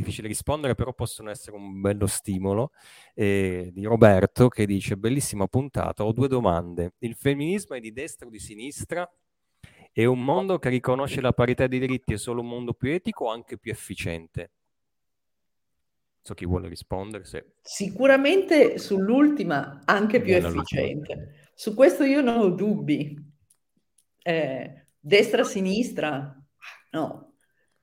difficili 0.00 0.28
rispondere, 0.28 0.74
però 0.74 0.92
possono 0.92 1.30
essere 1.30 1.56
un 1.56 1.80
bello 1.80 2.06
stimolo. 2.06 2.72
Eh, 3.14 3.70
di 3.72 3.84
Roberto 3.84 4.48
che 4.48 4.66
dice, 4.66 4.96
bellissima 4.96 5.46
puntata, 5.46 6.04
ho 6.04 6.12
due 6.12 6.28
domande. 6.28 6.94
Il 6.98 7.14
femminismo 7.14 7.76
è 7.76 7.80
di 7.80 7.92
destra 7.92 8.26
o 8.26 8.30
di 8.30 8.38
sinistra? 8.38 9.08
È 9.92 10.04
un 10.04 10.22
mondo 10.22 10.58
che 10.58 10.68
riconosce 10.68 11.20
la 11.20 11.32
parità 11.32 11.66
dei 11.66 11.80
diritti 11.80 12.12
è 12.12 12.16
solo 12.16 12.40
un 12.40 12.48
mondo 12.48 12.74
più 12.74 12.90
etico 12.90 13.24
o 13.24 13.30
anche 13.30 13.58
più 13.58 13.72
efficiente? 13.72 14.50
So 16.22 16.34
chi 16.34 16.46
vuole 16.46 16.68
rispondere. 16.68 17.24
Se... 17.24 17.54
Sicuramente 17.62 18.78
sull'ultima 18.78 19.82
anche 19.84 20.20
più 20.20 20.34
efficiente. 20.34 21.48
Su 21.54 21.74
questo 21.74 22.04
io 22.04 22.20
non 22.20 22.38
ho 22.38 22.50
dubbi. 22.50 23.16
Eh, 24.22 24.86
destra-sinistra, 24.98 26.40
no. 26.90 27.29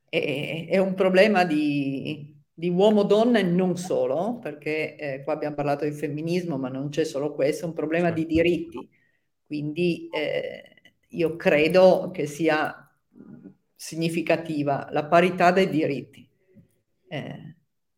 È, 0.09 0.67
è, 0.69 0.77
un 0.77 0.93
problema 0.93 1.43
di, 1.45 2.35
di 2.53 2.69
uomo-donna 2.69 3.39
e 3.39 3.43
non 3.43 3.77
solo, 3.77 4.39
perché 4.41 4.95
eh, 4.95 5.23
qua 5.23 5.33
abbiamo 5.33 5.55
parlato 5.55 5.85
di 5.85 5.91
femminismo, 5.91 6.57
ma 6.57 6.69
non 6.69 6.89
c'è 6.89 7.03
solo 7.03 7.33
questo, 7.33 7.65
è 7.65 7.67
un 7.67 7.73
problema 7.73 8.11
di 8.11 8.25
diritti. 8.25 8.89
Quindi... 9.45 10.09
Eh, 10.11 10.71
io 11.09 11.35
credo 11.35 12.11
che 12.11 12.25
sia 12.25 12.91
significativa 13.75 14.89
la 14.91 15.05
parità 15.05 15.51
dei 15.51 15.69
diritti. 15.69 16.27
Eh, 17.07 17.55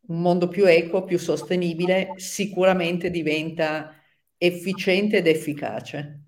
un 0.10 0.22
mondo 0.22 0.48
più 0.48 0.66
equo, 0.66 1.04
più 1.04 1.18
sostenibile, 1.18 2.14
sicuramente 2.18 3.10
diventa 3.10 3.96
efficiente 4.38 5.18
ed 5.18 5.28
efficace. 5.28 6.20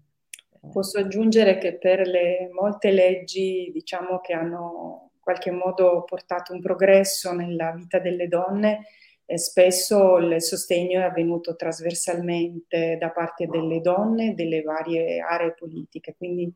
Posso 0.72 1.00
aggiungere 1.00 1.58
che 1.58 1.78
per 1.78 2.08
le 2.08 2.50
molte 2.52 2.92
leggi, 2.92 3.72
diciamo, 3.74 4.20
che 4.20 4.34
hanno 4.34 5.11
qualche 5.22 5.52
modo 5.52 6.04
portato 6.04 6.54
un 6.54 6.62
progresso 6.62 7.32
nella 7.32 7.72
vita 7.72 8.00
delle 8.00 8.28
donne, 8.28 8.88
eh, 9.26 9.38
spesso 9.38 10.18
il 10.18 10.42
sostegno 10.42 11.00
è 11.00 11.04
avvenuto 11.04 11.56
trasversalmente 11.56 12.98
da 13.00 13.12
parte 13.12 13.48
delle 13.48 13.80
donne 13.80 14.34
delle 14.34 14.62
varie 14.62 15.20
aree 15.20 15.54
politiche. 15.54 16.16
Quindi 16.18 16.54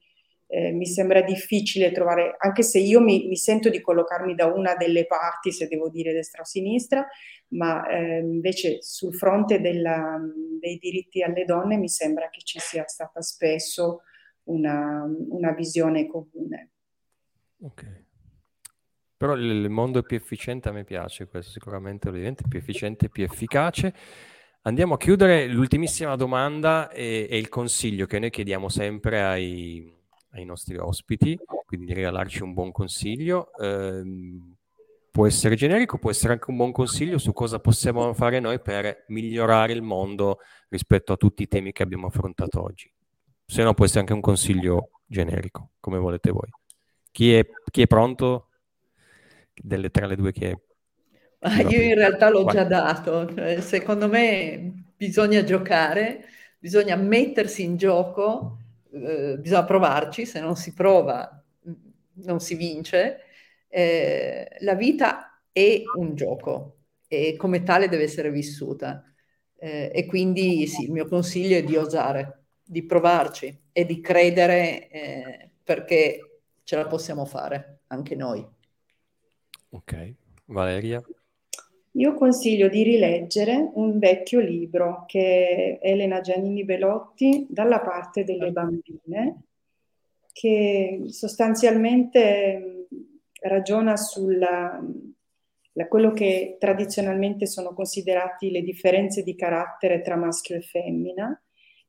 eh, 0.48 0.72
mi 0.72 0.86
sembra 0.86 1.22
difficile 1.22 1.92
trovare, 1.92 2.36
anche 2.38 2.62
se 2.62 2.80
io 2.80 3.02
mi, 3.02 3.28
mi, 3.28 3.36
sento 3.36 3.70
di 3.70 3.82
collocarmi 3.82 4.36
da 4.36 4.46
una 4.46 4.76
delle 4.76 5.08
parti, 5.08 5.52
se 5.52 5.68
devo 5.68 5.90
dire 5.90 6.14
destra 6.14 6.42
o 6.42 6.46
sinistra, 6.46 7.06
ma 7.50 7.88
eh, 7.88 8.20
invece 8.20 8.82
sul 8.82 9.16
fronte 9.16 9.60
della, 9.60 10.20
dei 10.60 10.78
diritti 10.78 11.24
alle 11.24 11.46
donne 11.46 11.78
mi 11.78 11.90
sembra 11.90 12.30
che 12.30 12.42
ci 12.44 12.60
sia 12.60 12.86
stata 12.88 13.22
spesso 13.22 14.02
una, 14.44 15.04
una 15.30 15.52
visione 15.52 16.08
comune. 16.08 16.70
Ok. 17.62 18.05
Però 19.18 19.34
il 19.36 19.70
mondo 19.70 20.00
è 20.00 20.04
più 20.04 20.18
efficiente, 20.18 20.70
a 20.70 20.72
me 20.72 20.84
piace 20.84 21.28
questo, 21.28 21.52
sicuramente 21.52 22.10
lo 22.10 22.16
diventa 22.16 22.44
più 22.48 22.60
efficiente, 22.60 23.10
più 23.10 23.24
efficace. 23.24 23.94
Andiamo 24.64 24.96
a 24.96 24.98
chiudere 24.98 25.48
l'ultimissima 25.48 26.16
domanda 26.16 26.90
e, 26.90 27.28
e 27.30 27.38
il 27.38 27.50
consiglio 27.50 28.08
che 28.08 28.20
noi 28.20 28.30
chiediamo 28.30 28.68
sempre 28.68 29.22
ai, 29.22 29.96
ai, 30.32 30.44
nostri 30.44 30.76
ospiti, 30.78 31.40
quindi 31.66 31.86
di 31.86 31.94
regalarci 31.94 32.44
un 32.44 32.54
buon 32.54 32.72
consiglio. 32.72 33.54
Eh, 33.58 34.04
può 35.12 35.28
essere 35.28 35.56
generico, 35.56 35.98
può 35.98 36.10
essere 36.10 36.34
anche 36.34 36.50
un 36.50 36.58
buon 36.58 36.74
consiglio 36.74 37.18
su 37.18 37.32
cosa 37.32 37.60
possiamo 37.60 38.14
fare 38.14 38.42
noi 38.42 38.60
per 38.60 39.06
migliorare 39.08 39.72
il 39.72 39.82
mondo 39.82 40.40
rispetto 40.68 41.14
a 41.14 41.16
tutti 41.16 41.44
i 41.44 41.48
temi 41.48 41.72
che 41.72 41.84
abbiamo 41.84 42.08
affrontato 42.08 42.62
oggi. 42.62 42.92
Se 43.46 43.64
no 43.64 43.74
può 43.74 43.86
essere 43.86 44.02
anche 44.02 44.12
un 44.12 44.20
consiglio 44.20 44.90
generico, 45.06 45.70
come 45.80 46.00
volete 46.00 46.32
voi. 46.32 46.50
Chi 47.12 47.34
è, 47.34 47.48
chi 47.72 47.84
è 47.84 47.88
pronto? 47.88 48.50
Delle 49.62 49.90
tre 49.90 50.06
alle 50.06 50.16
due 50.16 50.32
chi 50.32 50.46
è? 50.46 50.58
Ah, 51.40 51.62
io 51.62 51.82
in 51.82 51.96
realtà 51.96 52.30
l'ho 52.30 52.46
già 52.46 52.64
dato. 52.64 53.34
Cioè, 53.34 53.62
secondo 53.62 54.08
me 54.08 54.86
bisogna 54.96 55.44
giocare, 55.44 56.26
bisogna 56.58 56.96
mettersi 56.96 57.64
in 57.64 57.78
gioco, 57.78 58.58
eh, 58.92 59.38
bisogna 59.40 59.66
provarci, 59.66 60.26
se 60.26 60.40
non 60.40 60.56
si 60.56 60.74
prova 60.74 61.40
non 62.18 62.40
si 62.40 62.56
vince 62.56 63.20
eh, 63.68 64.48
la 64.60 64.74
vita 64.76 65.42
è 65.52 65.82
un 65.98 66.16
gioco 66.16 66.78
e 67.08 67.36
come 67.38 67.64
tale 67.64 67.90
deve 67.90 68.04
essere 68.04 68.32
vissuta. 68.32 69.04
Eh, 69.58 69.92
e 69.94 70.06
quindi 70.06 70.66
sì, 70.68 70.84
il 70.84 70.92
mio 70.92 71.08
consiglio 71.08 71.58
è 71.58 71.64
di 71.64 71.76
osare, 71.76 72.46
di 72.64 72.86
provarci 72.86 73.64
e 73.72 73.86
di 73.86 74.00
credere 74.00 74.90
eh, 74.90 75.50
perché 75.64 76.40
ce 76.64 76.76
la 76.78 76.88
possiamo 76.88 77.26
fare 77.26 77.82
anche 77.88 78.16
noi. 78.16 78.46
Ok, 79.76 80.14
Valeria? 80.46 81.04
Io 81.92 82.14
consiglio 82.14 82.70
di 82.70 82.82
rileggere 82.84 83.72
un 83.74 84.00
vecchio 84.00 84.40
libro 84.40 85.04
che 85.06 85.78
è 85.82 85.90
Elena 85.92 86.22
Giannini 86.22 86.64
Belotti, 86.64 87.46
Dalla 87.50 87.82
parte 87.82 88.24
delle 88.24 88.52
bambine, 88.52 89.44
che 90.32 91.04
sostanzialmente 91.08 92.88
ragiona 93.42 93.98
su 93.98 94.30
quello 95.90 96.12
che 96.14 96.56
tradizionalmente 96.58 97.46
sono 97.46 97.74
considerati 97.74 98.52
le 98.52 98.62
differenze 98.62 99.24
di 99.24 99.36
carattere 99.36 100.02
tra 100.02 100.16
maschio 100.16 100.56
e 100.56 100.62
femmina 100.62 101.38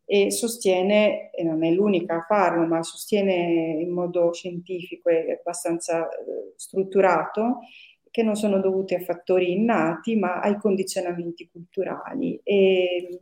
e 0.09 0.31
sostiene, 0.31 1.31
e 1.33 1.43
non 1.43 1.65
è 1.65 1.71
l'unica 1.71 2.17
a 2.17 2.25
farlo, 2.27 2.65
ma 2.65 2.83
sostiene 2.83 3.81
in 3.81 3.91
modo 3.91 4.33
scientifico 4.33 5.09
e 5.09 5.33
abbastanza 5.33 6.09
eh, 6.09 6.53
strutturato 6.55 7.59
che 8.11 8.23
non 8.23 8.37
sono 8.37 8.61
dovute 8.61 8.95
a 8.95 9.01
fattori 9.01 9.53
innati, 9.53 10.17
ma 10.17 10.41
ai 10.41 10.57
condizionamenti 10.59 11.51
culturali. 11.51 12.41
E, 12.45 13.19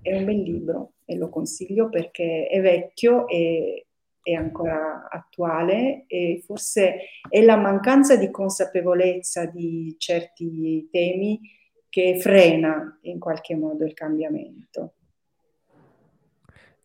è 0.00 0.16
un 0.16 0.24
bel 0.24 0.40
libro 0.40 0.92
e 1.04 1.16
lo 1.16 1.28
consiglio 1.28 1.88
perché 1.88 2.46
è 2.46 2.60
vecchio 2.60 3.26
e 3.26 3.86
è 4.22 4.32
ancora 4.32 5.08
attuale 5.10 6.04
e 6.06 6.42
forse 6.44 6.98
è 7.28 7.42
la 7.42 7.56
mancanza 7.56 8.16
di 8.16 8.30
consapevolezza 8.30 9.46
di 9.46 9.94
certi 9.98 10.88
temi 10.90 11.40
che 11.88 12.18
frena 12.18 12.98
in 13.02 13.18
qualche 13.18 13.54
modo 13.54 13.84
il 13.84 13.94
cambiamento. 13.94 14.95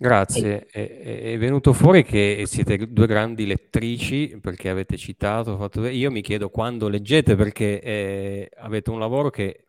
Grazie, 0.01 0.65
è, 0.65 1.31
è, 1.33 1.37
venuto 1.37 1.73
fuori 1.73 2.03
che 2.03 2.45
siete 2.47 2.91
due 2.91 3.05
grandi 3.05 3.45
lettrici 3.45 4.39
perché 4.41 4.69
avete 4.69 4.97
citato, 4.97 5.57
fatto... 5.57 5.85
io 5.85 6.09
mi 6.09 6.21
chiedo 6.21 6.49
quando 6.49 6.87
leggete 6.87 7.35
perché 7.35 7.79
eh, 7.79 8.49
avete 8.57 8.89
un 8.89 8.97
lavoro 8.97 9.29
che 9.29 9.63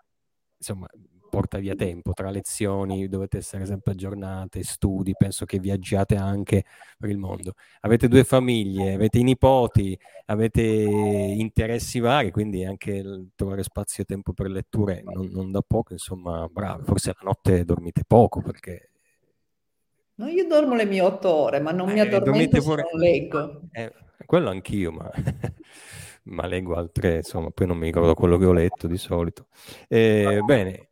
insomma 0.57 0.89
porta 1.28 1.59
via 1.59 1.74
tempo 1.74 2.12
tra 2.14 2.30
lezioni, 2.30 3.09
dovete 3.09 3.37
essere 3.37 3.66
sempre 3.66 3.93
aggiornate, 3.93 4.62
studi, 4.62 5.12
penso 5.14 5.45
che 5.45 5.59
viaggiate 5.59 6.16
anche 6.16 6.64
per 6.97 7.11
il 7.11 7.18
mondo. 7.18 7.53
Avete 7.80 8.09
due 8.09 8.24
famiglie, 8.24 8.95
avete 8.95 9.18
i 9.18 9.24
nipoti, 9.24 9.99
avete 10.26 10.62
interessi 10.62 12.01
vari, 12.01 12.30
quindi 12.30 12.64
anche 12.64 13.28
trovare 13.35 13.62
spazio 13.62 14.03
e 14.03 14.07
tempo 14.07 14.33
per 14.33 14.49
letture 14.49 15.03
non, 15.05 15.26
non 15.26 15.51
da 15.51 15.61
poco, 15.61 15.93
insomma, 15.93 16.49
bravo. 16.51 16.85
Forse 16.85 17.12
la 17.18 17.20
notte 17.22 17.66
dormite 17.66 18.05
poco 18.07 18.41
perché... 18.41 18.91
No, 20.23 20.29
io 20.29 20.47
dormo 20.47 20.77
le 20.77 20.85
mie 20.85 21.01
otto 21.01 21.29
ore, 21.29 21.59
ma 21.59 21.73
non 21.73 21.91
eh, 21.91 21.95
mi 21.95 22.01
addormento 22.01 22.61
se 22.61 22.62
pure... 22.62 22.87
non 22.93 23.01
leggo. 23.01 23.62
Eh, 23.73 23.93
quello 24.25 24.51
anch'io, 24.51 24.93
ma... 24.93 25.11
ma 26.25 26.47
leggo 26.47 26.77
altre, 26.77 27.16
insomma, 27.16 27.51
poi 27.51 27.66
non 27.66 27.77
mi 27.77 27.87
ricordo 27.87 28.14
quello 28.14 28.39
che 28.39 28.45
ho 28.45 28.53
letto 28.53 28.87
di 28.87 28.99
solito. 28.99 29.49
Eh, 29.89 30.41
bene, 30.45 30.91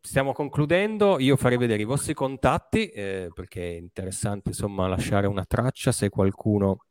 stiamo 0.00 0.32
concludendo, 0.32 1.18
io 1.18 1.34
farei 1.34 1.58
vedere 1.58 1.82
i 1.82 1.84
vostri 1.84 2.14
contatti 2.14 2.86
eh, 2.90 3.28
perché 3.34 3.72
è 3.72 3.74
interessante 3.74 4.50
insomma 4.50 4.86
lasciare 4.86 5.26
una 5.26 5.44
traccia 5.44 5.90
se 5.90 6.08
qualcuno... 6.08 6.84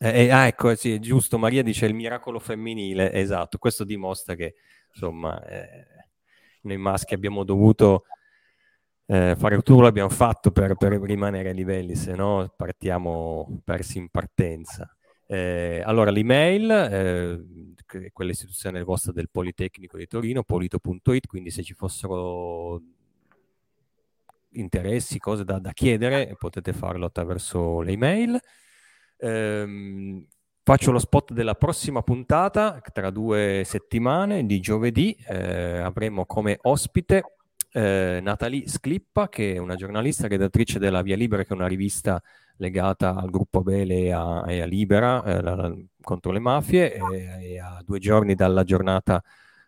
Eh, 0.00 0.24
eh, 0.24 0.30
ah 0.30 0.48
ecco, 0.48 0.74
sì, 0.74 0.98
giusto, 0.98 1.38
Maria 1.38 1.62
dice 1.62 1.86
il 1.86 1.94
miracolo 1.94 2.40
femminile, 2.40 3.12
esatto, 3.12 3.58
questo 3.58 3.84
dimostra 3.84 4.34
che 4.34 4.56
insomma 4.92 5.40
eh, 5.46 5.86
noi 6.62 6.78
maschi 6.78 7.14
abbiamo 7.14 7.44
dovuto 7.44 8.06
eh, 9.06 9.34
fare 9.36 9.56
tutto 9.56 9.80
l'abbiamo 9.80 10.08
fatto 10.08 10.50
per, 10.50 10.76
per, 10.76 10.92
rimanere 11.00 11.50
a 11.50 11.52
livelli, 11.52 11.94
se 11.94 12.14
no 12.14 12.52
partiamo 12.56 13.60
persi 13.64 13.98
in 13.98 14.08
partenza. 14.08 14.88
Eh, 15.26 15.82
allora, 15.84 16.10
l'email, 16.10 16.70
eh, 16.70 18.10
quell'istituzione 18.12 18.82
vostra 18.82 19.12
del 19.12 19.28
Politecnico 19.30 19.96
di 19.96 20.06
Torino, 20.06 20.42
polito.it, 20.42 21.26
quindi 21.26 21.50
se 21.50 21.62
ci 21.62 21.74
fossero 21.74 22.80
interessi, 24.52 25.18
cose 25.18 25.44
da, 25.44 25.58
da 25.58 25.72
chiedere, 25.72 26.34
potete 26.38 26.72
farlo 26.72 27.06
attraverso 27.06 27.80
l'email. 27.80 28.38
Eh, 29.16 30.26
faccio 30.62 30.90
lo 30.90 30.98
spot 30.98 31.32
della 31.32 31.54
prossima 31.54 32.02
puntata, 32.02 32.80
tra 32.92 33.10
due 33.10 33.62
settimane, 33.66 34.46
di 34.46 34.60
giovedì, 34.60 35.14
eh, 35.28 35.78
avremo 35.78 36.24
come 36.24 36.58
ospite 36.62 37.22
eh, 37.76 38.20
Natalie 38.22 38.68
Sclippa, 38.68 39.28
che 39.28 39.54
è 39.54 39.58
una 39.58 39.74
giornalista 39.74 40.28
redattrice 40.28 40.78
della 40.78 41.02
Via 41.02 41.16
Libera, 41.16 41.42
che 41.42 41.48
è 41.48 41.54
una 41.54 41.66
rivista 41.66 42.22
legata 42.58 43.16
al 43.16 43.30
gruppo 43.30 43.58
Abele 43.58 43.96
e 43.96 44.12
a, 44.12 44.44
e 44.46 44.60
a 44.60 44.64
Libera 44.64 45.24
eh, 45.24 45.42
la, 45.42 45.74
contro 46.00 46.30
le 46.30 46.38
mafie 46.38 46.94
e, 46.94 47.00
e, 47.40 47.58
a 47.58 47.82
due 47.84 47.98
giorni 47.98 48.36
dalla 48.36 48.62
giornata 48.62 49.20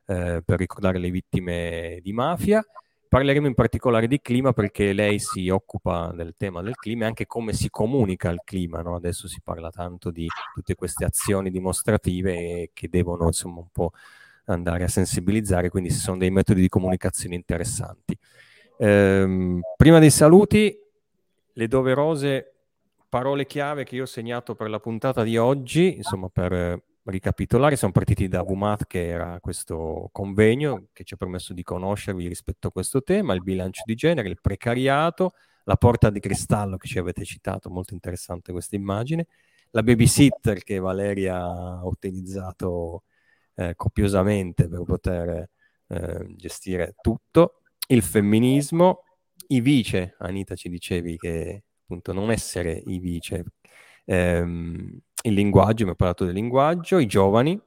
eh, 0.06 0.40
per 0.44 0.58
ricordare 0.58 0.98
le 0.98 1.10
vittime 1.10 1.98
di 2.00 2.12
mafia. 2.12 2.64
Parleremo 3.08 3.48
in 3.48 3.54
particolare 3.54 4.06
di 4.06 4.20
clima 4.20 4.52
perché 4.52 4.92
lei 4.92 5.18
si 5.18 5.48
occupa 5.48 6.12
del 6.14 6.34
tema 6.36 6.62
del 6.62 6.76
clima 6.76 7.04
e 7.04 7.08
anche 7.08 7.26
come 7.26 7.54
si 7.54 7.70
comunica 7.70 8.30
il 8.30 8.42
clima. 8.44 8.82
No? 8.82 8.94
Adesso 8.94 9.26
si 9.26 9.40
parla 9.42 9.70
tanto 9.70 10.12
di 10.12 10.28
tutte 10.54 10.76
queste 10.76 11.04
azioni 11.04 11.50
dimostrative 11.50 12.70
che 12.72 12.88
devono 12.88 13.26
insomma 13.26 13.58
un 13.58 13.68
po' 13.72 13.90
andare 14.46 14.84
a 14.84 14.88
sensibilizzare, 14.88 15.68
quindi 15.70 15.90
ci 15.90 15.98
sono 15.98 16.18
dei 16.18 16.30
metodi 16.30 16.60
di 16.60 16.68
comunicazione 16.68 17.34
interessanti. 17.34 18.16
Ehm, 18.78 19.60
prima 19.76 19.98
dei 19.98 20.10
saluti, 20.10 20.76
le 21.52 21.68
doverose 21.68 22.54
parole 23.08 23.46
chiave 23.46 23.84
che 23.84 23.96
io 23.96 24.02
ho 24.02 24.06
segnato 24.06 24.54
per 24.54 24.68
la 24.68 24.80
puntata 24.80 25.22
di 25.22 25.36
oggi, 25.36 25.96
insomma 25.96 26.28
per 26.28 26.82
ricapitolare, 27.04 27.76
siamo 27.76 27.92
partiti 27.92 28.28
da 28.28 28.42
VUMAT 28.42 28.86
che 28.86 29.06
era 29.06 29.38
questo 29.40 30.08
convegno 30.12 30.88
che 30.92 31.04
ci 31.04 31.14
ha 31.14 31.16
permesso 31.16 31.52
di 31.52 31.62
conoscervi 31.62 32.26
rispetto 32.26 32.68
a 32.68 32.72
questo 32.72 33.02
tema, 33.02 33.32
il 33.32 33.42
bilancio 33.42 33.82
di 33.84 33.94
genere, 33.94 34.28
il 34.28 34.40
precariato, 34.40 35.32
la 35.64 35.76
porta 35.76 36.10
di 36.10 36.20
cristallo 36.20 36.76
che 36.76 36.88
ci 36.88 36.98
avete 36.98 37.24
citato, 37.24 37.70
molto 37.70 37.94
interessante 37.94 38.52
questa 38.52 38.76
immagine, 38.76 39.26
la 39.70 39.82
babysitter 39.82 40.62
che 40.62 40.78
Valeria 40.78 41.36
ha 41.36 41.86
utilizzato 41.86 43.02
eh, 43.56 43.74
copiosamente 43.74 44.68
per 44.68 44.82
poter 44.84 45.50
eh, 45.88 46.26
gestire 46.36 46.94
tutto, 47.00 47.62
il 47.88 48.02
femminismo, 48.02 49.02
i 49.48 49.60
vice, 49.60 50.14
Anita 50.18 50.54
ci 50.54 50.68
dicevi 50.68 51.16
che 51.16 51.64
appunto 51.82 52.12
non 52.12 52.30
essere 52.30 52.82
i 52.86 52.98
vice, 52.98 53.44
ehm, 54.04 54.98
il 55.22 55.32
linguaggio, 55.32 55.84
mi 55.84 55.90
ha 55.92 55.94
parlato 55.94 56.24
del 56.24 56.34
linguaggio, 56.34 56.98
i 56.98 57.06
giovani, 57.06 57.60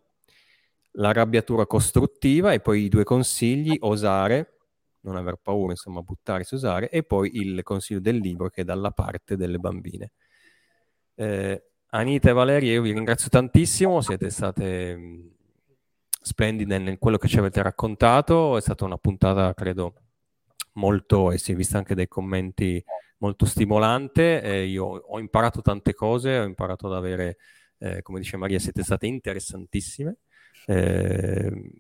l'arrabbiatura 0.94 1.66
costruttiva 1.66 2.54
e 2.54 2.60
poi 2.60 2.84
i 2.84 2.90
due 2.90 3.04
consigli, 3.04 3.76
osare, 3.80 4.58
non 5.02 5.16
aver 5.16 5.38
paura, 5.42 5.72
insomma, 5.72 6.02
buttarsi, 6.02 6.56
usare, 6.56 6.90
e 6.90 7.04
poi 7.04 7.32
il 7.38 7.64
consiglio 7.64 8.00
del 8.00 8.18
libro 8.18 8.50
che 8.50 8.62
è 8.62 8.64
dalla 8.66 8.92
parte 8.92 9.38
delle 9.38 9.58
bambine. 9.58 10.12
Eh, 11.16 11.64
Anita 11.92 12.30
e 12.30 12.34
Valeria, 12.34 12.74
io 12.74 12.82
vi 12.82 12.92
ringrazio 12.92 13.30
tantissimo, 13.30 14.02
siete 14.02 14.30
state 14.30 15.38
splendide 16.22 16.76
in 16.76 16.98
quello 17.00 17.18
che 17.18 17.28
ci 17.28 17.40
avete 17.40 17.62
raccontato, 17.62 18.58
è 18.58 18.62
stata 18.62 18.86
una 18.86 18.98
puntata, 18.98 19.54
credo, 19.54 19.94
molto, 20.74 21.32
e 21.32 21.38
si 21.38 21.52
è 21.52 21.56
vista 21.56 21.78
anche 21.78 21.96
dai 21.96 22.08
commenti, 22.08 22.84
molto 23.18 23.46
stimolante. 23.46 24.42
Eh, 24.42 24.66
io 24.66 24.86
ho 24.86 25.20
imparato 25.20 25.62
tante 25.62 25.94
cose, 25.94 26.40
ho 26.40 26.46
imparato 26.46 26.88
ad 26.88 26.94
avere, 26.94 27.38
eh, 27.78 28.02
come 28.02 28.20
dice 28.20 28.38
Maria, 28.38 28.60
siete 28.60 28.84
state 28.84 29.08
interessantissime. 29.08 30.18
Eh, 30.66 31.72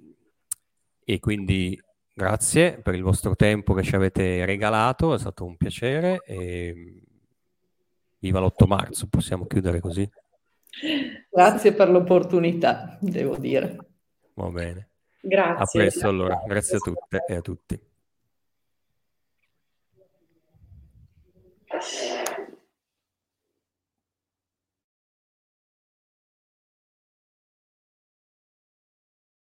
e 1.03 1.19
quindi 1.19 1.79
grazie 2.13 2.79
per 2.81 2.93
il 2.93 3.01
vostro 3.01 3.35
tempo 3.35 3.73
che 3.73 3.83
ci 3.83 3.95
avete 3.95 4.45
regalato, 4.45 5.13
è 5.13 5.19
stato 5.19 5.45
un 5.45 5.57
piacere. 5.57 6.21
E 6.25 7.03
viva 8.19 8.39
l'8 8.39 8.67
marzo, 8.67 9.07
possiamo 9.07 9.45
chiudere 9.45 9.79
così. 9.79 10.07
Grazie 11.31 11.73
per 11.73 11.89
l'opportunità, 11.89 12.97
devo 13.01 13.37
dire. 13.37 13.88
Va 14.39 14.49
bene. 14.51 14.87
Grazie. 15.19 15.63
A 15.63 15.65
presto 15.65 16.07
allora, 16.07 16.41
grazie 16.47 16.77
a 16.77 16.79
tutte 16.79 17.25
e 17.27 17.35
a 17.35 17.41
tutti. 17.41 17.79